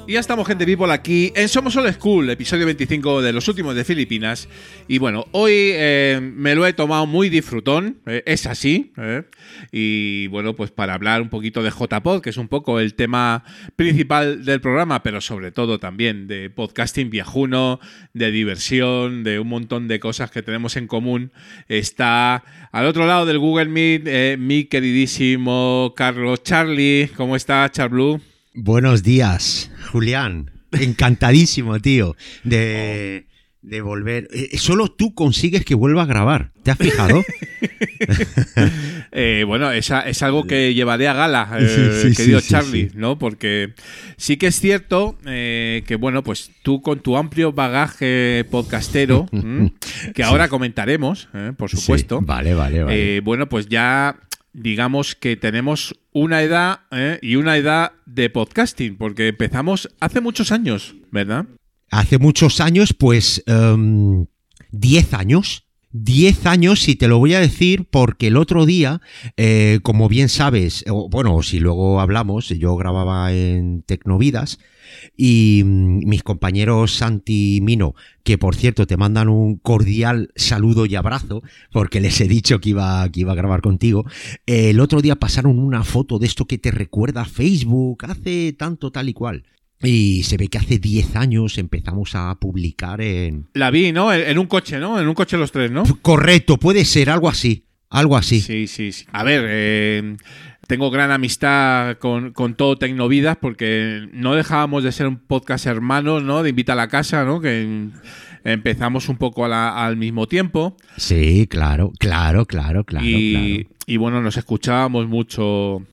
[0.06, 3.74] Y ya estamos, gente people, aquí en Somos Old School, episodio 25 de los últimos
[3.74, 4.50] de Filipinas.
[4.90, 8.92] Y bueno, hoy eh, me lo he tomado muy disfrutón, eh, es así.
[8.98, 9.24] eh.
[9.72, 13.46] Y bueno, pues para hablar un poquito de JPod, que es un poco el tema
[13.78, 17.80] principal del programa, pero sobre todo también de podcasting viajuno,
[18.14, 21.32] de diversión, de un montón de cosas que tenemos en común,
[21.70, 22.44] está
[22.74, 27.10] al otro lado del Google Meet mi queridísimo Carlos Charlie.
[27.16, 28.33] ¿Cómo está, Charblue?
[28.54, 30.52] Buenos días, Julián.
[30.72, 33.28] Encantadísimo, tío, de,
[33.62, 34.28] de volver.
[34.34, 36.52] Eh, solo tú consigues que vuelva a grabar.
[36.64, 37.24] ¿Te has fijado?
[39.16, 42.50] Eh, bueno, es, a- es algo que llevaré a gala, eh, Sí, sí, querido sí,
[42.50, 42.90] Charlie.
[42.96, 43.20] ¿no?
[43.20, 43.74] Porque
[44.18, 49.28] sí que es cierto eh, que, bueno, pues tú con tu amplio bagaje podcastero,
[50.16, 52.22] que ahora comentaremos, eh, por supuesto.
[52.22, 53.18] Vale, vale, vale.
[53.18, 54.16] eh, bueno, pues ya
[54.54, 60.52] digamos que tenemos una edad eh, y una edad de podcasting, porque empezamos hace muchos
[60.52, 61.46] años, ¿verdad?
[61.90, 63.44] Hace muchos años, pues.
[63.46, 64.26] em,
[64.72, 65.66] 10 años.
[65.96, 69.00] 10 años, y te lo voy a decir porque el otro día,
[69.38, 74.58] eh, como bien sabes, bueno, si luego hablamos, yo grababa en Tecnovidas
[75.16, 80.86] y mm, mis compañeros Santi y Mino, que por cierto te mandan un cordial saludo
[80.86, 84.06] y abrazo, porque les he dicho que iba, que iba a grabar contigo,
[84.46, 88.54] eh, el otro día pasaron una foto de esto que te recuerda a Facebook, hace
[88.54, 89.46] tanto tal y cual.
[89.82, 93.50] Y se ve que hace 10 años empezamos a publicar en...
[93.54, 94.14] La vi, ¿no?
[94.14, 94.98] En, en un coche, ¿no?
[95.00, 95.84] En un coche los tres, ¿no?
[96.02, 97.66] Correcto, puede ser algo así.
[97.94, 98.42] Algo así.
[98.42, 99.06] Sí, sí, sí.
[99.12, 100.18] A ver, eh,
[100.68, 106.20] tengo gran amistad con, con todo Tecnovidas porque no dejábamos de ser un podcast hermano,
[106.20, 106.44] ¿no?
[106.44, 107.40] De Invita a la Casa, ¿no?
[107.42, 107.94] Que en-
[108.46, 110.76] empezamos un poco a la- al mismo tiempo.
[110.98, 113.06] Sí, claro, claro, claro, claro.
[113.08, 113.32] y,
[113.64, 113.76] claro.
[113.88, 115.84] y bueno, nos escuchábamos mucho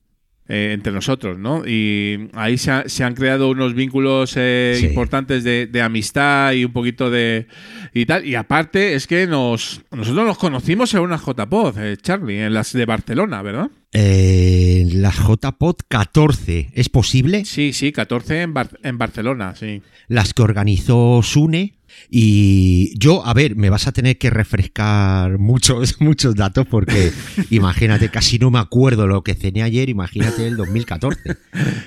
[0.53, 1.63] eh, entre nosotros, ¿no?
[1.65, 4.87] Y ahí se, ha- se han creado unos vínculos eh, Sí.
[4.87, 7.47] importantes de, de amistad y un poquito de
[7.93, 8.25] y tal.
[8.25, 12.73] Y aparte es que nos nosotros nos conocimos en una JPod, eh, Charlie, en las
[12.73, 13.69] de Barcelona, ¿verdad?
[13.93, 17.45] Eh, la JPod 14, ¿es posible?
[17.45, 19.81] Sí, sí, 14 en, Bar- en Barcelona, sí.
[20.07, 21.75] Las que organizó Sune.
[22.09, 27.11] Y yo, a ver, me vas a tener que refrescar muchos, muchos datos porque
[27.49, 31.37] imagínate, casi no me acuerdo lo que cené ayer, imagínate el 2014,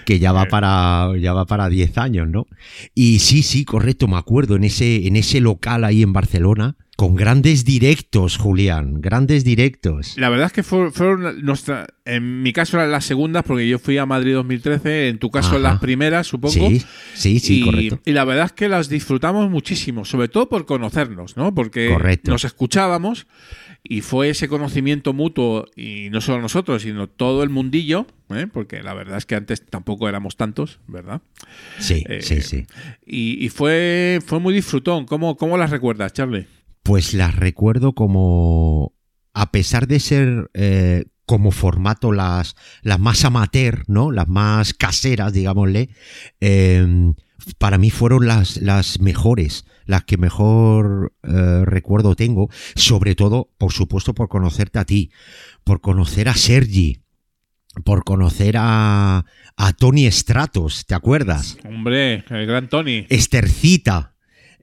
[0.04, 2.46] que ya va para, ya va para 10 años, ¿no?
[2.94, 7.16] Y sí, sí, correcto, me acuerdo, en ese, en ese local ahí en Barcelona, con
[7.16, 10.16] grandes directos, Julián, grandes directos.
[10.16, 13.78] La verdad es que fue- fueron nuestra, en mi caso eran las segundas porque yo
[13.80, 15.58] fui a Madrid 2013, en tu caso Ajá.
[15.58, 16.54] las primeras, supongo.
[16.54, 16.82] Sí,
[17.14, 18.00] sí, sí, y, correcto.
[18.04, 21.52] y la verdad es que las disfrutamos muchísimo, sobre todo por conocernos, ¿no?
[21.54, 22.30] Porque Correcto.
[22.30, 23.26] nos escuchábamos
[23.82, 28.46] y fue ese conocimiento mutuo, y no solo nosotros, sino todo el mundillo, ¿eh?
[28.50, 31.20] porque la verdad es que antes tampoco éramos tantos, ¿verdad?
[31.80, 32.66] Sí, Eh, sí, sí.
[33.04, 35.04] Y, y fue, fue muy disfrutón.
[35.06, 36.46] ¿Cómo, ¿Cómo las recuerdas, Charlie?
[36.84, 38.94] Pues las recuerdo como,
[39.32, 44.12] a pesar de ser eh, como formato las, las más amateur, ¿no?
[44.12, 45.88] Las más caseras, digámosle,
[46.40, 47.12] eh,
[47.58, 53.72] para mí fueron las, las mejores, las que mejor eh, recuerdo tengo, sobre todo, por
[53.72, 55.10] supuesto, por conocerte a ti,
[55.64, 57.02] por conocer a Sergi,
[57.84, 59.24] por conocer a,
[59.56, 61.58] a Tony Stratos, ¿te acuerdas?
[61.64, 63.06] Hombre, el gran Tony.
[63.08, 64.13] Estercita,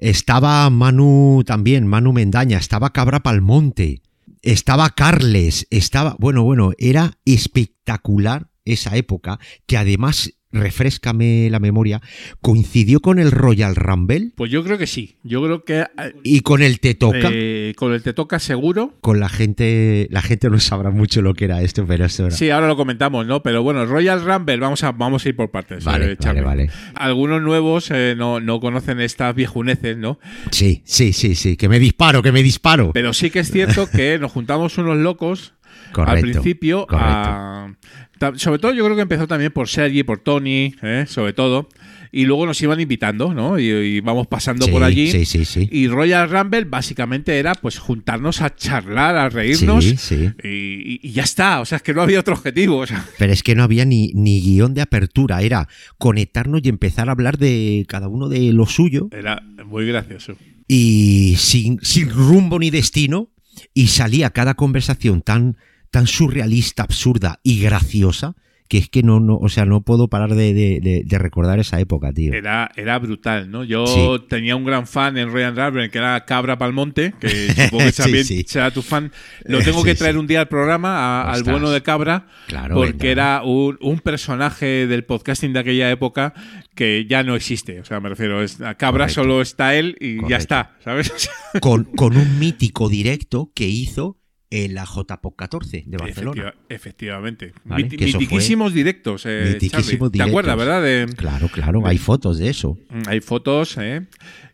[0.01, 4.01] estaba Manu también, Manu Mendaña, estaba Cabra Palmonte,
[4.41, 12.01] estaba Carles, estaba, bueno, bueno, era espectacular esa época, que además, refrescame la memoria,
[12.41, 15.17] coincidió con el Royal Rumble Pues yo creo que sí.
[15.23, 17.29] Yo creo que eh, y con el Te Toca.
[17.31, 18.95] eh, con el Te Toca seguro.
[19.01, 22.35] Con la gente, la gente no sabrá mucho lo que era esto, pero eso era.
[22.35, 23.41] Sí, ahora lo comentamos, ¿no?
[23.43, 25.83] Pero bueno, Royal Rumble, vamos a, vamos a ir por partes.
[25.83, 26.69] Vale, eh, vale, vale.
[26.95, 30.19] Algunos nuevos eh, no, no conocen estas viejuneces, ¿no?
[30.51, 32.91] Sí, sí, sí, sí, que me disparo, que me disparo.
[32.93, 35.53] Pero sí que es cierto que nos juntamos unos locos
[35.95, 36.85] al principio.
[36.87, 37.07] correcto.
[37.07, 37.75] a-
[38.17, 41.05] ta- sobre todo yo creo que empezó también por Sergi, por Tony, ¿eh?
[41.07, 41.67] sobre todo.
[42.13, 43.57] Y luego nos iban invitando, ¿no?
[43.57, 45.09] Y, y vamos pasando Sí, por allí.
[45.11, 45.69] sí, sí, sí.
[45.71, 49.85] Y Royal Rumble básicamente era pues juntarnos a charlar, a reírnos.
[49.85, 50.29] Sí, sí.
[50.43, 51.61] Y, y- y ya está.
[51.61, 52.79] O sea, es que no había otro objetivo.
[52.79, 56.67] O sea, Pero es que no había ni, ni guion de apertura, era conectarnos y
[56.69, 60.35] empezar a hablar de cada uno de lo suyo era muy gracioso.
[60.67, 63.29] y sin, sin rumbo ni destino
[63.73, 65.57] y salía cada conversación tan,
[65.89, 68.35] tan surrealista, absurda y graciosa
[68.71, 71.77] que es que no, no o sea, no puedo parar de, de- de- recordar esa
[71.81, 72.31] época, tío.
[72.33, 73.65] Era, era brutal, ¿no?
[73.65, 74.25] Yo Sí.
[74.29, 77.27] tenía un gran fan en Royal Rumble que era Cabra Palmonte, que
[77.69, 78.45] supongo que también sí.
[78.47, 79.11] será tu fan.
[79.43, 82.93] Lo tengo que traer un día al programa, a- al bueno de Cabra, Claro, porque
[83.09, 83.11] venga.
[83.11, 86.33] era un, un personaje del podcasting de aquella época
[86.73, 87.81] que ya no existe.
[87.81, 89.21] O sea, me refiero, es, a Cabra Correcto.
[89.23, 91.11] solo está él y ya está, ¿sabes?
[91.59, 94.15] Con, con un mítico directo que hizo
[94.51, 96.41] en la JPOC 14 de Barcelona.
[96.41, 97.53] Efectiva- efectivamente.
[97.63, 100.17] Vale, mitiquísimos directos, eh, Mitiquísimos Charlie.
[100.17, 100.81] ¿Te acuerdas, directos.
[100.83, 101.07] verdad?
[101.07, 102.77] De, Claro, claro, hay fotos de eso.
[102.89, 104.05] Mm, Hay fotos, ¿eh?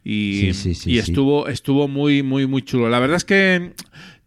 [0.03, 2.89] Y, Sí, sí, sí, y estuvo, estuvo muy, muy, muy chulo.
[2.89, 3.73] La verdad es que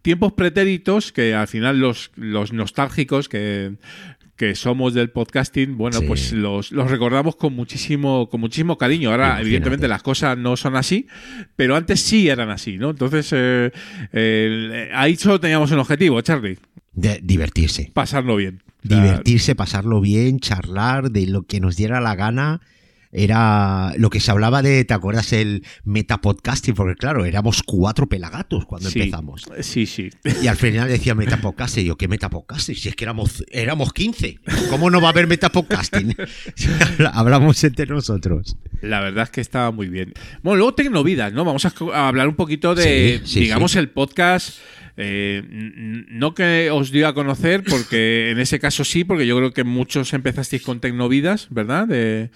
[0.03, 3.77] tiempos pretéritos, que al final los, los nostálgicos que,
[4.41, 6.07] que somos del podcasting, bueno, Sí.
[6.07, 9.11] pues los, los recordamos con muchísimo, con muchísimo cariño.
[9.11, 9.43] Ahora, Imagínate.
[9.47, 11.07] evidentemente, las cosas no son así,
[11.57, 12.89] pero antes sí eran así, ¿no?
[12.89, 13.71] Entonces, eh,
[14.15, 16.57] eh, ahí solo teníamos un objetivo, Charlie,
[16.95, 17.91] De divertirse.
[17.93, 18.63] pasarlo bien.
[18.83, 22.63] O sea, Divertirse, pasarlo bien, charlar de lo que nos diera la gana.
[23.13, 25.33] Era lo que se hablaba de, ¿te acuerdas?
[25.33, 29.01] El metapodcasting, porque claro, éramos cuatro pelagatos cuando Sí.
[29.01, 29.47] empezamos.
[29.61, 30.11] Sí, sí.
[30.43, 31.85] Y al final decía metapodcasting.
[31.85, 32.77] Y yo, ¿qué metapodcasting?
[32.77, 34.39] Si es que éramos, éramos 15.
[34.69, 36.15] ¿Cómo no va a haber metapodcasting?
[37.13, 38.57] Hablamos entre nosotros.
[38.81, 40.13] La verdad es que estaba muy bien.
[40.43, 41.45] Bueno, luego Tecnovidas, ¿no?
[41.45, 44.59] Vamos a, hablar un poquito de, Sí, sí, digamos, el podcast.
[45.01, 45.43] Eh,
[46.09, 49.65] no que os dio a conocer, porque en ese caso sí, porque yo creo que
[49.65, 51.89] muchos empezasteis con Tecnovidas, ¿verdad?
[51.89, 52.31] De,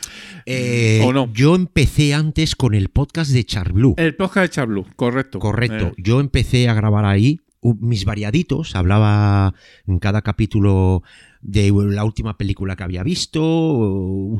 [0.46, 1.30] Eh, ¿O no?
[1.32, 3.94] Yo empecé antes con el podcast de Charblue.
[3.96, 5.38] El podcast de Chablu, correcto.
[5.38, 5.88] Correcto.
[5.88, 7.40] Eh, Yo empecé a grabar ahí
[7.80, 8.76] mis variaditos.
[8.76, 9.54] Hablaba
[9.86, 11.02] en cada capítulo
[11.40, 13.42] de la última película que había visto,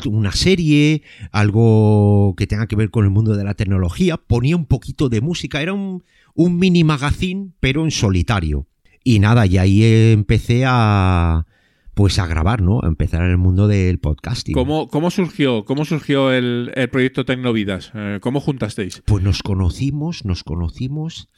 [0.07, 1.03] una serie,
[1.33, 4.17] algo que tenga que ver con el mundo de la tecnología.
[4.17, 5.61] Ponía un poquito de música.
[5.63, 6.05] Era un,
[6.35, 8.67] un mini magazine, pero en solitario.
[9.03, 11.47] Y nada, y ahí empecé a
[11.95, 12.81] pues a grabar, ¿no?
[12.83, 14.53] A empezar en el mundo del podcasting.
[14.55, 17.93] ¿Cómo, cómo surgió, cómo surgió el, el proyecto Tecnovidas?
[17.95, 19.01] Eh, ¿Cómo juntasteis?
[19.07, 21.29] Pues nos conocimos, nos conocimos.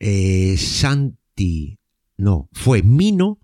[0.00, 1.78] eh, Santi,
[2.16, 3.38] no, fue Mino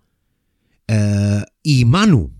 [0.87, 2.33] eh, y Manu.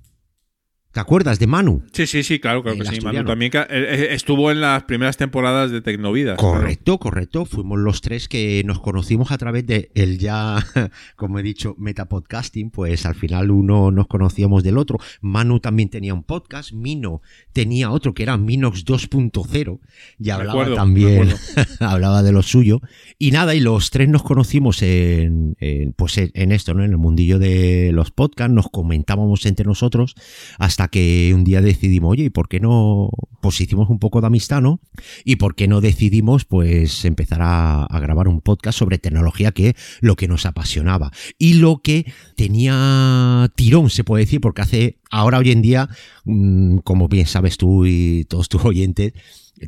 [0.91, 1.83] ¿Te acuerdas de Manu?
[1.93, 2.99] Sí, sí, sí, claro, claro que sí.
[2.99, 6.37] Manu también eh, eh, estuvo en las primeras temporadas de Tecnovidas.
[6.37, 7.45] Correcto, correcto.
[7.45, 10.57] Fuimos los tres que nos conocimos a través de el ya,
[11.15, 12.71] como he dicho, metapodcasting.
[12.71, 14.99] Pues al final uno nos conocíamos del otro.
[15.21, 16.73] Manu también tenía un podcast.
[16.73, 17.21] Mino
[17.53, 19.79] tenía otro que era Minox 2.0
[20.19, 21.33] y hablaba acuerdo, también,
[21.79, 22.81] hablaba de lo suyo.
[23.17, 26.83] Y nada, y los tres nos conocimos en, en, pues en esto, ¿no?
[26.83, 28.53] En el mundillo de los podcasts.
[28.53, 30.15] Nos comentábamos entre nosotros
[30.59, 33.09] hasta que un día decidimos, oye, ¿y por qué no?
[33.41, 34.79] Pues hicimos un poco de amistad, ¿no?
[35.25, 39.75] Y por qué no decidimos, pues, empezar a, grabar un podcast sobre tecnología, que es
[39.99, 41.11] lo que nos apasionaba.
[41.37, 45.89] Y lo que tenía tirón, se puede decir, porque hace, ahora hoy en día,
[46.25, 49.13] mm, como bien sabes tú y todos tus oyentes,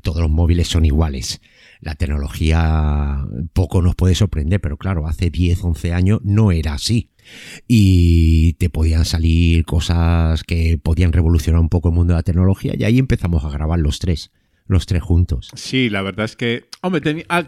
[0.02, 1.42] todos los móviles son iguales.
[1.80, 7.13] La tecnología poco nos puede sorprender, pero claro, hace 10, 11 años no era así
[7.68, 12.74] y te podían salir cosas que podían revolucionar un poco el mundo de la tecnología
[12.78, 14.32] y ahí empezamos a grabar los tres,
[14.68, 15.50] los tres juntos.
[15.56, 17.44] Sí, la verdad es que, hombre, teni- ah,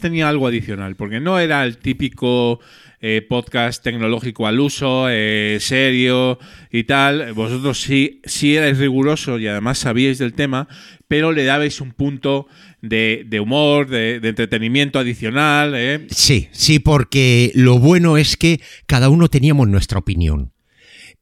[0.00, 2.60] tenía algo adicional, porque no era el típico
[3.00, 6.38] eh, podcast tecnológico al uso, eh, serio
[6.70, 7.34] y tal.
[7.34, 10.68] Vosotros sí, sí erais rigurosos y además sabíais del tema,
[11.06, 12.46] pero le dabais un punto
[12.88, 15.74] de, humor, de, de entretenimiento adicional.
[15.74, 16.06] ¿eh?
[16.10, 20.53] Sí, sí, porque lo bueno es que cada uno teníamos nuestra opinión.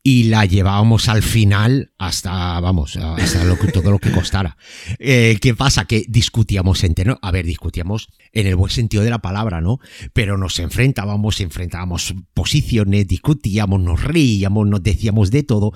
[0.05, 4.57] Y la llevábamos al final hasta, vamos, hasta lo que- todo lo que costara.
[4.99, 5.85] Eh, ¿Qué pasa?
[5.85, 9.79] Que discutíamos entre no- A ver, discutíamos en el buen sentido de la palabra, ¿no?
[10.13, 15.73] Pero nos enfrentábamos, enfrentábamos posiciones, discutíamos, nos reíamos, nos decíamos de todo.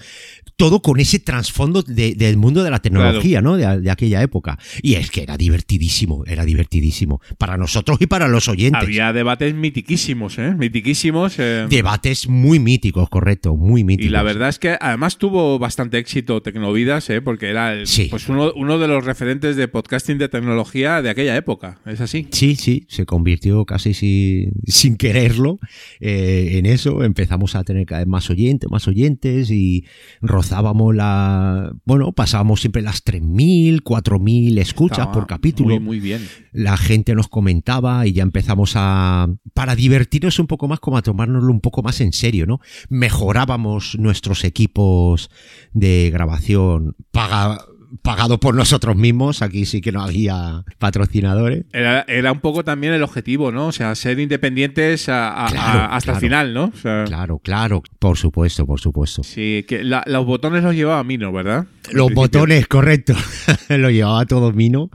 [0.56, 3.56] Todo con ese trasfondo de- del mundo de la tecnología, ¿no?
[3.56, 4.58] De, de aquella época.
[4.82, 7.20] Y es que era divertidísimo, era divertidísimo.
[7.38, 8.82] Para nosotros y para los oyentes.
[8.82, 10.54] Había debates mitiquísimos, ¿eh?
[10.56, 11.34] Mitiquísimos.
[11.38, 11.66] eh.
[11.68, 14.15] Debates muy míticos, correcto, muy míticos.
[14.16, 17.20] La verdad es que además tuvo bastante éxito Tecnovidas, ¿eh?
[17.20, 21.36] porque era el- pues uno, uno de los referentes de podcasting de tecnología de aquella
[21.36, 21.78] época.
[21.84, 22.26] ¿Es así?
[22.30, 25.58] Sí, sí, se convirtió casi si- sin quererlo
[26.00, 27.04] eh, en eso.
[27.04, 29.84] Empezamos a tener cada vez más oyentes, más oyentes y
[30.20, 31.72] rozábamos la...
[31.84, 35.74] Bueno, pasábamos siempre las 3.000, 4.000 escuchas Estaba por capítulo.
[35.76, 36.26] Muy, muy bien.
[36.52, 39.28] La gente nos comentaba y ya empezamos a...
[39.52, 42.60] Para divertirnos un poco más, como a tomárnoslo un poco más en serio, ¿no?
[42.88, 45.30] Mejorábamos nuestros equipos
[45.72, 47.58] de grabación paga-
[48.02, 49.42] pagado por nosotros mismos.
[49.42, 51.64] Aquí sí que no había patrocinadores.
[51.72, 53.68] Era, era un poco también el objetivo, ¿no?
[53.68, 56.72] O sea, ser independientes a- a- Claro, a- hasta el final, ¿no?
[56.74, 59.22] O sea, Claro, claro, por supuesto, por supuesto.
[59.22, 61.66] Sí, que la- los botones los llevaba Mino, ¿verdad?
[61.92, 63.14] Los botones, correcto.
[63.68, 64.90] Lo llevaba todo Mino.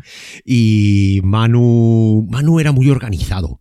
[0.45, 3.60] Y Manu, Manu era muy organizado.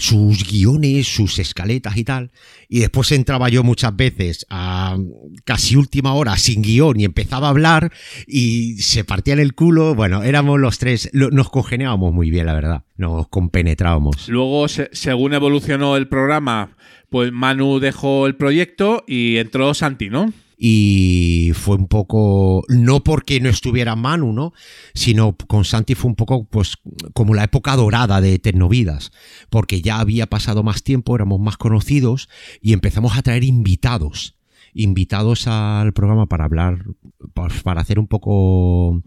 [0.00, 2.30] Sus guiones, sus escaletas y tal.
[2.68, 4.96] Y después entraba yo muchas veces a
[5.44, 7.92] casi última hora sin guion y empezaba a hablar
[8.26, 9.94] y se partían el culo.
[9.94, 12.84] Bueno, éramos los tres, nos congeniábamos muy bien, la verdad.
[12.96, 14.28] Nos compenetrábamos.
[14.28, 16.76] Luego, se- según evolucionó el programa,
[17.10, 20.32] pues Manu dejó el proyecto y entró Santi, ¿no?
[20.62, 24.52] Y fue un poco no porque no estuviera Manu, ¿no?
[24.92, 26.74] sino con Santi fue un poco pues
[27.14, 29.10] como la época dorada de Tecnovidas,
[29.48, 32.28] porque ya había pasado más tiempo, éramos más conocidos
[32.60, 34.36] y empezamos a traer invitados.
[34.74, 36.84] invitados al programa para hablar,
[37.32, 39.02] pues, para hacer un poco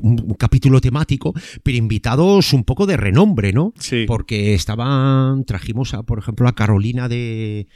[0.00, 3.74] un capítulo temático, pero invitados un poco de renombre, ¿no?
[3.78, 4.04] Sí.
[4.06, 7.66] Porque estaban, trajimos a, por ejemplo, a Carolina de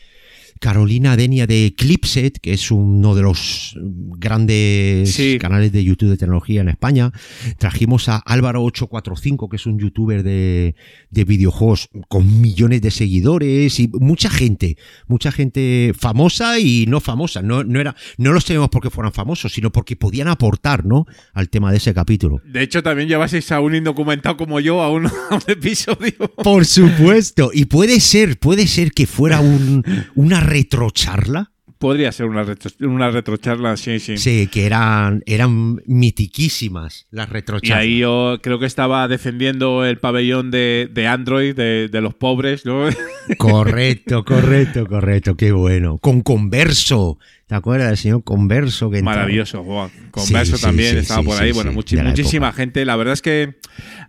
[0.60, 3.76] Carolina Denia de Clipset, que es uno de los
[4.18, 5.38] grandes Sí.
[5.38, 7.12] canales de YouTube de tecnología en España.
[7.58, 10.74] Trajimos a Álvaro845, que es un youtuber de,
[11.10, 14.76] de videojuegos con millones de seguidores y mucha gente,
[15.06, 17.42] mucha gente famosa y no famosa.
[17.42, 21.06] No, no, era, no los tenemos porque fueran famosos, sino porque podían aportar ¿no?
[21.32, 22.40] al tema de ese capítulo.
[22.44, 26.12] De hecho, también llevaseis a un indocumentado como yo a un, a un episodio.
[26.42, 27.50] Por supuesto.
[27.52, 29.84] Y puede ser, puede ser que fuera un,
[30.14, 31.50] una retrocharla.
[31.78, 34.16] Podría ser una, retro, una retrocharla, sí, sí.
[34.16, 37.82] Sí, que eran, eran mitiquísimas las Y retrocharlas.
[37.82, 42.64] ahí yo creo que estaba defendiendo el pabellón de, de Android, de, de los pobres,
[42.64, 42.88] ¿no?
[43.36, 45.36] Correcto, correcto, correcto.
[45.36, 45.98] Qué bueno.
[45.98, 47.18] Con Converso.
[47.48, 48.90] ¿Te acuerdas del señor Converso?
[48.90, 49.02] Que?
[49.02, 49.88] Maravilloso, Juan.
[50.10, 51.50] Converso Sí, sí, también sí, estaba sí, por sí, ahí.
[51.50, 52.84] sí, bueno, muchi- muchísima gente.
[52.84, 53.54] La verdad es que,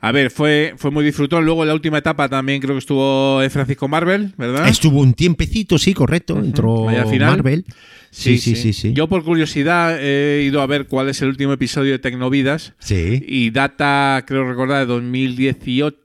[0.02, 1.46] a ver, fue, fue muy disfrutón.
[1.46, 4.68] Luego en la última etapa también creo que estuvo eh, Francisco Marvel, ¿verdad?
[4.68, 6.36] Estuvo un tiempecito, sí, correcto.
[6.40, 7.30] Entró final.
[7.38, 7.66] Marvel.
[8.10, 8.94] Sí, sí, sí, sí.
[8.94, 12.74] Yo por curiosidad he ido a ver cuál es el último episodio de Tecnovidas.
[12.80, 13.24] Sí.
[13.28, 15.96] Y data, creo recordar, de 2018,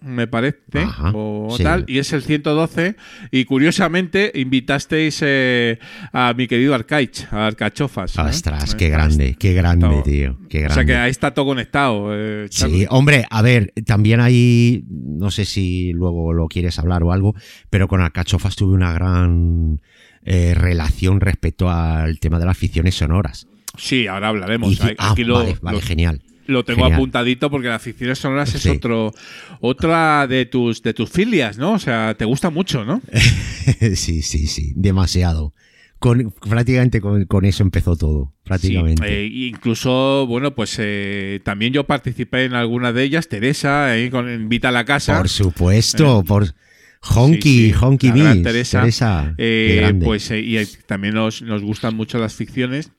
[0.00, 1.62] me parece, Ajá, o sí.
[1.62, 2.96] tal, y es el 112.
[3.30, 5.78] Y curiosamente invitasteis eh,
[6.12, 8.16] a mi querido Arcaich, a Arcachofas.
[8.16, 8.24] ¿no?
[8.24, 10.02] Ostras, Eh, qué grande, qué grande, Todo.
[10.02, 10.38] tío.
[10.48, 12.08] Qué O sea que ahí está todo conectado.
[12.12, 12.46] eh.
[12.50, 17.34] Sí, hombre, a ver, también hay, no sé si luego lo quieres hablar o algo,
[17.70, 19.80] pero con Alcachofas tuve una gran
[20.24, 23.46] eh, relación respecto al tema de las ficciones sonoras.
[23.78, 24.72] Sí, ahora hablaremos.
[24.72, 26.22] Y- Aquí ah, lo, vale, vale, lo- genial.
[26.46, 26.94] Lo tengo Genial.
[26.98, 29.12] apuntadito porque las ficciones sonoras es otro,
[29.60, 31.72] otra de tus, de tus filias, ¿no?
[31.72, 33.02] O sea, te gusta mucho, ¿no?
[33.94, 35.54] sí, sí, sí, demasiado.
[35.98, 39.02] Con, prácticamente con, con eso empezó todo, prácticamente.
[39.06, 44.30] Sí, eh, incluso, bueno, pues eh, también yo participé en alguna de ellas, Teresa, con
[44.32, 45.16] Invita a la Casa.
[45.16, 46.54] por supuesto, por
[47.02, 48.80] Sí, Honky, sí, Honky Miss, Teresa.
[48.80, 52.90] Teresa, Eh, pues eh, y eh, también nos, nos gustan mucho las ficciones.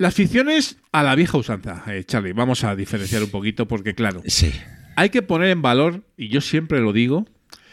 [0.00, 2.32] Las ficciones a la vieja usanza, eh, Charlie.
[2.32, 4.50] Vamos a diferenciar un poquito porque, claro, Sí,
[4.96, 7.26] hay que poner en valor, y yo siempre lo digo,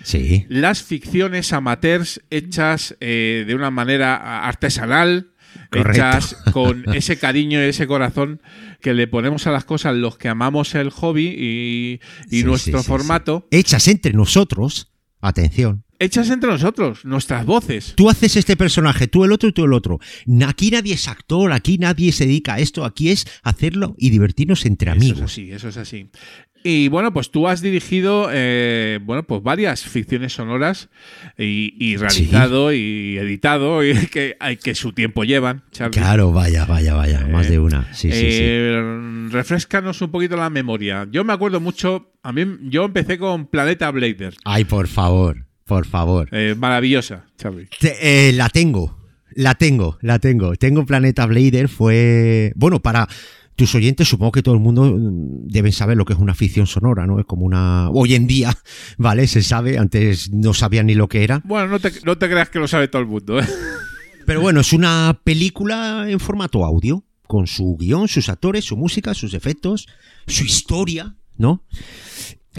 [0.03, 5.31] sí, las ficciones amateurs hechas eh, de una manera artesanal,
[5.71, 5.91] Correcto.
[5.91, 8.41] hechas con ese cariño y ese corazón
[8.81, 12.79] que le ponemos a las cosas los que amamos el hobby y, y Sí, nuestro
[12.79, 14.91] sí, formato, hechas entre nosotros,
[15.21, 15.85] atención.
[15.99, 17.93] Hechas entre nosotros, nuestras voces.
[17.95, 19.99] Tú haces este personaje, tú el otro y tú el otro.
[20.47, 24.65] Aquí nadie es actor, aquí nadie se dedica a esto, aquí es hacerlo y divertirnos
[24.65, 25.31] entre Eso es amigos.
[25.31, 26.09] así, eso es así.
[26.63, 30.89] Y bueno, pues tú has dirigido, eh, bueno, pues varias ficciones sonoras
[31.37, 35.93] y, y realizado y editado y que, que su tiempo llevan, Charlie.
[36.01, 37.83] Claro, vaya, vaya, vaya, Eh, más de una.
[37.93, 38.37] Sí, sí, sí.
[38.41, 41.07] Eh, Refrescanos un poquito la memoria.
[41.11, 44.35] Yo me acuerdo mucho, a mí yo empecé con Planeta Blader.
[44.43, 46.29] Ay, por favor, por favor.
[46.31, 47.67] Eh, maravillosa, Charlie.
[47.79, 48.97] Te- eh, la tengo,
[49.35, 50.55] la tengo, la tengo.
[50.55, 52.51] Tengo Planeta Blader, fue...
[52.55, 53.07] Bueno, para
[53.55, 56.67] tus oyentes supongo que todo el mundo mm, deben saber lo que es una ficción
[56.67, 57.19] sonora, ¿no?
[57.19, 57.89] Es como una...
[57.89, 58.55] Hoy en día,
[58.97, 59.27] ¿vale?
[59.27, 61.41] Se sabe, antes no sabían ni lo que era.
[61.43, 63.39] Bueno, no te, no te creas que lo sabe todo el mundo.
[63.39, 63.45] ¿eh?
[64.25, 69.13] Pero bueno, es una película en formato audio, con su guion, sus actores, su música,
[69.13, 69.87] sus efectos,
[70.27, 71.63] su historia, ¿no?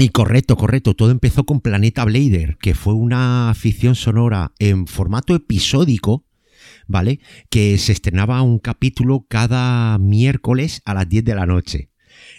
[0.01, 5.35] Y correcto, correcto, todo empezó con Planeta Blader, que fue una ficción sonora en formato
[5.35, 6.25] episódico,
[6.87, 7.19] ¿vale?
[7.51, 11.91] Que se estrenaba un capítulo cada miércoles a las 10 de la noche.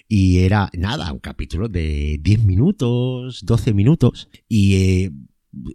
[0.08, 4.30] Y era, nada, un capítulo de 10 minutos, 12 minutos.
[4.48, 5.12] Y eh,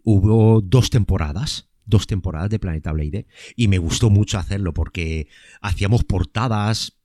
[0.05, 3.27] hubo dos temporadas, dos temporadas de Planeta Blader.
[3.56, 5.28] Y me gustó mucho hacerlo porque
[5.61, 6.97] hacíamos portadas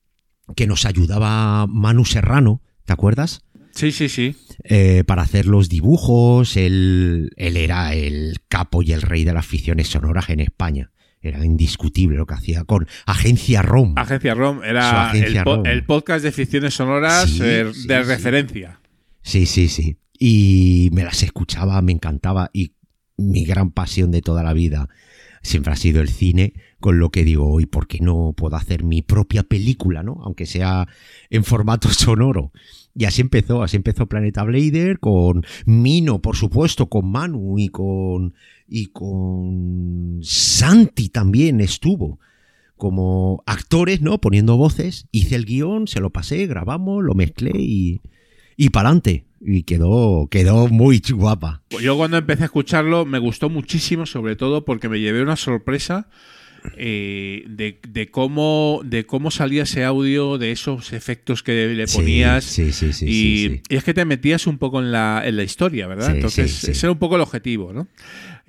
[0.55, 3.43] que nos ayudaba Manu Serrano, ¿te acuerdas?
[3.79, 4.35] Sí, sí, sí.
[4.63, 6.57] Eh, para hacer los dibujos.
[6.57, 10.91] Él, él era el capo y el rey de las ficciones sonoras en España.
[11.21, 13.93] Era indiscutible lo que hacía con Agencia ROM.
[13.97, 15.65] Agencia ROM era agencia el, po- ROM.
[15.65, 18.09] el podcast de ficciones sonoras Sí, eh, sí, de sí.
[18.09, 18.79] referencia.
[19.21, 19.97] Sí, sí, sí.
[20.17, 22.49] Y me las escuchaba, me encantaba.
[22.53, 22.73] Y
[23.17, 24.89] mi gran pasión de toda la vida
[25.41, 28.83] siempre ha sido el cine, con lo que digo, hoy, ¿por qué no puedo hacer
[28.83, 30.19] mi propia película, no?
[30.23, 30.87] Aunque sea
[31.29, 32.51] en formato sonoro.
[32.95, 38.33] Y así empezó, así empezó Planeta Blader, con Mino, por supuesto, con Manu y con.
[38.67, 42.19] y con Santi también estuvo.
[42.75, 44.19] Como actores, ¿no?
[44.19, 45.07] Poniendo voces.
[45.11, 48.01] Hice el guion, se lo pasé, grabamos, lo mezclé y.
[48.57, 49.25] y pa'lante.
[49.41, 50.27] Y quedó.
[50.29, 51.63] quedó muy guapa.
[51.81, 56.09] Yo cuando empecé a escucharlo me gustó muchísimo, sobre todo porque me llevé una sorpresa
[56.77, 62.43] eh, de, de cómo de cómo salía ese audio, de esos efectos que le ponías.
[62.43, 63.05] Sí, sí, sí.
[63.07, 66.15] y, es que te metías un poco en la, en la historia, ¿verdad?
[66.15, 67.87] Entonces, ese era un poco el objetivo, ¿no?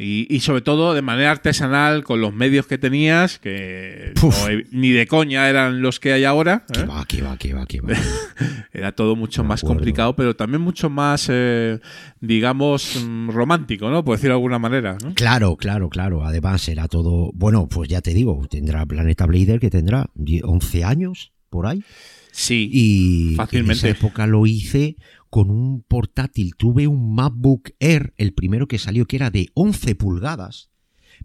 [0.02, 4.31] Y, y sobre todo de manera artesanal, con los medios que tenías, que no
[4.70, 6.64] ni de coña eran los que hay ahora.
[6.72, 6.85] Que ¿eh?
[6.86, 7.93] va, que va, que va, que va.
[8.72, 11.81] Era todo mucho más complicado, pero también mucho más, eh,
[12.18, 14.02] digamos, mm, romántico, ¿no?
[14.02, 14.97] Por decirlo de alguna manera.
[15.05, 15.12] ¿no?
[15.12, 16.24] Claro, claro, claro.
[16.24, 17.31] Además era todo.
[17.35, 21.85] Bueno, pues ya te digo, tendrá Planeta Blader que tendrá 10, 11 años por ahí.
[22.32, 23.72] Sí, Y fácilmente.
[23.72, 24.97] en esa época lo hice
[25.31, 26.57] con un portátil.
[26.57, 30.70] Tuve un MacBook Air, el primero que salió, que era de 11 pulgadas,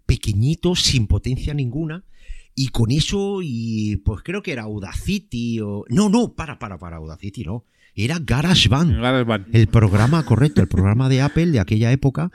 [0.06, 2.04] pequeñito, sin potencia ninguna.
[2.54, 5.84] Y con eso, y pues creo que era Audacity o.
[5.90, 7.64] No, no, para, para, para, Audacity, no.
[7.94, 8.92] Era GarageBand.
[8.94, 9.54] GarageBand.
[9.54, 12.30] El programa, correcto, el programa de Apple de aquella época.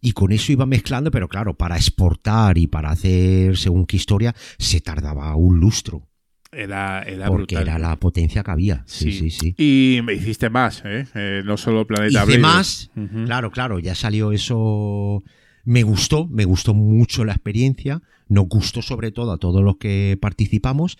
[0.00, 4.34] Y con eso iba mezclando, pero claro, para exportar y para hacer según qué historia,
[4.58, 6.08] se tardaba un lustro.
[6.52, 7.62] Era, era porque brutal.
[7.62, 8.82] era la potencia que había.
[8.86, 9.54] Sí, sí, sí.
[9.56, 11.06] Y me hiciste más, ¿eh?
[11.14, 12.90] Eh, no solo Planeta Hice más,
[13.24, 15.22] claro, claro, ya salió eso.
[15.64, 20.18] Me gustó, me gustó mucho la experiencia, nos gustó sobre todo a todos los que
[20.20, 20.98] participamos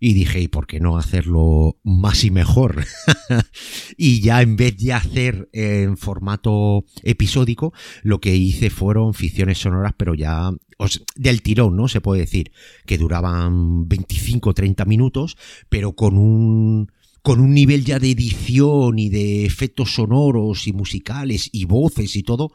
[0.00, 2.84] y dije, ¿y por qué no hacerlo más y mejor?
[3.96, 9.94] y ya en vez de hacer en formato episódico, lo que hice fueron ficciones sonoras,
[9.96, 11.88] pero ya o sea, del tirón, ¿no?
[11.88, 12.52] Se puede decir,
[12.84, 15.36] que duraban 25 30 minutos,
[15.68, 16.92] pero con un
[17.22, 22.22] con un nivel ya de edición y de efectos sonoros y musicales y voces y
[22.22, 22.52] todo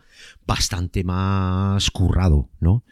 [0.47, 2.85] bastante más currado, ¿no?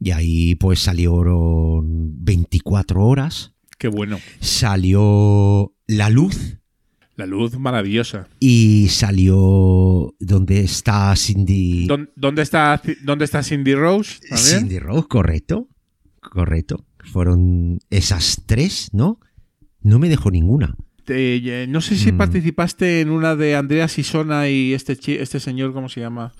[0.00, 4.18] Y ahí pues salieron 24 horas, Qué bueno.
[4.40, 6.58] salió La Luz
[7.16, 8.28] La luz maravillosa.
[8.40, 14.20] y salió donde está Cindy ¿Dón- ¿Dónde está, ¿Dónde está Cindy Rose?
[14.28, 14.60] también?
[14.60, 15.68] Cindy Rose, correcto,
[16.20, 16.84] correcto.
[17.12, 19.20] Fueron esas tres, ¿no?
[19.82, 20.74] No me dejó ninguna.
[21.04, 22.16] Te- eh, no sé si Mm.
[22.18, 26.32] participaste en una de Andrea Sisona y este, este señor, ¿cómo se llama?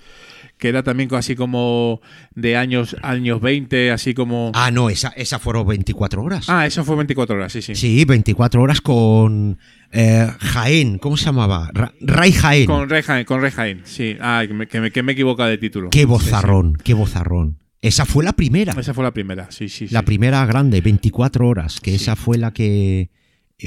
[0.57, 2.01] Que era también así como
[2.33, 4.51] de años, años 20, así como...
[4.55, 6.45] Ah, no, esa, esa fueron 24 horas.
[6.49, 7.75] Ah, eso fue 24 horas, sí, sí.
[7.75, 9.57] Sí, 24 horas con
[9.91, 11.69] eh, Jaén, ¿cómo se llamaba?
[11.73, 12.65] Ra- Ray Jaén.
[12.67, 14.15] Con Rey Jaén, con Rey Jaén, sí.
[14.21, 15.89] Ah, que me, que me, que me he equivocado de título.
[15.89, 17.59] Qué Sí, bozarrón, qué bozarrón.
[17.81, 18.73] Esa fue la primera.
[18.79, 19.87] Esa fue la primera, sí, sí.
[19.89, 20.05] La sí.
[20.05, 23.09] primera grande, 24 horas, que esa fue la que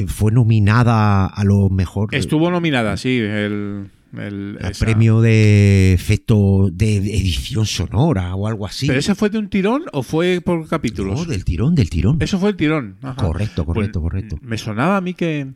[0.07, 2.15] fue nominada a lo mejor.
[2.15, 3.91] Estuvo nominada, sí, el...
[4.17, 8.87] el- premio de efecto de edición sonora o algo así.
[8.87, 11.19] ¿Pero ese fue de un tirón o fue por capítulos?
[11.21, 12.17] No, del tirón, del tirón.
[12.21, 12.97] Eso fue el tirón.
[13.03, 13.17] ajá.
[13.17, 14.39] Correcto, correcto, Pues, correcto.
[14.43, 15.49] Me sonaba a mí que,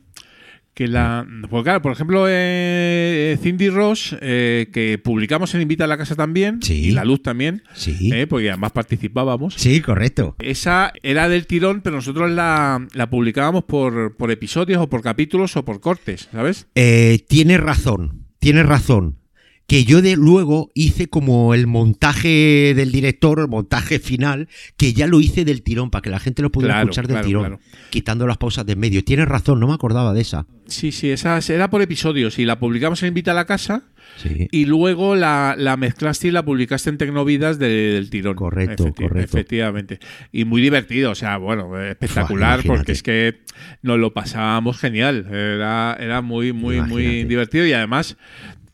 [0.73, 1.25] que la.
[1.49, 6.15] Pues claro, por ejemplo, eh, Cindy Ross, eh, que publicamos en Invita a la Casa
[6.15, 6.85] también, Sí.
[6.87, 8.11] y La Luz también, Sí.
[8.13, 9.53] eh, porque además participábamos.
[9.55, 10.35] Sí, correcto.
[10.39, 15.55] Esa era del tirón, pero nosotros la, la publicábamos por, por episodios o por capítulos
[15.57, 16.67] o por cortes, ¿sabes?
[16.75, 19.17] Eh, tienes razón, tienes razón.
[19.65, 25.07] Que yo de luego hice como el montaje del director, el montaje final, que ya
[25.07, 27.41] lo hice del tirón, para que la gente lo pudiera Claro, escuchar del claro, tirón,
[27.43, 27.59] claro.
[27.89, 29.03] quitando las pausas de en medio.
[29.05, 30.45] Tienes razón, no me acordaba de esa.
[30.67, 33.83] Sí, sí, esa era por episodios y la publicamos en Invita a la Casa.
[34.17, 34.47] Sí.
[34.51, 38.35] Y luego la, la mezclaste y la publicaste en Tecnovidas de- del tirón.
[38.35, 39.37] Correcto, Efecti- correcto.
[39.37, 39.99] Efectivamente.
[40.31, 43.39] Y muy divertido, o sea, bueno, espectacular, porque es que
[43.81, 45.25] nos lo pasábamos genial.
[45.31, 48.17] Era, era muy, muy, muy divertido y además.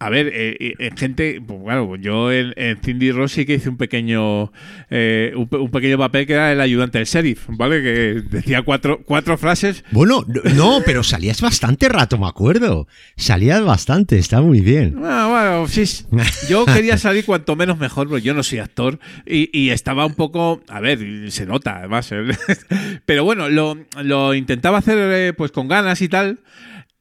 [0.01, 3.55] A ver, eh, eh, en gente, pues claro, yo en, en Cindy Ross sí que
[3.55, 4.49] hice un pequeño
[4.89, 7.81] eh, un, pe- un pequeño papel que era el ayudante del sheriff, ¿vale?
[7.83, 12.87] Que decía cuatro, cuatro frases Bueno, no, pero salías bastante rato, me acuerdo.
[13.17, 14.95] Salías bastante, está muy bien.
[15.03, 16.05] Ah, bueno, sí.
[16.47, 18.99] Yo quería salir cuanto menos mejor, porque yo no soy actor.
[19.25, 20.61] Y, y estaba un poco.
[20.69, 22.09] A ver, se nota, además.
[22.13, 22.21] ¿eh?
[23.05, 26.39] Pero bueno, lo, lo intentaba hacer eh, pues con ganas y tal.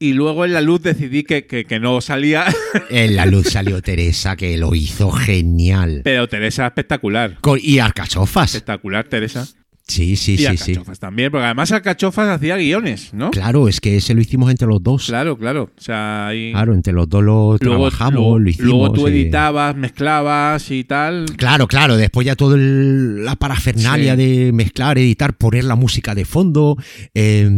[0.00, 2.44] Y luego en la luz decidí que, que- que no salía.
[2.90, 6.02] En la luz salió Teresa, que lo hizo genial.
[6.04, 7.38] Pero Teresa espectacular.
[7.40, 8.54] Con- y Arcachofas.
[8.54, 9.48] Espectacular, Teresa.
[9.88, 10.70] Sí, sí, y sí, sí.
[10.72, 13.30] Alcachofas también, porque además Alcachofas hacía guiones, ¿no?
[13.30, 15.06] Claro, es que ese lo hicimos entre los dos.
[15.06, 15.70] Claro, claro.
[15.76, 16.52] O sea, ahí.
[16.52, 18.68] Claro, entre los dos lo Luego, trabajamos, luego- lo hicimos.
[18.70, 19.10] luego tú eh.
[19.12, 21.24] editabas, mezclabas y tal.
[21.38, 24.18] Claro, claro, después ya todo el- la parafernalia Sí.
[24.26, 26.76] de mezclar, editar, poner la música de fondo,
[27.14, 27.48] eh,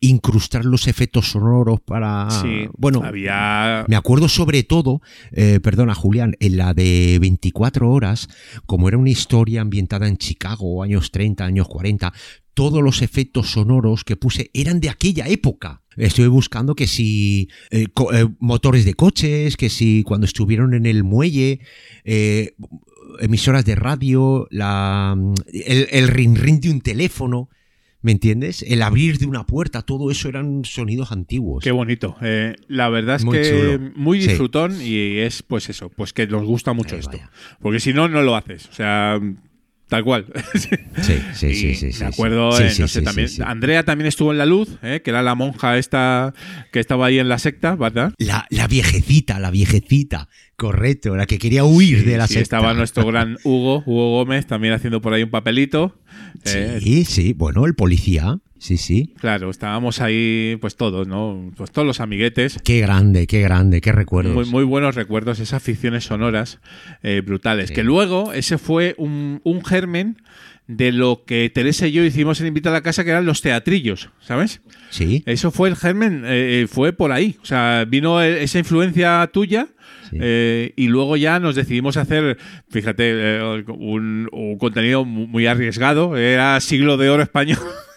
[0.00, 2.28] incrustar los efectos sonoros para...
[2.30, 3.84] Sí, bueno, había.
[3.88, 5.02] me acuerdo sobre todo,
[5.32, 8.28] eh, perdona Julián, en la de 24 horas,
[8.66, 11.79] como era una historia ambientada en Chicago, años 30, años 40,
[12.54, 15.82] todos los efectos sonoros que puse eran de aquella época.
[15.96, 21.04] Estuve buscando que si eh, eh, motores de coches, que si cuando estuvieron en el
[21.04, 21.60] muelle,
[22.04, 22.54] eh,
[23.20, 25.16] emisoras de radio, la,
[25.52, 27.48] el, el ring ring de un teléfono.
[28.02, 28.62] ¿Me entiendes?
[28.66, 31.62] El abrir de una puerta, todo eso eran sonidos antiguos.
[31.62, 32.16] Qué bonito.
[32.22, 33.90] Eh, la verdad es Muy que chulo.
[33.94, 34.28] muy Sí.
[34.28, 37.18] disfrutón y es pues eso, pues que nos gusta mucho esto.
[37.60, 38.70] Porque si no, no lo haces.
[38.70, 39.20] O sea,
[39.90, 40.24] tal cual.
[40.54, 40.68] Sí,
[41.34, 42.62] sí, Y sí, sí, sí, Me acuerdo, sí.
[42.62, 43.28] eh, Sí, no sí, sé, sí, también.
[43.44, 46.32] Andrea también estuvo en la luz, eh, que era la monja esta
[46.72, 48.14] que estaba ahí en la secta, ¿verdad?
[48.16, 52.56] La, la viejecita, la viejecita, correcto, la que quería huir de la Sí, secta.
[52.56, 55.98] estaba nuestro gran Hugo, Hugo Gómez, también haciendo por ahí un papelito.
[56.44, 59.12] Eh, Sí, sí, bueno, el policía, sí, sí.
[59.18, 61.50] Claro, estábamos ahí, pues todos, ¿no?
[61.56, 62.60] Pues todos los amiguetes.
[62.64, 64.34] Qué grande, qué grande, qué recuerdos.
[64.34, 66.60] Muy, muy buenos recuerdos, esas ficciones sonoras
[67.02, 67.72] eh, brutales.
[67.72, 70.16] Que luego ese fue un, un germen
[70.68, 73.40] de lo que Teresa y yo hicimos en Invita a la Casa, que eran los
[73.42, 74.60] teatrillos, ¿sabes?
[74.90, 75.24] Sí.
[75.26, 77.36] Eso fue el germen, eh, fue por ahí.
[77.42, 79.66] O sea, vino eh, esa influencia tuya.
[80.12, 82.36] eh, y luego ya nos decidimos hacer,
[82.68, 83.02] fíjate,
[83.38, 86.16] eh, un, un contenido mu- muy arriesgado.
[86.16, 87.58] Era siglo de oro español.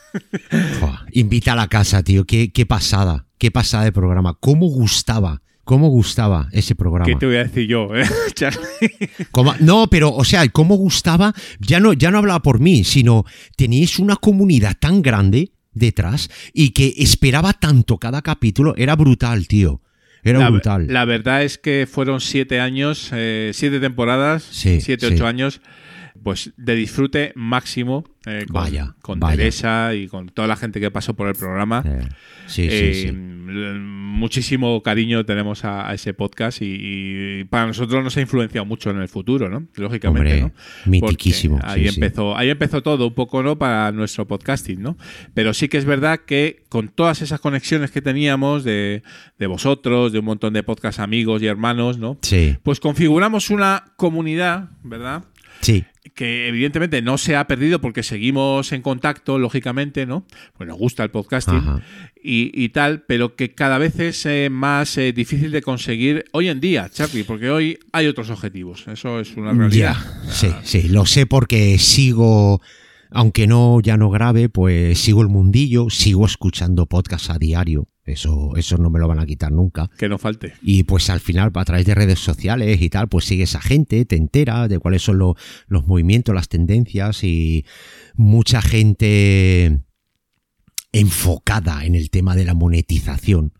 [1.11, 2.25] Invita a la casa, tío.
[2.25, 4.37] Qué, qué pasada, qué pasada de programa.
[4.39, 5.41] ¿Cómo gustaba?
[5.63, 7.05] ¿Cómo gustaba ese programa?
[7.05, 8.03] ¿Qué te voy a decir yo, eh,
[9.61, 13.23] no, pero, o sea, cómo gustaba, ya no, ya no hablaba por mí, sino
[13.55, 18.75] teníais una comunidad tan grande detrás y que esperaba tanto cada capítulo.
[18.75, 19.81] Era brutal, tío.
[20.23, 20.87] Era la, brutal.
[20.89, 25.13] La verdad es que fueron siete años, eh, siete temporadas, Sí, siete, sí.
[25.13, 25.61] ocho años,
[26.23, 29.35] pues de disfrute máximo eh, con, Vaya, con vaya.
[29.37, 31.83] Teresa y con toda la gente que pasó por el programa.
[32.47, 33.11] sí, sí, Eh, sí.
[33.87, 38.89] Muchísimo cariño tenemos a, a ese podcast y, y para nosotros nos ha influenciado mucho
[38.91, 39.67] en el futuro, ¿no?
[39.75, 40.53] Lógicamente, Hombre,
[40.85, 40.89] ¿no?
[40.91, 43.57] mitiquísimo, Porque Ahí empezó, ahí empezó todo un poco, ¿no?
[43.57, 44.97] Para nuestro podcasting, ¿no?
[45.33, 49.03] Pero sí que es verdad que con todas esas conexiones que teníamos de,
[49.39, 52.17] de vosotros, de un montón de podcast amigos y hermanos, ¿no?
[52.21, 52.55] Sí.
[52.63, 55.25] Pues configuramos una comunidad, ¿verdad?
[55.61, 55.83] Sí.
[56.15, 60.25] Que evidentemente no se ha perdido porque seguimos en contacto, lógicamente, ¿no?
[60.57, 61.81] Pues nos gusta el podcasting
[62.21, 66.49] y, y tal, pero que cada vez es eh, más eh, difícil de conseguir hoy
[66.49, 68.87] en día, Charlie, porque hoy hay otros objetivos.
[68.87, 69.95] Eso es una realidad.
[69.95, 72.61] Ya, sí, sí, lo sé porque sigo,
[73.09, 77.87] aunque no ya no grabe, pues sigo el mundillo, sigo escuchando podcasts a diario.
[78.05, 79.89] Eso, eso no me lo van a quitar nunca.
[79.97, 80.53] Que no falte.
[80.61, 84.03] Y pues al final, a través de redes sociales y tal, pues sigues a gente,
[84.05, 85.35] te entera de cuáles son lo-
[85.67, 87.65] los movimientos, las tendencias y
[88.15, 89.79] mucha gente
[90.91, 93.53] enfocada en el tema de la monetización.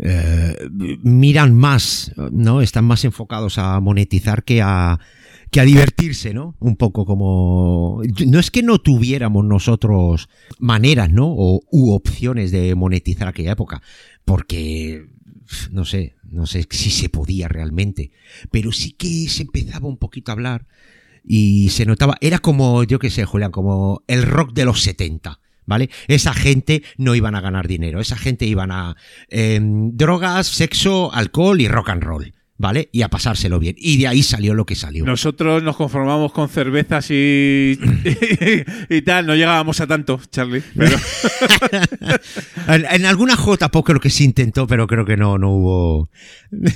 [0.00, 0.54] Eh,
[1.02, 2.60] miran más, ¿no?
[2.62, 4.98] Están más enfocados a monetizar que a,
[5.50, 6.56] que a divertirse, ¿no?
[6.60, 8.02] Un poco como...
[8.26, 11.26] No es que no tuviéramos nosotros maneras, ¿no?
[11.28, 13.82] O u opciones de monetizar aquella época,
[14.24, 15.06] porque
[15.70, 18.10] no sé, no sé si se podía realmente,
[18.50, 20.66] pero sí que se empezaba un poquito a hablar
[21.24, 25.40] y se notaba, era como, yo qué sé, Julián, como el rock de los 70.
[25.66, 25.90] ¿Vale?
[26.06, 28.96] Esa gente no iban a ganar dinero, esa gente iban a
[29.28, 32.90] em, drogas, sexo, alcohol y rock and roll, ¿vale?
[32.92, 33.76] Y a pasárselo bien.
[33.78, 35.04] Y de ahí salió lo que salió.
[35.04, 37.78] Nosotros nos conformamos con cervezas y,
[38.90, 40.62] y, tal, no llegábamos a tanto, Charlie.
[40.76, 40.96] Pero
[42.68, 46.10] en, en alguna J poco lo que se intentó, pero creo que no, no hubo.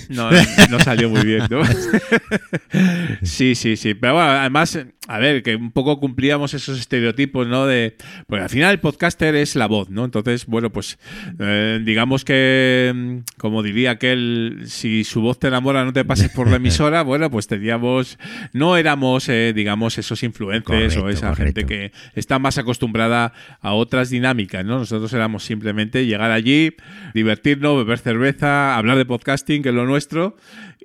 [0.09, 0.31] no,
[0.71, 1.63] no salió muy bien, ¿no?
[3.23, 3.95] Sí, sí, sí.
[3.95, 4.79] Pero bueno, además,
[5.09, 7.67] a ver, que un poco cumplíamos esos estereotipos, ¿no?
[7.67, 7.97] De.
[8.27, 10.05] Pues al final el podcaster es la voz, ¿no?
[10.05, 10.99] Entonces, bueno, pues
[11.39, 16.31] eh, digamos que, mm, como diría aquel, si su voz te enamora, no te pases
[16.31, 18.19] por la emisora, bueno, pues teníamos.
[18.53, 23.73] No éramos, eh, digamos, esos influencers o Correcto, esa gente que está más acostumbrada a
[23.73, 24.79] otras dinámicas, ¿no?
[24.79, 26.75] Nosotros éramos simplemente llegar allí,
[27.15, 30.37] divertirnos, beber cerveza, hablar de podcasting, que es lo nuestro,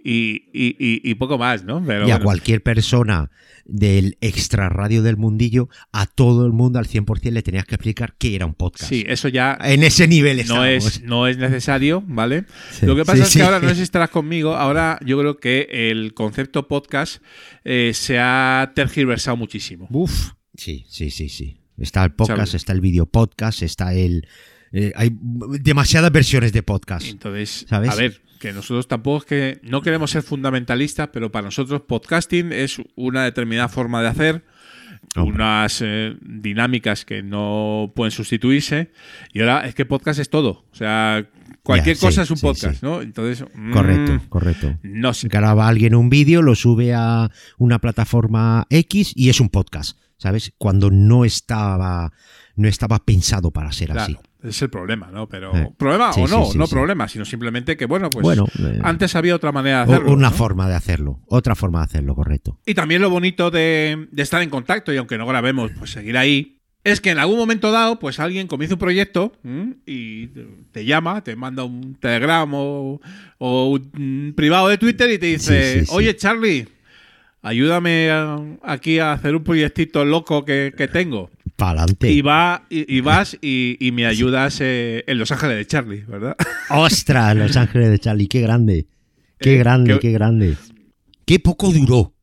[0.04, 1.84] y, y- y- y poco más, ¿no?
[1.86, 2.26] Pero y a bueno.
[2.26, 3.30] cualquier persona
[3.70, 8.16] del extra radio del mundillo, a todo el mundo al 100% le tenías que explicar
[8.18, 8.90] qué era un podcast.
[8.90, 9.58] Sí, eso ya.
[9.62, 12.46] En ese nivel no es, no es necesario, ¿vale?
[12.72, 13.42] Sí, Lo que pasa sí, es que sí.
[13.42, 14.56] ahora no sé si estarás conmigo.
[14.56, 17.22] Ahora yo creo que el concepto podcast
[17.66, 19.88] eh, se ha tergiversado muchísimo.
[19.92, 20.32] Uf.
[20.56, 21.62] Sí, sí, sí, sí.
[21.78, 24.28] Está el podcast, está el video podcast, está el.
[24.72, 25.12] eh, hay
[25.62, 27.06] demasiadas versiones de podcast.
[27.08, 27.92] Entonces, ¿Sabes?
[27.92, 32.52] a ver, que nosotros tampoco es que no queremos ser fundamentalistas, pero para nosotros podcasting
[32.52, 34.44] es una determinada forma de hacer,
[35.16, 38.92] unas eh, dinámicas que no pueden sustituirse.
[39.34, 40.66] Y ahora es que podcast es todo.
[40.72, 41.28] O sea,
[41.64, 42.80] cualquier Ya, sí, cosa es un sí, podcast, sí.
[42.86, 43.02] ¿no?
[43.02, 44.78] Entonces, mm, Correcto, correcto.
[44.84, 45.28] No sé.
[45.28, 50.54] Graba alguien un vídeo, lo sube a una plataforma X y es un podcast, ¿sabes?
[50.58, 52.12] Cuando no estaba,
[52.56, 54.18] no estaba pensado para ser así.
[54.48, 55.28] Es el problema, ¿no?
[55.28, 58.24] Pero Eh, problema sí, o no, sí, sí, no problema, sino simplemente que bueno, pues
[58.24, 60.14] Bueno, eh, antes había otra manera de hacerlo.
[60.14, 60.36] una ¿no?
[60.36, 62.60] forma de hacerlo, otra forma de hacerlo, correcto.
[62.66, 66.18] Y también lo bonito de, de estar en contacto y aunque no grabemos, pues seguir
[66.18, 66.54] ahí,
[66.84, 69.34] es que en algún momento dado, pues alguien comienza un proyecto
[69.86, 70.28] y
[70.72, 73.02] te llama, te manda un telegram o,
[73.40, 76.66] o un privado de Twitter y te dice, oye Charlie,
[77.42, 78.10] ayúdame
[78.64, 81.30] aquí a hacer un proyectito loco que, que tengo.
[81.58, 82.10] Pa'lante.
[82.12, 86.04] Y, va, y, y vas y, y me ayudas eh, en Los Ángeles de Charlie,
[86.08, 86.38] ¿verdad?
[86.70, 87.36] ¡Ostras!
[87.36, 88.88] Los Ángeles de Charlie, qué grande.
[89.40, 90.56] Qué Eh, grande, que- qué grande.
[91.26, 92.14] Qué poco duró.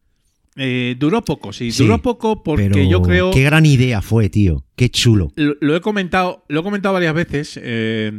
[0.56, 3.32] Eh, duró poco, sí, Sí, duró poco porque pero yo creo...
[3.32, 4.64] Qué gran idea fue, tío.
[4.76, 5.32] Qué chulo.
[5.34, 8.12] lo, lo he comentado, lo he comentado varias veces, eh,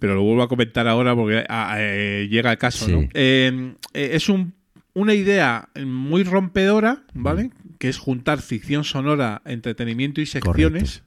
[0.00, 2.92] pero lo vuelvo a comentar ahora porque ah, eh, llega el caso, Sí.
[2.92, 3.08] ¿no?
[3.14, 4.54] Eh, eh, es un-
[4.92, 7.50] una idea muy rompedora, ¿vale?
[7.78, 11.02] Que es juntar ficción sonora, entretenimiento y secciones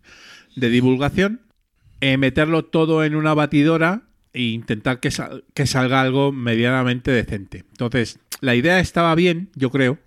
[0.56, 1.42] de divulgación,
[2.02, 7.66] eh, meterlo todo en una batidora e intentar que, sal- que salga algo medianamente decente.
[7.72, 9.98] Entonces, la idea estaba bien, yo creo.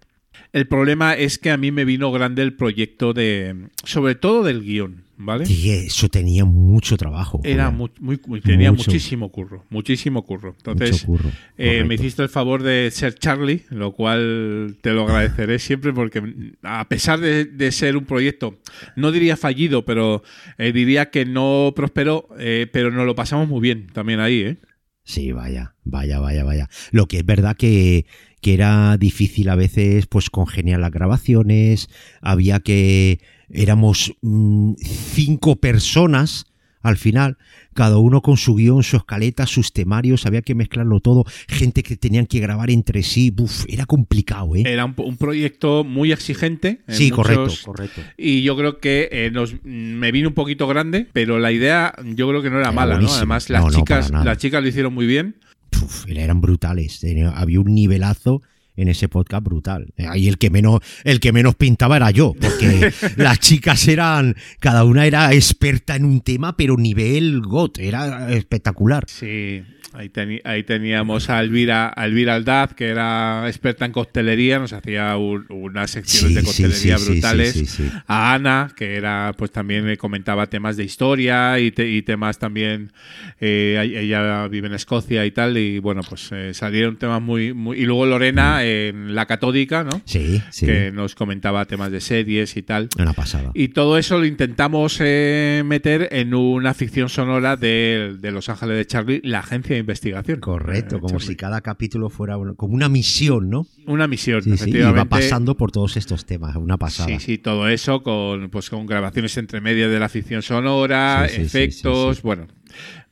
[0.52, 4.62] El problema es que a mí me vino grande el proyecto de, sobre todo del
[4.62, 5.46] guion, ¿vale?
[5.46, 7.40] Sí, eso tenía mucho trabajo.
[7.44, 7.78] Era joder.
[7.78, 8.90] mu- muy, muy- tenía Mucho.
[8.90, 10.54] muchísimo curro, muchísimo curro.
[10.56, 15.04] Entonces, Mucho curro, eh, me hiciste el favor de ser Charlie, lo cual te lo
[15.04, 16.22] agradeceré siempre porque
[16.62, 18.58] a pesar de, de ser un proyecto,
[18.96, 20.22] no diría fallido, pero
[20.58, 24.56] eh, diría que no prosperó, eh, pero nos lo pasamos muy bien también ahí, ¿eh?
[25.04, 26.68] Sí, vaya, vaya, vaya, vaya.
[26.92, 28.06] Lo que es verdad que,
[28.40, 31.88] que era difícil a veces, pues, congeniar las grabaciones.
[32.20, 33.18] Había que.
[33.52, 36.46] Éramos mm, cinco personas
[36.82, 37.38] al final,
[37.74, 41.24] cada uno con su guion, su escaleta, sus temarios, había que mezclarlo todo.
[41.46, 43.30] Gente que tenían que grabar entre sí.
[43.30, 44.64] Buf, era complicado, ¿eh?
[44.66, 46.80] Era un, un proyecto muy exigente.
[46.88, 48.00] en Sí, correcto, muchos- correcto.
[48.16, 52.28] Y yo creo que eh, nos, me vino un poquito grande, pero la idea yo
[52.28, 53.08] creo que no era, Era mala, ¿no?
[53.12, 55.36] Además, las No, chicas, las chicas lo hicieron muy bien.
[55.80, 57.00] Uf, eran brutales.
[57.34, 58.42] Había un nivelazo
[58.76, 59.92] en ese podcast brutal.
[59.96, 64.36] Eh, Ahí el que menos, el que menos pintaba era yo, porque las chicas eran,
[64.60, 69.04] cada una era experta en un tema, pero nivel GOT, era espectacular.
[69.08, 69.62] Sí,
[69.94, 70.10] ahí,
[70.44, 75.46] ahí teníamos a Elvira, a Elvira Aldaz, que era experta en coctelería, nos hacía un-
[75.48, 77.80] unas secciones Sí, de coctelería sí, sí, brutales.
[78.06, 82.38] A Ana, que era, pues también me comentaba temas de historia y, te- y temas
[82.38, 82.92] también,
[83.40, 87.78] eh, ella vive en Escocia y tal, y bueno, pues eh, salieron temas muy, muy...
[87.78, 90.00] Y luego Lorena en La Catódica, ¿no?
[90.04, 90.66] Sí, sí.
[90.66, 92.88] Que nos comentaba temas de series y tal.
[92.98, 93.50] Una pasada.
[93.54, 98.76] Y todo eso lo intentamos eh, meter en una ficción sonora de, de Los Ángeles
[98.76, 100.40] de Charlie, la agencia de investigación.
[100.40, 103.66] Correcto, Eh, como si cada capítulo fuera como una misión, ¿no?
[103.86, 104.98] Una misión, Sí, sí, y efectivamente.
[104.98, 107.08] va pasando por todos estos temas, una pasada.
[107.10, 111.42] Sí, sí, todo eso con, pues, con grabaciones entre medias de la ficción sonora, Sí,
[111.42, 112.46] efectos, bueno,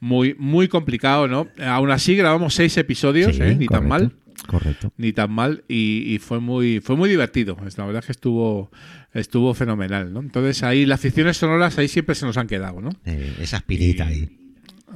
[0.01, 1.49] muy, muy complicado, ¿no?
[1.65, 3.55] Aún así grabamos seis episodios, ¿eh?
[3.57, 4.13] ni correcto, tan mal.
[4.47, 4.93] Correcto.
[4.97, 7.59] Ni tan mal y, y fue muy fue muy divertido.
[7.77, 8.71] La verdad es que estuvo
[9.13, 10.21] estuvo fenomenal, ¿no?
[10.21, 12.89] Entonces ahí las ficciones sonoras ahí siempre se nos han quedado, ¿no?
[13.05, 14.31] Eh, esa espinita ahí.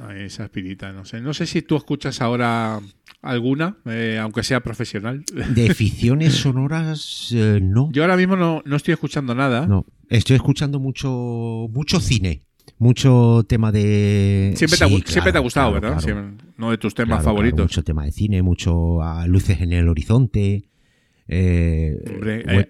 [0.01, 1.21] Ay, esa espirita, no sé.
[1.21, 2.79] No sé si tú escuchas ahora
[3.21, 5.23] alguna, eh, aunque sea profesional.
[5.53, 7.89] De ficciones sonoras, eh, no.
[7.91, 9.65] Yo ahora mismo no, no estoy escuchando nada.
[9.67, 12.41] No, estoy escuchando mucho mucho cine,
[12.77, 16.03] mucho tema de Siempre, te ha, Sí, gu- siempre te ha claro, gustado, claro, ¿verdad?
[16.03, 16.19] claro.
[16.21, 17.61] Siempre- uno de tus temas Claro, claro, favoritos.
[17.65, 20.63] mucho tema de cine, mucho ah, luces en el horizonte.
[21.27, 22.69] Eh, Hombre, eh,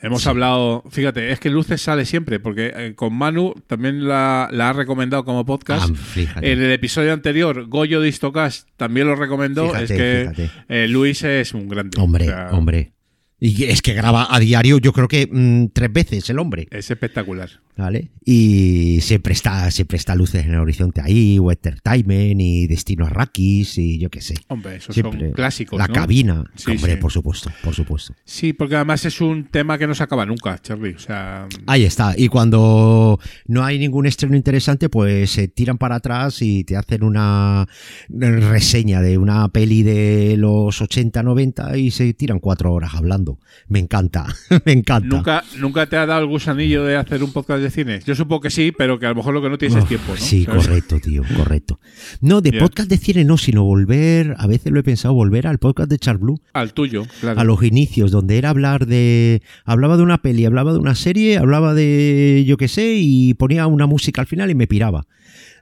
[0.00, 4.70] hemos hablado, fíjate, es que Luces sale siempre, porque eh, con Manu también la, la
[4.70, 5.90] ha recomendado como podcast.
[6.34, 6.40] Ah.
[6.42, 9.66] En el episodio anterior, Goyo de Istocast también lo recomendó.
[9.70, 10.32] Fíjate, es
[10.66, 12.00] que Luis es un grande.
[12.00, 12.92] hombre, O sea, hombre.
[13.40, 16.68] Y es que graba a diario, yo creo que mm, tres veces el hombre.
[16.70, 17.48] Es espectacular.
[17.76, 18.10] ¿Vale?
[18.22, 23.78] Y siempre está, siempre está luces en el horizonte ahí, Western Time y Destino Arrakis
[23.78, 24.34] y yo qué sé.
[24.48, 25.18] Hombre, esos Siempre.
[25.18, 25.78] son clásicos.
[25.78, 25.94] La ¿no?
[25.94, 27.00] cabina, Sí, hombre, sí.
[27.00, 28.14] por supuesto, por supuesto.
[28.24, 30.94] Sí, porque además es un tema que no se acaba nunca, Charlie.
[30.94, 32.12] O sea, Ahí está.
[32.18, 37.02] Y cuando no hay ningún estreno interesante, pues se tiran para atrás y te hacen
[37.02, 37.66] una
[38.10, 43.29] reseña de una peli de los 80, 90 y se tiran cuatro horas hablando.
[43.68, 44.26] Me encanta,
[44.64, 45.08] me encanta.
[45.08, 48.00] ¿nunca, ¿nunca te ha dado el gusanillo de hacer un podcast de cine?
[48.06, 50.12] Yo supongo que sí, pero que a lo mejor lo que no tienes es tiempo,
[50.12, 50.16] ¿no?
[50.16, 50.66] Sí, ¿Sabes?
[50.66, 51.80] correcto, tío, correcto.
[52.20, 55.58] No, de podcast de cine no, sino volver, a veces lo he pensado, volver al
[55.58, 56.40] podcast de Charles Blue.
[56.52, 57.40] Al tuyo, claro.
[57.40, 59.42] A los inicios, donde era hablar de.
[59.64, 63.66] Hablaba de una peli, hablaba de una serie, hablaba de yo qué sé, y ponía
[63.66, 65.06] una música al final y me piraba.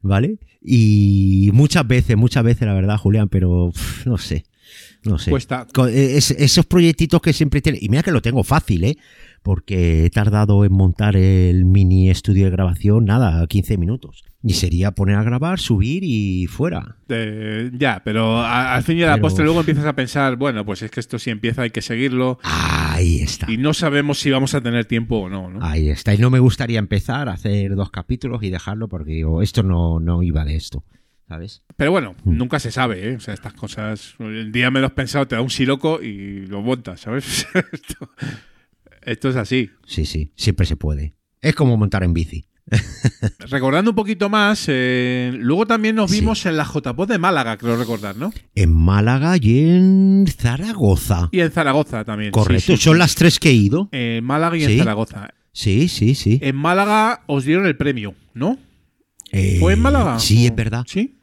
[0.03, 0.39] ¿Vale?
[0.62, 3.73] Y muchas veces, muchas veces, la verdad, Julián, pero
[4.05, 4.45] no sé.
[5.05, 5.31] No sé.
[5.31, 5.66] Cuesta.
[5.93, 7.79] Es- esos proyectitos que siempre tiene.
[7.81, 8.97] Y mira que lo tengo fácil, ¿eh?
[9.43, 14.25] Porque he tardado en montar el mini estudio de grabación, nada, 15 minutos.
[14.43, 16.97] Y sería poner a grabar, subir y fuera.
[17.09, 20.65] Eh, ya, pero a- al fin y al Pero- postre luego empiezas a pensar, bueno,
[20.65, 22.39] pues es que esto si empieza hay que seguirlo.
[22.43, 23.51] Ahí está.
[23.51, 25.65] Y no sabemos si vamos a tener tiempo o no, ¿no?
[25.65, 26.12] Ahí está.
[26.15, 30.01] Y no me gustaría empezar a hacer dos capítulos y dejarlo porque digo, esto no,
[30.01, 30.85] no iba de esto.
[31.29, 31.63] ¿Sabes?
[31.77, 32.37] Pero bueno, Mm.
[32.39, 33.17] nunca se sabe, ¿eh?
[33.17, 34.15] O sea, estas cosas.
[34.19, 37.47] El día menos pensado te da un siloco y lo montas, ¿sabes?
[37.73, 38.11] esto,
[39.03, 39.71] esto es así.
[39.87, 41.15] Sí, sí, siempre se puede.
[41.43, 42.47] Es como montar en bici.
[43.51, 46.21] Recordando un poquito más, eh, luego también nos Sí.
[46.21, 48.33] vimos en la JPod de Málaga, creo recordar, ¿no?
[48.55, 51.29] En Málaga y en Zaragoza.
[51.33, 52.31] Y en Zaragoza también.
[52.31, 52.99] Correcto, sí, sí, son sí.
[52.99, 53.89] las tres que he ido.
[53.93, 54.79] En Málaga y en.
[54.79, 55.31] Zaragoza.
[55.53, 56.39] Sí, sí, sí.
[56.43, 58.59] En Málaga os dieron el premio, ¿no?
[59.31, 60.19] Eh, ¿Fue en Málaga?
[60.19, 60.85] Sí, es verdad.
[60.87, 61.18] Sí.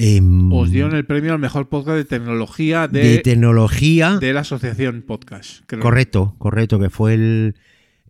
[0.00, 4.18] Em, Os dieron el premio al mejor podcast de tecnología de, de tecnología.
[4.20, 5.62] de la asociación podcast.
[5.66, 5.82] creo.
[5.82, 7.54] Correcto, correcto, que fue el,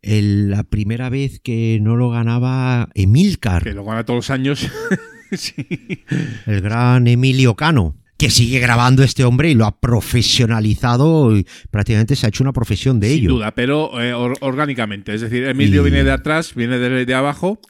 [0.02, 4.69] el- la primera vez que no lo ganaba Emilcar, Que lo gana todos los años.
[5.32, 6.05] sí.
[6.47, 12.16] el gran Emilio Cano, que sigue grabando este hombre y lo ha profesionalizado y prácticamente
[12.16, 13.31] se ha hecho una profesión de Sin ello.
[13.31, 15.15] duda, pero eh, or- orgánicamente.
[15.15, 17.60] Es decir, Emilio Y- viene de atrás, viene de, de abajo.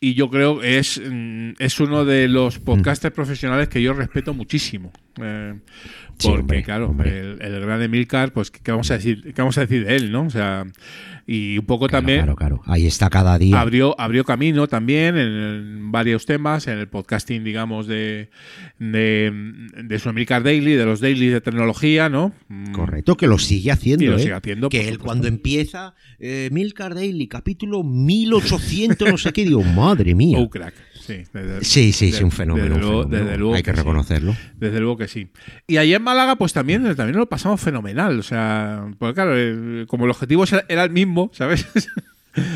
[0.00, 4.32] Y yo creo que es, mm, es uno de los podcasters profesionales que yo respeto
[4.32, 4.92] muchísimo.
[5.22, 5.54] Eh,
[6.18, 6.94] Sí, porque, hombre, claro.
[7.02, 9.22] El, el gran Emilcar, pues, ¿qué vamos a decir?
[9.22, 10.24] ¿Qué vamos a decir de él, no?
[10.24, 10.66] O sea,
[11.26, 12.60] y un poco Claro, también claro, claro.
[12.66, 13.58] Ahí está cada día.
[13.58, 18.28] abrió, abrió camino también en, varios temas, en el podcasting, digamos, de,
[18.78, 19.32] de,
[19.82, 22.34] de su Emilcar Daily, de los dailies de tecnología, ¿no?
[22.48, 24.04] Mm, Correcto, que lo sigue haciendo.
[24.04, 24.20] Y lo ¿eh?
[24.20, 29.62] sigue haciendo, Que él cuando empieza, eh, Milcar Daily, capítulo 1800, no sé qué, digo,
[29.62, 30.36] madre mía.
[30.40, 30.74] Oh, crack.
[31.00, 32.66] Sí, desde- Sí, sí, sí, de- un fenómeno.
[32.66, 33.24] Desde un luego, fenómeno.
[33.24, 33.76] desde luego Hay que sí.
[33.76, 34.36] reconocerlo.
[34.58, 35.28] Desde luego que sí.
[35.66, 38.18] Y allí en Málaga, pues también, también lo pasamos fenomenal.
[38.18, 41.66] O sea, porque claro, eh, como el objetivo era- el mismo, ¿sabes?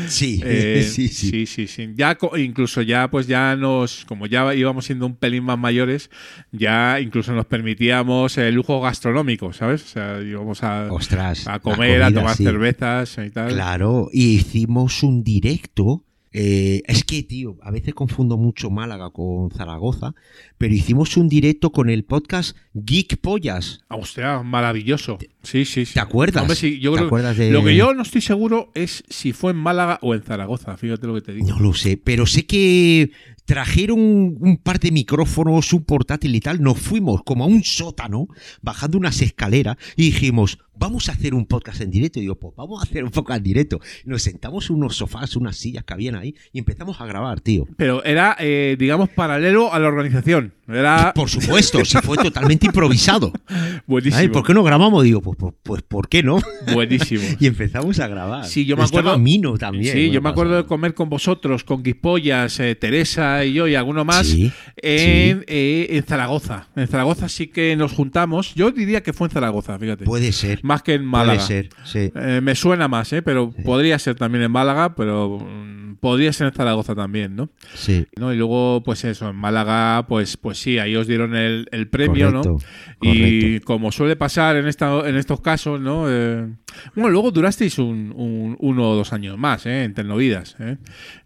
[0.07, 1.29] Sí, Eh, sí, sí.
[1.31, 1.89] sí, sí, sí.
[1.95, 6.09] Ya incluso ya, pues ya nos, como ya íbamos siendo un pelín más mayores,
[6.53, 9.83] ya incluso nos permitíamos el lujo gastronómico, ¿sabes?
[9.83, 12.45] O sea, íbamos a, Ostras, a comer, a tomar sí.
[12.45, 13.49] cervezas y tal.
[13.51, 16.05] Claro, y hicimos un directo.
[16.37, 20.13] Eh, es que, tío, a veces confundo mucho Málaga con Zaragoza,
[20.57, 23.79] pero hicimos un directo con el podcast Geek Pollas.
[23.87, 25.17] Ah, Hostia, maravilloso.
[25.43, 25.93] Sí, sí, sí.
[25.93, 26.41] ¿Te acuerdas?
[26.41, 29.31] Hombre, sí, yo ¿Te creo- acuerdas de- Lo que yo no estoy seguro es si
[29.31, 31.47] fue en Málaga o en Zaragoza, fíjate lo que te digo.
[31.47, 33.11] No lo sé, pero sé que
[33.45, 36.61] trajeron un par de micrófonos, un portátil y tal.
[36.61, 38.27] Nos fuimos como a un sótano,
[38.61, 42.19] bajando unas escaleras y dijimos, vamos a hacer un podcast en directo.
[42.19, 43.79] Y digo, pues vamos a hacer un podcast en directo.
[44.05, 47.41] Y nos sentamos en unos sofás, unas sillas que habían ahí y empezamos a grabar,
[47.41, 47.67] tío.
[47.77, 50.53] Pero era, eh, digamos, paralelo a la organización.
[50.67, 53.31] Era Por supuesto, si fue totalmente improvisado.
[53.85, 54.19] buenísimo.
[54.19, 55.03] Ay, ¿Por qué no grabamos?
[55.03, 56.39] Digo, pues, pues, pues, ¿por qué no?
[56.73, 57.23] Buenísimo.
[57.39, 58.45] y empezamos a grabar.
[58.45, 59.19] Sí, yo me Estaba acuerdo.
[59.19, 59.95] Mino también.
[59.95, 63.75] Sí, yo me acuerdo de comer con vosotros, con Guispollas, eh, Teresa y yo y
[63.75, 66.67] alguno más Sí, en, eh, en Zaragoza.
[66.75, 68.55] En Zaragoza sí que nos juntamos.
[68.55, 70.03] Yo diría que fue en Zaragoza, fíjate.
[70.05, 70.61] Puede ser.
[70.65, 71.35] Más que en Málaga.
[71.45, 72.11] Puede ser, sí.
[72.15, 73.21] Eh, me suena más, ¿eh?
[73.21, 77.49] pero podría ser también en Málaga, pero mm, podría ser en Zaragoza también, ¿no?
[77.75, 78.05] Sí.
[78.17, 78.33] ¿no?
[78.33, 82.27] Y luego, pues eso, en Málaga, pues, pues sí, ahí os dieron el, el premio,
[82.31, 82.57] Correcto,
[83.01, 83.13] ¿no?
[83.13, 86.05] Y como suele pasar en, esta, en estos casos, ¿no?
[86.09, 86.47] Eh,
[86.95, 89.83] bueno, luego durasteis un, un- uno o dos años más, ¿eh?
[89.83, 90.77] En Telnovidas, ¿eh?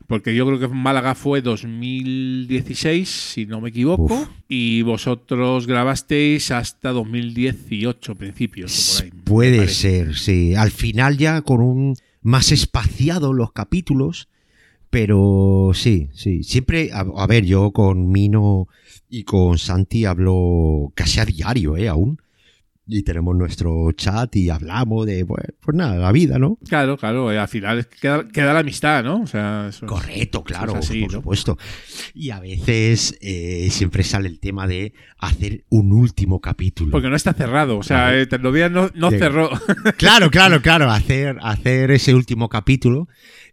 [0.10, 4.28] Porque yo creo que Málaga fue 2016, si no me equivoco, Uf.
[4.48, 8.72] y vosotros grabasteis hasta 2018, principios.
[8.74, 10.56] o por ahí, Puede ser, sí.
[10.56, 14.30] Al final ya con un más espaciado los capítulos,
[14.90, 16.44] pero sí, sí.
[16.44, 18.68] Siempre, a, a ver, yo con Mino
[19.10, 21.88] y con Santi hablo casi a diario, ¿eh?
[21.88, 22.20] Aún.
[22.92, 26.58] Y tenemos nuestro chat y hablamos de, pues, pues nada, la vida, ¿no?
[26.68, 29.22] Claro, claro, eh, al final queda, queda la amistad, ¿no?
[29.22, 31.18] O sea, eso es- Correcto, claro, eso es así, por ¿no?
[31.20, 31.58] supuesto.
[32.16, 36.90] Y a veces eh, siempre sale el tema de hacer un último capítulo.
[36.90, 38.18] Porque no está cerrado, o sea, Claro.
[38.18, 39.52] eh, Telnovidas no, no cerró.
[39.98, 40.90] Claro, claro, claro.
[40.90, 43.08] Hacer, hacer ese último capítulo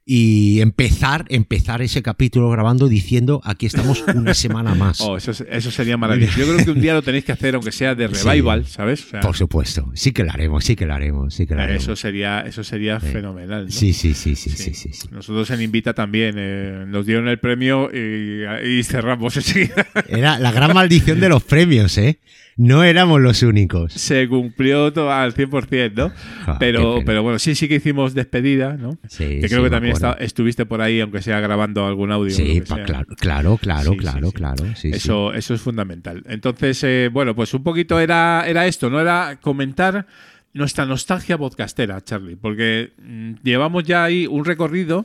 [0.09, 5.01] y empezar, empezar ese capítulo grabando diciendo aquí estamos una semana más.
[5.01, 6.39] Oh, eso, es- eso sería maravilloso.
[6.39, 8.25] Yo creo que un día lo tenéis que hacer, aunque sea de Sí.
[8.25, 9.05] revival, ¿sabes?
[9.05, 9.91] O sea, Por supuesto.
[9.95, 11.83] Sí que lo haremos, sí que lo haremos, sí que lo haremos.
[11.83, 13.65] eso sería, eso sería fenomenal.
[13.65, 13.71] ¿no?
[13.73, 15.09] Sí, sí, sí, sí, sí, sí, sí.
[15.11, 19.89] Nosotros en Invita también eh, nos dieron el premio y, y cerramos enseguida.
[20.09, 22.21] Era la gran maldición de los premios, ¿eh?
[22.59, 23.93] No éramos los únicos.
[23.93, 26.13] Se cumplió todo al 100%, ¿no?
[26.47, 28.97] Ah, pero, pero bueno, sí, sí que hicimos despedida, ¿no?
[29.09, 32.35] Sí, que sí, creo que también estuviste por ahí, aunque sea grabando algún audio.
[32.35, 34.65] Sí, pa- claro, claro, claro, Sí, claro, claro.
[34.85, 36.23] eso, eso es fundamental.
[36.29, 39.01] Entonces, eh, bueno, pues un poquito era, era esto, ¿no?
[39.01, 40.07] Era comentar
[40.55, 45.05] nuestra nostalgia podcastera, Charlie, porque mm, llevamos ya ahí un recorrido,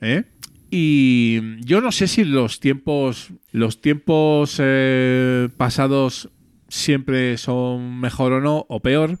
[0.00, 0.22] ¿eh?
[0.70, 6.30] Y yo no sé si los tiempos, los tiempos eh, pasados
[6.70, 9.18] siempre son mejor o no, o peor.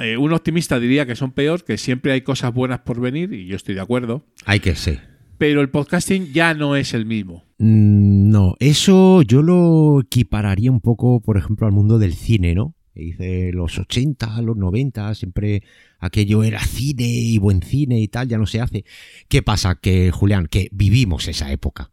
[0.00, 3.46] Eh, un optimista diría que son peor, que siempre hay cosas buenas por venir, y
[3.46, 4.26] yo estoy de acuerdo.
[4.44, 5.16] Hay que ser.
[5.38, 7.44] Pero el podcasting ya no es el mismo.
[7.58, 12.74] Mm, No, eso yo lo equipararía un poco, por ejemplo, al mundo del cine, ¿no?
[12.94, 15.62] Dice los 80, los 90, siempre
[15.98, 18.84] aquello era cine y buen cine y tal, ya no se hace.
[19.28, 19.74] ¿Qué pasa?
[19.76, 21.92] Que, Julián, que vivimos esa época.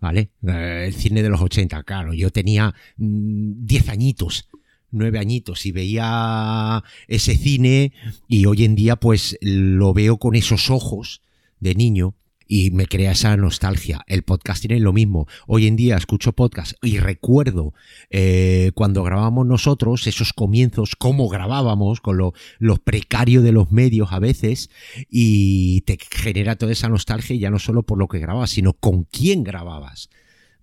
[0.00, 0.30] ¿Vale?
[0.46, 2.14] Eh, el cine de los 80, claro.
[2.14, 4.48] Yo tenía mm, 10 añitos,
[4.90, 7.92] 9 añitos y veía ese cine
[8.26, 11.22] y hoy en día pues lo veo con esos ojos
[11.60, 12.14] de niño
[12.50, 14.02] y me crea esa nostalgia.
[14.08, 15.28] El podcasting es lo mismo.
[15.46, 17.74] Hoy en día escucho podcast y recuerdo
[18.10, 24.10] eh, cuando grabábamos nosotros esos comienzos, cómo grabábamos, con lo, lo precario de los medios
[24.10, 24.68] a veces,
[25.08, 29.04] y te genera toda esa nostalgia ya no solo por lo que grababas, sino con
[29.04, 30.10] quién grababas,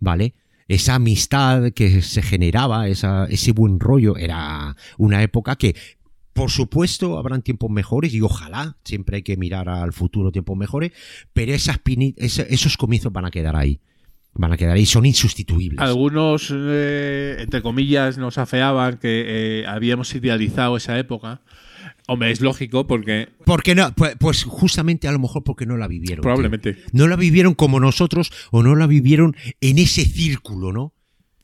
[0.01, 0.33] ¿vale?
[0.67, 5.77] Esa amistad que se generaba, esa, ese buen rollo, era una época que
[6.37, 10.91] por supuesto, habrán tiempos mejores y ojalá, siempre hay que mirar al futuro tiempos mejores,
[11.33, 11.81] pero esas
[12.17, 13.81] esos comienzos van a quedar ahí.
[14.35, 15.79] Van a quedar ahí, son insustituibles.
[15.79, 21.41] Algunos, eh, entre comillas, nos afeaban que eh, habíamos idealizado esa época.
[22.05, 25.87] Hombre, es lógico porque Porque no, pues, pues justamente a lo mejor porque no la
[25.87, 26.17] vivieron.
[26.17, 26.21] tío.
[26.21, 26.77] probablemente.
[26.91, 30.93] No la vivieron como nosotros o no la vivieron en ese círculo, ¿no?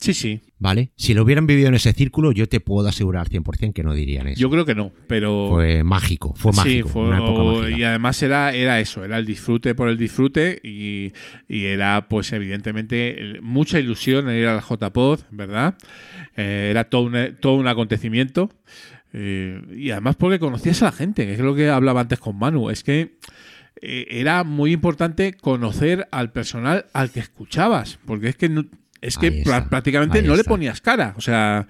[0.04, 0.42] Sí, sí.
[0.60, 0.92] ¿Vale?
[0.98, 4.28] Si lo hubieran vivido en ese círculo, yo te puedo asegurar 100% que no dirían
[4.28, 4.42] eso.
[4.42, 6.88] Yo creo que no, pero Fue mágico, fue mágico.
[6.90, 7.78] Sí, fue- una época mágica.
[7.78, 11.14] y además era, era eso, era el disfrute por el disfrute y,
[11.48, 15.76] y era pues evidentemente mucha ilusión en ir al JPod, ¿verdad?
[16.36, 18.50] Eh, era todo un, todo un acontecimiento
[19.14, 22.38] eh, y además porque conocías a la gente, que es lo que hablaba antes con
[22.38, 23.20] Manu, es que
[23.82, 28.66] eh, era muy importante conocer al personal al que escuchabas, porque es que no-
[29.04, 31.68] es que prácticamente ahí no le ponías cara, o sea,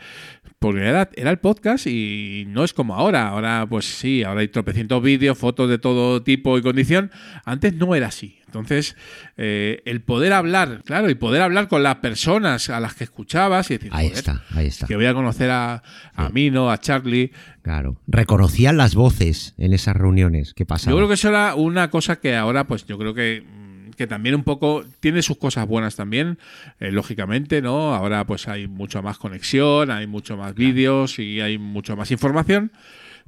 [0.59, 4.47] porque era, era el podcast y no es como ahora, ahora pues sí, ahora hay
[4.47, 7.11] tropecientos vídeos, fotos de todo tipo y condición,
[7.43, 8.95] antes no era así, entonces
[9.35, 13.69] eh, el poder hablar, claro, y poder hablar con las personas a las que escuchabas
[13.71, 14.87] y decir, Ahí "Joder, está, ahí está.
[14.87, 15.83] que voy a conocer a,
[16.15, 17.31] a Mino, a Charlie,
[17.63, 17.97] Claro.
[18.07, 20.53] Reconocían las voces en esas reuniones.
[20.53, 20.91] ¿Qué pasaba?
[20.91, 23.45] Yo creo que eso era una cosa que ahora, pues yo creo que,
[23.95, 26.37] que también un poco tiene sus cosas buenas también,
[26.79, 27.93] eh, lógicamente, ¿no?
[27.93, 32.71] Ahora pues hay mucho más conexión, hay mucho más vídeos y hay mucho más información.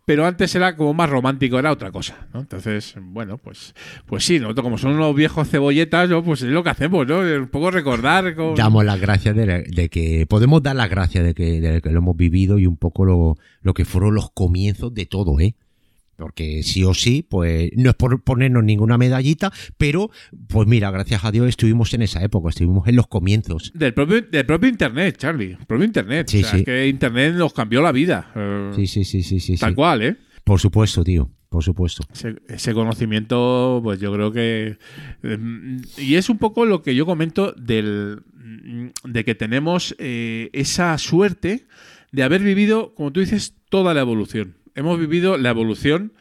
[0.05, 2.41] Pero antes era como más romántico, era otra cosa, ¿no?
[2.41, 3.73] Entonces, bueno, pues,
[4.05, 6.23] pues sí, nosotros como son unos viejos cebolletas, ¿no?
[6.23, 7.21] pues es lo que hacemos, ¿no?
[7.21, 8.53] Un poco recordar con...
[8.53, 11.97] Damos las gracias de, de que podemos dar las gracias de que, de que lo
[11.99, 15.55] hemos vivido y un poco lo, lo que fueron los comienzos de todo, ¿eh?
[16.17, 20.09] Porque sí o sí, pues no es por ponernos ninguna medallita, pero
[20.47, 23.71] pues mira, gracias a Dios estuvimos en esa época, estuvimos en los comienzos.
[23.75, 25.57] Del propio, del propio Internet, Charlie.
[25.59, 26.27] El propio Internet.
[26.29, 26.63] Sí, o sea, sí.
[26.63, 28.31] que Internet nos cambió la vida.
[28.35, 29.57] eh, Sí, sí, sí, sí, sí.
[29.57, 29.75] Tal sí.
[29.75, 30.15] cual, ¿eh?
[30.45, 32.03] Por supuesto, tío, por supuesto.
[32.13, 34.77] Ese, ese conocimiento, pues yo creo que.
[35.23, 35.37] eh,
[35.97, 40.97] y es un poco lo que yo comento del, mm, de que tenemos eh, esa
[40.97, 41.65] suerte
[42.11, 44.55] de haber vivido, como tú dices, toda la evolución.
[44.75, 46.11] Hemos vivido la evolución.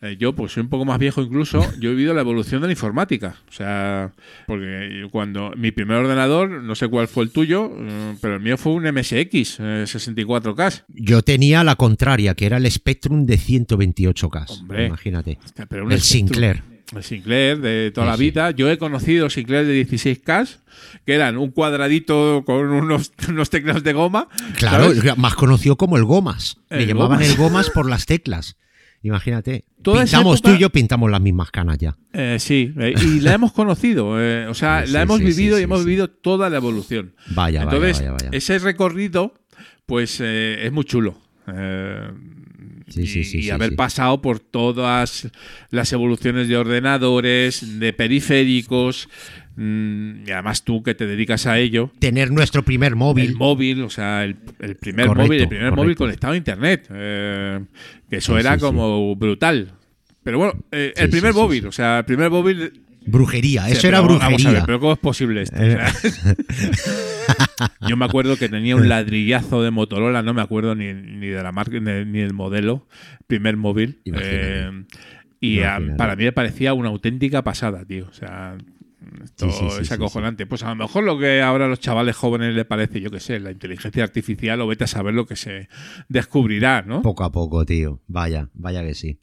[0.00, 2.66] eh, yo, pues soy un poco más viejo incluso, yo he vivido la evolución de
[2.66, 3.36] la informática.
[3.48, 4.12] O sea,
[4.48, 8.58] porque cuando mi primer ordenador, no sé cuál fue el tuyo, eh, pero el mío
[8.58, 10.84] fue un MSX eh, 64K.
[10.88, 14.60] Yo tenía la contraria, que era el Spectrum de 128K.
[14.60, 14.86] Hombre.
[14.86, 15.38] imagínate.
[15.68, 16.28] Pero un el Spectrum.
[16.28, 16.71] Sinclair.
[17.00, 18.24] Sinclair de toda la sí.
[18.24, 18.50] vida.
[18.50, 20.48] Yo he conocido Sinclair de 16K,
[21.06, 24.28] que eran un cuadradito con unos, unos teclados de goma.
[24.56, 25.16] Claro, ¿sabes?
[25.16, 26.58] más conocido como el Gomas.
[26.70, 27.30] Le El llamaban Gomas.
[27.30, 28.56] el Gomas por las teclas.
[29.04, 29.64] Imagínate.
[29.82, 31.96] Toda pintamos época- tú y yo pintamos las mismas canas ya.
[32.12, 34.20] Eh, sí, eh, y la hemos conocido.
[34.20, 37.14] eh, o sea, Sí, la hemos sí, vivido y hemos vivido toda la evolución.
[37.30, 38.28] Vaya, vaya, Entonces, vaya, vaya.
[38.30, 39.34] ese recorrido,
[39.86, 41.18] pues eh, es muy chulo.
[42.94, 45.28] Sí, y, sí, y sí, haber pasado por todas
[45.70, 49.08] las evoluciones de ordenadores, de periféricos,
[49.56, 51.90] mm, y además tú que te dedicas a ello.
[51.98, 53.30] Tener nuestro primer móvil.
[53.30, 56.86] El móvil, o sea, el, el primer Correcto, móvil, el primer móvil conectado a internet.
[56.92, 57.60] eh,
[58.10, 58.64] que eso Sí, era sí, sí.
[58.66, 59.72] como brutal.
[60.22, 62.80] Pero bueno, eh, el primer móvil, o sea, el primer móvil.
[63.04, 64.64] Brujería, eso era vamos a ver, brujería.
[64.64, 65.56] pero ¿cómo es posible esto?
[65.56, 66.36] O Eh, sea,
[67.88, 71.42] Yo me acuerdo que tenía un ladrillazo de Motorola, no me acuerdo ni, ni de
[71.42, 72.86] la marca ni, ni el modelo,
[73.26, 74.00] primer móvil.
[74.22, 74.70] Eh,
[75.40, 78.06] y a- para mí me parecía una auténtica pasada, tío.
[78.08, 78.56] O sea,
[79.24, 80.46] esto Sí, sí, sí, es acojonante.
[80.46, 83.18] Pues a lo mejor lo que ahora a los chavales jóvenes les parece, yo qué
[83.20, 85.68] sé, la inteligencia artificial o vete a saber lo que se
[86.08, 87.02] descubrirá, ¿no?
[87.02, 88.00] Poco a poco, tío.
[88.06, 89.18] Vaya, vaya que sí.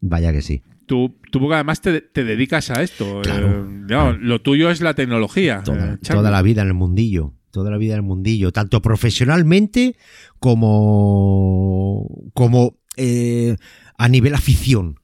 [0.00, 0.62] Vaya que sí.
[0.90, 3.20] Tú, tú porque además te, te dedicas a esto.
[3.22, 5.62] Claro, eh, no, Lo tuyo es la tecnología.
[5.62, 7.32] Toda, eh, toda la vida en el mundillo.
[7.52, 8.50] Toda la vida en el mundillo.
[8.50, 9.94] Tanto profesionalmente
[10.40, 12.08] como.
[12.34, 13.56] como eh,
[13.98, 14.98] a nivel afición.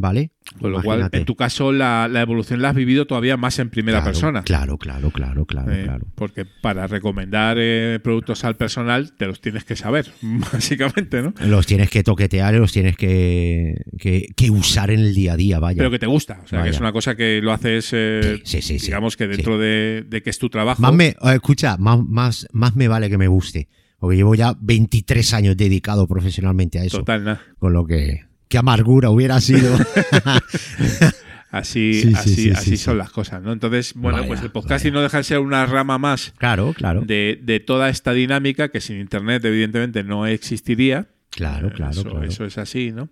[0.00, 0.30] ¿Vale?
[0.58, 3.70] Con lo cual, en tu caso, la, la evolución la has vivido todavía más en
[3.70, 4.42] primera Claro, persona.
[4.42, 6.06] Claro, claro, claro, claro, Eh, claro.
[6.14, 10.10] Porque para recomendar eh, productos al personal te los tienes que saber,
[10.52, 11.34] básicamente, ¿no?
[11.44, 15.58] Los tienes que toquetear los tienes que, que, que usar en el día a día,
[15.58, 15.78] vaya.
[15.78, 16.40] Pero que te gusta.
[16.44, 19.26] O sea, que es una cosa que lo haces, eh, Sí, sí, sí, digamos que
[19.28, 20.80] dentro de, de que es tu trabajo.
[20.82, 23.68] Más me, eh, escucha, más, más, más me vale que me guste.
[23.98, 26.98] Porque llevo ya 23 años dedicado profesionalmente a eso.
[26.98, 27.42] Total, nada.
[27.58, 28.24] Con lo que.
[28.50, 29.78] Qué amargura hubiera sido.
[31.50, 33.52] Así, Sí, sí, así, sí, así sí, son las cosas, ¿no?
[33.52, 37.00] Entonces, bueno, Vaya, pues el podcasting no deja de ser una rama más claro, claro.
[37.00, 41.06] de, de toda esta dinámica que sin internet, evidentemente, no existiría.
[41.30, 42.22] Claro, Eh, claro, eso, claro.
[42.24, 43.08] eso es así, ¿no?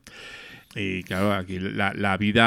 [0.77, 2.45] Y claro, aquí la, la vida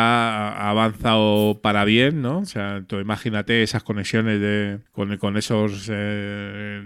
[0.54, 2.40] ha avanzado para bien, ¿no?
[2.40, 6.86] O sea, tú imagínate esas conexiones de, con, con esos, eh,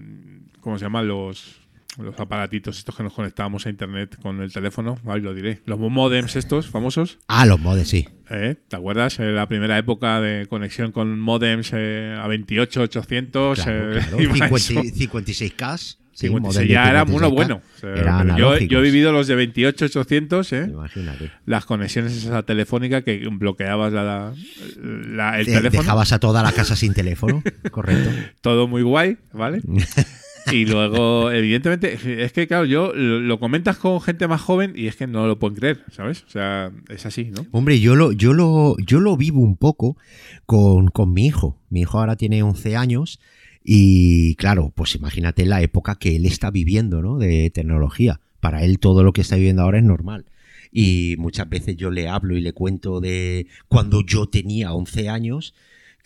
[0.61, 1.07] ¿cómo se llaman?
[1.07, 1.61] Los,
[1.97, 5.61] los aparatitos estos que nos conectábamos a internet con el teléfono, ahí lo diré.
[5.65, 7.19] Los modems estos famosos.
[7.27, 8.07] Ah, los modes, sí.
[8.29, 8.55] ¿eh?
[8.67, 9.19] ¿Te acuerdas?
[9.19, 13.59] Eh, la primera época de conexión con modems eh, a 28, 800.
[13.61, 14.21] Claro, eh, claro.
[14.23, 14.73] iba 50 eso.
[14.81, 15.97] 56K.
[16.15, 17.13] Sí, 56, modem de ya era 56K.
[17.13, 17.61] uno bueno.
[17.75, 20.67] O sea, Era pero yo, he vivido los de 28, 800, ¿eh?
[20.71, 21.31] Imagínate.
[21.45, 24.33] Las conexiones esas telefónicas que bloqueabas la,
[24.81, 25.81] la- el Te- teléfono.
[25.83, 27.43] Dejabas a toda la casa sin teléfono.
[27.71, 28.09] Correcto.
[28.39, 29.61] Todo muy guay, ¿vale?
[30.51, 34.87] Y luego, evidentemente, es que, claro, yo lo, lo comentas con gente más joven y
[34.87, 36.23] es que no lo pueden creer, ¿sabes?
[36.27, 37.45] O sea, es así, ¿no?
[37.51, 39.97] Hombre, yo lo, yo lo, yo lo vivo un poco
[40.45, 41.59] con, con mi hijo.
[41.69, 43.19] Mi hijo ahora tiene 11 años
[43.63, 47.17] y claro, pues imagínate la época que él está viviendo, ¿no?
[47.17, 48.21] De tecnología.
[48.39, 50.25] Para él todo lo que está viviendo ahora es normal.
[50.71, 55.55] Y muchas veces yo le hablo y le cuento de cuando yo tenía 11 años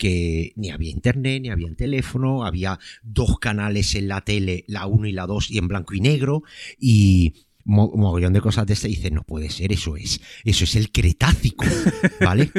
[0.00, 5.06] que ni había internet, ni había teléfono, había dos canales en la tele, la 1
[5.06, 6.42] y la 2 y en blanco y negro
[6.78, 10.74] y mo- mogollón de cosas de este dice, no puede ser, eso es, eso es
[10.76, 11.64] el Cretácico,
[12.20, 12.50] ¿vale?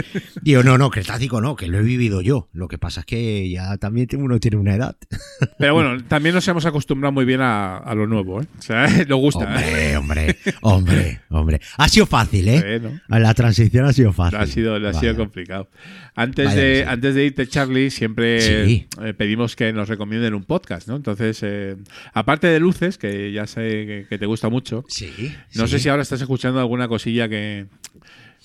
[0.44, 2.50] Digo, no, no, Cretácico no, que lo he vivido yo.
[2.54, 4.96] Lo que pasa es que ya también uno tiene una edad.
[5.58, 8.46] Pero bueno, también nos hemos acostumbrado muy bien a, a lo nuevo, ¿eh?
[8.58, 9.46] O sea, nos gusta.
[9.46, 11.62] Hombre, hombre, hombre, hombre.
[11.78, 12.80] Ha sido fácil, ¿eh?
[12.80, 13.20] Sí, ¿no?
[13.20, 14.38] La transición ha sido fácil.
[14.40, 15.68] Ha sido, ha sido complicado.
[16.16, 16.84] Antes Vaya de, sí.
[16.88, 18.88] antes de irte, Charlie, siempre Sí.
[19.02, 20.96] eh, pedimos que nos recomienden un podcast, ¿no?
[20.98, 21.78] Entonces, eh,
[22.14, 25.10] aparte de Luces, que ya sé que, que te gusta mucho, Sí.
[25.56, 27.68] no sé si ahora estás escuchando alguna cosilla que,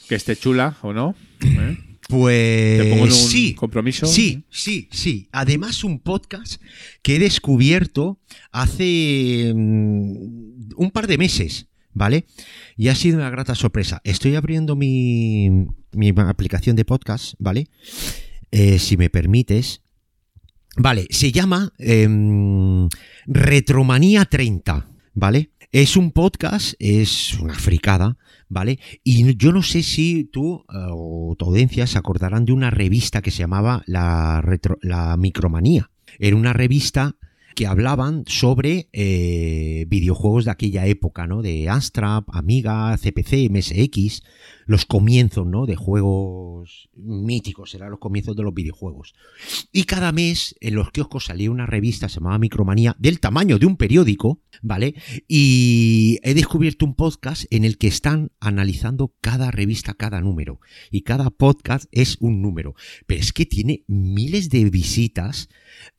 [0.09, 1.17] que esté chula o no.
[1.43, 1.77] ¿eh?
[2.09, 4.07] Pues Te pongo en un sí, compromiso.
[4.07, 5.29] Sí, sí, sí.
[5.33, 6.63] Además, un podcast
[7.03, 8.21] que he descubierto
[8.53, 12.27] hace mm, un par de meses, ¿vale?
[12.77, 14.01] Y ha sido una grata sorpresa.
[14.05, 15.67] Estoy abriendo mi,
[15.97, 17.69] mi aplicación de podcast, ¿vale?
[18.51, 19.83] Eh, si me permites.
[20.77, 22.89] Vale, se llama em,
[23.27, 25.51] Retromanía 30, ¿vale?
[25.73, 28.19] Es un podcast, es una fricada,
[28.49, 28.79] ¿vale?
[29.03, 33.23] Y yo no sé si tú eh, o tu audiencia se acordarán de una revista
[33.23, 35.91] que se llamaba la, Retro- la Micromanía.
[36.19, 37.17] Era una revista
[37.55, 41.41] que hablaban sobre eh, videojuegos de aquella época, ¿no?
[41.41, 44.23] De Astra, Amiga, CPC, MSX,
[44.67, 45.65] los comienzos, ¿no?
[45.65, 49.15] De juegos míticos, eran los comienzos de los videojuegos.
[49.73, 53.67] Y cada mes en los kioscos salía una revista, se llamaba Micromanía, del tamaño de
[53.67, 54.95] un periódico, ¿vale?
[55.29, 60.61] Y he descubierto un podcast en el que están analizando cada revista, cada número.
[60.91, 62.75] Y cada podcast es un número.
[63.07, 65.49] Pero es que tiene miles de visitas,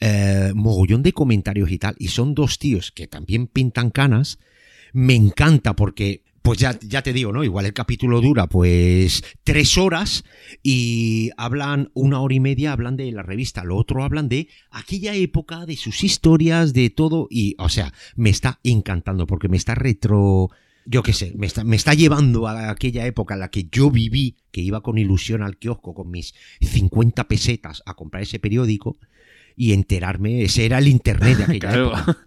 [0.02, 1.96] eh, mogollón de comentarios y tal.
[2.00, 4.40] Y son dos tíos que también pintan canas.
[4.92, 7.44] Me encanta porque pues ya, ya te digo, ¿no?
[7.44, 10.24] Igual el capítulo dura pues tres horas
[10.64, 15.14] y hablan una hora y media, hablan de la revista, lo otro hablan de aquella
[15.14, 19.76] época, de sus historias, de todo y, o sea, me está encantando porque me está
[19.76, 20.48] retro...
[20.86, 23.92] Yo qué sé, me está, me está llevando a aquella época en la que yo
[23.92, 28.98] viví, que iba con ilusión al kiosco con mis 50 pesetas a comprar ese periódico
[29.58, 30.44] y enterarme.
[30.44, 31.88] Ese era el internet de aquella Claro.
[31.98, 32.18] época.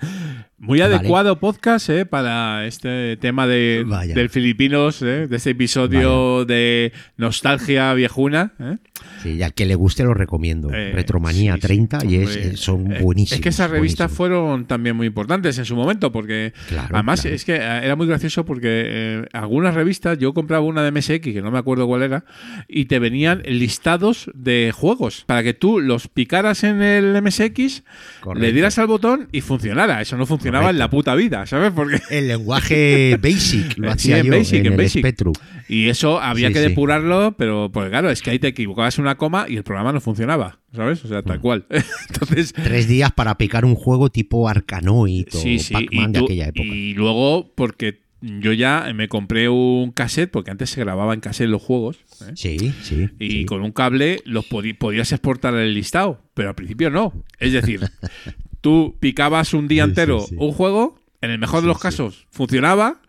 [0.58, 0.96] Muy Vale.
[0.96, 4.14] adecuado podcast eh, para este tema de, Vaya.
[4.14, 8.52] del Filipinos, eh, de este episodio de nostalgia viejuna.
[8.58, 8.76] eh.
[9.22, 10.70] Sí, al que le guste lo recomiendo.
[10.70, 13.32] Eh, Retromanía sí, sí, 30 y es, eh, son buenísimos.
[13.32, 14.16] Es que esas revistas buenísimos.
[14.16, 17.36] fueron también muy importantes en su momento, porque Claro, además claro.
[17.36, 21.50] es que era muy gracioso porque algunas revistas, yo compraba una de MSX, que no
[21.50, 22.24] me acuerdo cuál era,
[22.68, 27.82] y te venían listados de juegos para que tú los picaras en el MSX,
[28.20, 28.34] Correcto.
[28.46, 30.00] le dieras al botón y funcionara.
[30.00, 31.72] Eso no funcionaba en la puta vida, ¿sabes?
[31.72, 35.00] Porque El lenguaje Basic lo hacía sí, en yo Basic, en, en el Basic.
[35.02, 35.34] Spectrum.
[35.68, 39.16] Y eso había Sí, que depurarlo, pero pues claro, es que ahí te equivocabas una
[39.16, 41.04] coma y el programa no funcionaba, ¿sabes?
[41.04, 41.24] O sea, Mm.
[41.24, 41.66] tal cual.
[42.10, 45.58] Entonces, Tres días para picar un juego tipo Arkanoid o sí.
[45.72, 46.62] Pac-Man de aquella época.
[46.66, 51.48] y luego, porque yo ya me compré un cassette, porque antes se grababa en cassette
[51.48, 51.98] los juegos.
[52.22, 52.32] ¿Eh?
[52.34, 53.08] Sí, sí.
[53.18, 57.12] Y con un cable los podías exportar el listado, pero al principio no.
[57.38, 57.80] Es decir,
[58.60, 60.34] tú picabas un día sí, entero sí.
[60.38, 63.00] un juego, en el mejor de los casos funcionaba,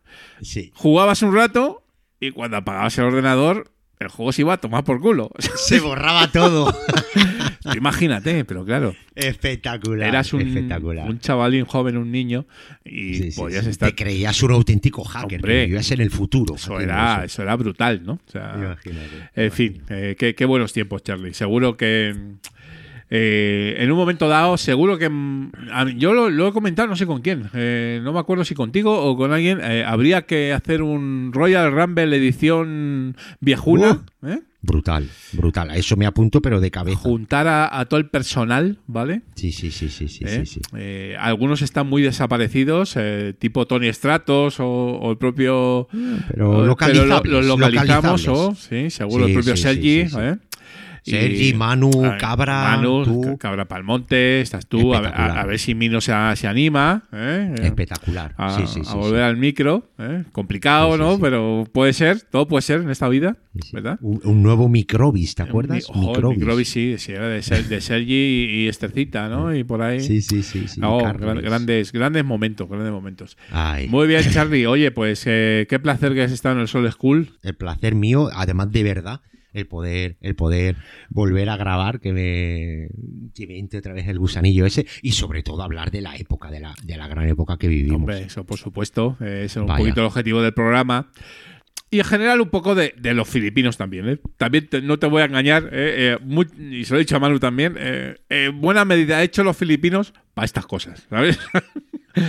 [0.74, 1.84] jugabas un rato
[2.20, 3.72] y cuando apagabas el ordenador,
[4.06, 5.32] el juego se iba a tomar por culo.
[5.56, 6.74] Se borraba todo.
[7.76, 8.96] Imagínate, pero claro.
[9.16, 10.10] Espectacular.
[10.10, 11.10] Eras un, espectacular.
[11.10, 12.46] un chavalín joven, un niño,
[12.84, 13.72] y Sí, podías sí.
[13.72, 13.90] estar.
[13.90, 16.56] Te creías un auténtico hacker, Hombre, vivías en el futuro.
[16.56, 17.26] Eso era, eso.
[17.26, 18.14] eso era brutal, ¿no?
[18.14, 21.34] O sea, Imagínate, en fin, eh, qué, qué buenos tiempos, Charlie.
[21.34, 22.16] Seguro que
[23.14, 26.96] eh, en un momento dado, seguro que mm, a yo lo, lo he comentado, no
[26.96, 29.60] sé con quién, eh, no me acuerdo si contigo o con alguien.
[29.62, 34.02] eh, habría que hacer un Royal Rumble edición viejuna.
[34.64, 35.72] Brutal, brutal.
[35.72, 37.00] A eso me apunto, pero de cabeza.
[37.00, 39.24] juntar a, a todo el personal, ¿vale?
[39.34, 40.60] Sí, sí, sí, sí, sí, sí, sí.
[41.20, 42.96] Algunos están muy desaparecidos,
[43.40, 45.88] tipo Tony Stratos o, o el propio.
[46.30, 48.30] Pero localizables, lo- localizamos, localizables.
[48.30, 50.00] o sí, seguro Sí, el propio Sergi.
[50.02, 50.38] ¿eh?
[51.04, 53.38] Sergi, Manu, eh, Cabra, Manu, tú.
[53.40, 54.94] Cabra Palmonte, estás tú.
[54.94, 55.38] A, ver- a- Espectacular.
[55.40, 57.04] a ver si Mino se, se anima.
[57.12, 57.56] ¿eh?
[57.64, 58.34] Espectacular.
[58.38, 59.90] A, sí, sí, a sí, volver al micro.
[59.98, 60.24] ¿eh?
[60.32, 61.18] Complicado, ¿no?
[61.20, 63.38] Pero puede ser, todo puede ser en esta vida,
[63.74, 63.98] ¿verdad?
[64.02, 65.86] Un, un nuevo Microbis, ¿te acuerdas?
[65.90, 66.38] Ojo, el Microbis.
[66.40, 69.56] Microbis, sí, sí, era de, de Sergi y, y Estercita, ¿no?
[69.56, 70.02] Y por ahí.
[70.02, 73.38] Sí, sí, sí, gran- grandes, grandes momentos, grandes momentos.
[73.52, 73.88] Ay.
[73.90, 74.68] Muy bien, Charlie.
[74.68, 77.30] Oye, pues eh, qué placer que has estado en el Sol School.
[77.42, 79.22] El placer mío, además de verdad,
[79.54, 80.76] el poder, el poder
[81.10, 82.88] volver a grabar, que me,
[83.36, 86.50] que me entre otra vez el gusanillo ese, y sobre todo hablar de la época,
[86.52, 87.98] de la, de la gran época que vivimos.
[88.02, 89.18] Hombre, eso por supuesto.
[89.20, 89.80] eh, es un Vaya.
[89.80, 91.12] poquito el objetivo del programa.
[91.94, 94.08] Y en general un poco de, de los filipinos también.
[94.08, 94.18] ¿eh?
[94.38, 97.18] También te- no te voy a engañar, eh, eh, muy- y se lo he dicho
[97.18, 101.38] a Manu también, eh, en buena medida he hecho los filipinos para estas cosas, ¿sabes?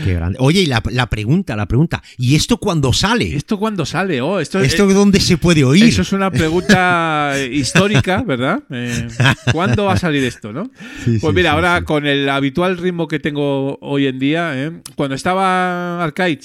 [0.04, 0.38] Qué grande.
[0.40, 3.34] Oye, y la, la pregunta, la pregunta, ¿y esto cuándo sale?
[3.36, 4.20] ¿Esto cuándo sale?
[4.20, 5.84] Oh, esto, ¿Esto eh, dónde se puede oír?
[5.84, 8.62] Eso es una pregunta histórica, ¿verdad?
[8.70, 9.08] Eh,
[9.52, 10.64] ¿Cuándo va a salir esto, no?
[11.04, 14.52] Sí, pues sí, mira, sí, ahora con el habitual ritmo que tengo hoy en día,
[14.56, 14.72] ¿eh?
[14.96, 16.40] cuando estaba Arcade,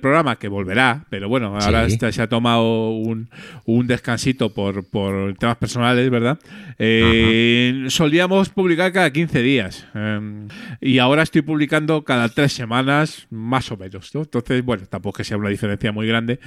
[0.00, 1.98] programa que volverá, pero bueno, ahora Sí.
[2.10, 3.28] se ha tomado un,
[3.64, 6.38] un descansito por, por temas personales, ¿verdad?
[6.78, 10.46] Eh, solíamos publicar cada 15 días eh,
[10.80, 14.22] y ahora estoy publicando cada tres semanas, más o menos, ¿no?
[14.22, 16.38] Entonces, bueno, tampoco es que sea una diferencia muy grande,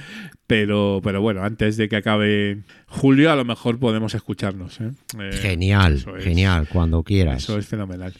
[0.46, 4.80] pero, pero bueno, antes de que acabe julio a lo mejor podemos escucharnos.
[4.80, 4.90] ¿eh?
[5.18, 6.24] Eh, Genial, es.
[6.24, 7.42] genial, cuando quieras.
[7.42, 8.12] Eso es fenomenal.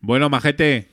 [0.00, 0.88] Bueno, Majete,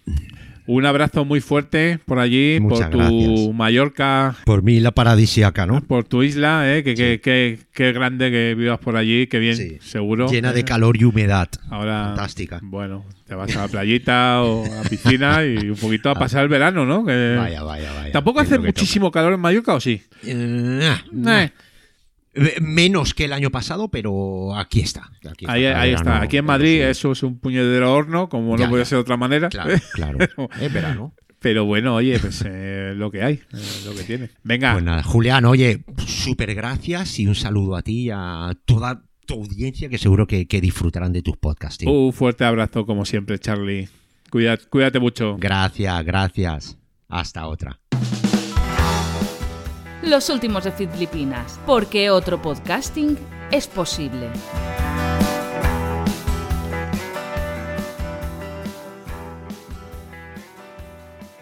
[0.67, 3.53] un abrazo muy fuerte por allí, Muchas por tu gracias.
[3.55, 5.81] Mallorca, Por mí la paradisíaca, ¿no?
[5.81, 6.83] por tu isla, ¿eh?
[6.83, 10.27] que, que, que- que grande que vivas por allí, que bien, seguro.
[10.29, 10.65] Llena de ¿eh?
[10.65, 11.49] calor y humedad.
[11.69, 12.59] Ahora, Fantástica.
[12.63, 16.43] bueno, te vas a la playita o a la piscina y un poquito a pasar
[16.43, 17.05] el verano, ¿no?
[17.05, 18.11] Que- Vaya, vaya, vaya.
[18.11, 20.01] ¿Tampoco hace muchísimo calor en Mallorca o sí?
[20.23, 21.41] Eh, nah.
[21.43, 21.51] Eh.
[22.35, 25.09] Eh, Menos que el año pasado, pero aquí está.
[25.29, 26.21] Aquí está, Ahí, está.
[26.21, 29.17] Aquí en Madrid eso es un puñedero horno, como Ya, no puede ser de otra
[29.17, 29.49] manera.
[29.49, 30.17] Claro, claro.
[30.19, 31.13] Pero- Es verano.
[31.39, 34.29] Pero bueno, oye, pues eh, lo que hay, eh, lo que tiene.
[34.43, 39.03] Venga, Pues nada, Julián, oye, súper gracias y un saludo a ti y a toda
[39.27, 41.77] tu audiencia que seguro que, que disfrutarán de tus podcasts.
[41.79, 41.91] tío.
[41.91, 43.87] un fuerte abrazo como siempre, Charlie.
[44.31, 45.37] Cuida- cuídate mucho.
[45.39, 46.77] Gracias, gracias.
[47.09, 47.79] Hasta otra.
[50.05, 53.17] Los últimos de Filipinas, porque otro podcasting
[53.51, 54.29] es posible.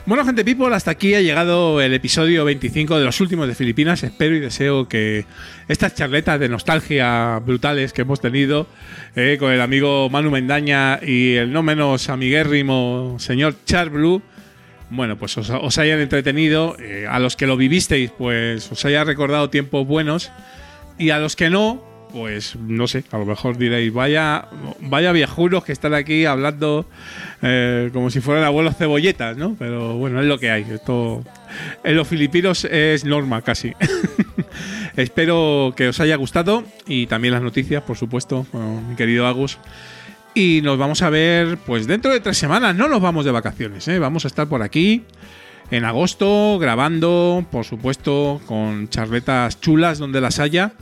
[0.06, 4.02] Bueno, gente people, hasta aquí ha llegado el episodio 25 de los últimos de Filipinas.
[4.03, 5.26] Espero y deseo que
[5.68, 8.68] estas charletas de nostalgia brutales que hemos tenido
[9.18, 14.22] eh, con el amigo Manu Mendaña y el no menos amiguérrimo señor Char Blue,
[14.94, 16.76] bueno, pues os, hayan entretenido.
[16.80, 20.32] Eh, a los que lo vivisteis, pues os haya recordado tiempos buenos.
[20.98, 21.84] Y a los que no,
[22.14, 24.48] pues no sé, a lo mejor diréis, vaya,
[24.80, 25.11] vaya
[25.65, 26.86] que están aquí hablando
[27.41, 29.56] eh, como si fueran abuelos cebolletas, ¿no?
[29.57, 30.65] Pero bueno, es lo que hay.
[30.72, 31.24] Esto
[31.84, 33.74] en los filipinos es norma casi.
[34.95, 38.45] Espero que os haya gustado y también las noticias, por supuesto,
[38.88, 39.57] mi querido Agus.
[40.35, 42.76] Y nos vamos a ver, pues dentro de tres semanas.
[42.76, 43.99] No nos vamos de vacaciones, ¿eh?
[43.99, 45.03] vamos a estar por aquí
[45.69, 50.73] en agosto grabando, por supuesto, con charletas chulas donde las haya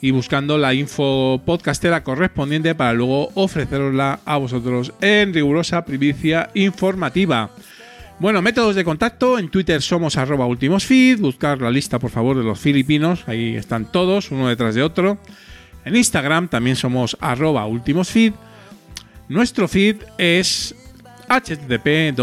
[0.00, 7.50] y buscando la info podcastera correspondiente para luego ofrecerosla a vosotros en rigurosa primicia informativa.
[8.18, 9.38] Bueno, métodos de contacto.
[9.38, 11.20] En Twitter somos arroba ultimosfeed.
[11.20, 13.24] Buscar la lista, por favor, de los filipinos.
[13.26, 15.18] Ahí están todos, uno detrás de otro.
[15.84, 18.32] En Instagram también somos arroba ultimosfeed.
[19.28, 20.76] Nuestro feed es
[21.28, 22.14] http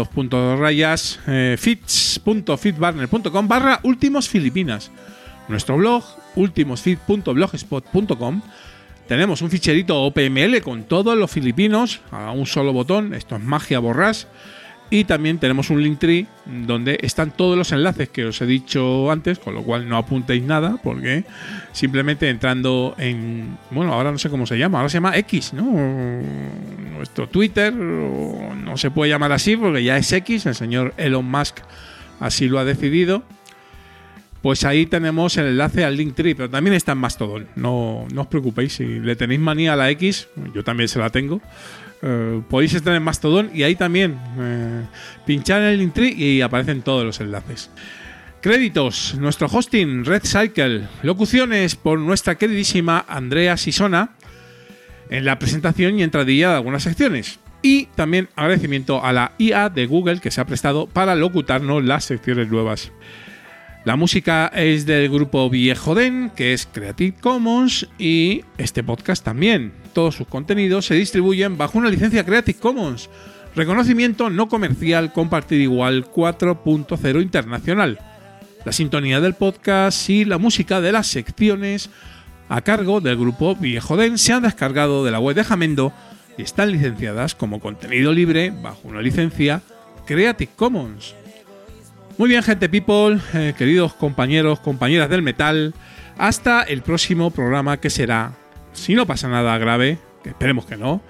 [0.58, 4.92] rayas eh, feeds.feedbarner.com barra últimos filipinas.
[5.48, 6.04] Nuestro blog
[6.36, 8.42] ultimosfeed.blogspot.com
[9.06, 13.12] tenemos un ficherito OPML con todos los filipinos a un solo botón.
[13.12, 14.26] Esto es magia borrás.
[14.90, 19.10] Y también tenemos un link tree donde están todos los enlaces que os he dicho
[19.10, 21.24] antes, con lo cual no apuntéis nada, porque
[21.72, 23.56] simplemente entrando en.
[23.70, 25.64] Bueno, ahora no sé cómo se llama, ahora se llama X, ¿no?
[26.92, 31.58] Nuestro Twitter, no se puede llamar así porque ya es X, el señor Elon Musk
[32.20, 33.22] así lo ha decidido.
[34.42, 37.48] Pues ahí tenemos el enlace al Linktree, pero también está en Mastodon.
[37.56, 41.08] No, no os preocupéis, si le tenéis manía a la X, yo también se la
[41.08, 41.40] tengo.
[42.06, 44.82] Eh, podéis estar en Mastodon y ahí también eh,
[45.24, 47.70] pinchar en el Linktree y aparecen todos los enlaces.
[48.42, 54.10] Créditos, nuestro hosting Red Cycle, locuciones por nuestra queridísima Andrea Sisona
[55.08, 57.38] en la presentación y entradilla de algunas secciones.
[57.62, 62.04] Y también agradecimiento a la IA de Google que se ha prestado para locutarnos las
[62.04, 62.92] secciones nuevas.
[63.84, 69.74] La música es del grupo Viejo Den, que es Creative Commons, y este podcast también.
[69.92, 73.10] Todos sus contenidos se distribuyen bajo una licencia Creative Commons,
[73.54, 77.98] reconocimiento no comercial compartir igual 4.0 internacional.
[78.64, 81.90] La sintonía del podcast y la música de las secciones
[82.48, 85.92] a cargo del grupo Viejo Den se han descargado de la web de Jamendo
[86.38, 89.60] y están licenciadas como contenido libre bajo una licencia
[90.06, 91.14] Creative Commons.
[92.16, 95.74] Muy bien, gente people, eh, queridos compañeros, compañeras del metal,
[96.16, 98.34] hasta el próximo programa que será,
[98.72, 101.02] si no pasa nada grave, que esperemos que no,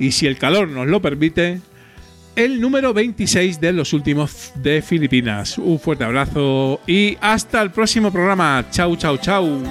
[0.00, 1.60] y si el calor nos lo permite,
[2.34, 5.58] el número 26 de los últimos de Filipinas.
[5.58, 8.64] Un fuerte abrazo y hasta el próximo programa.
[8.70, 9.62] Chau, chau, chau.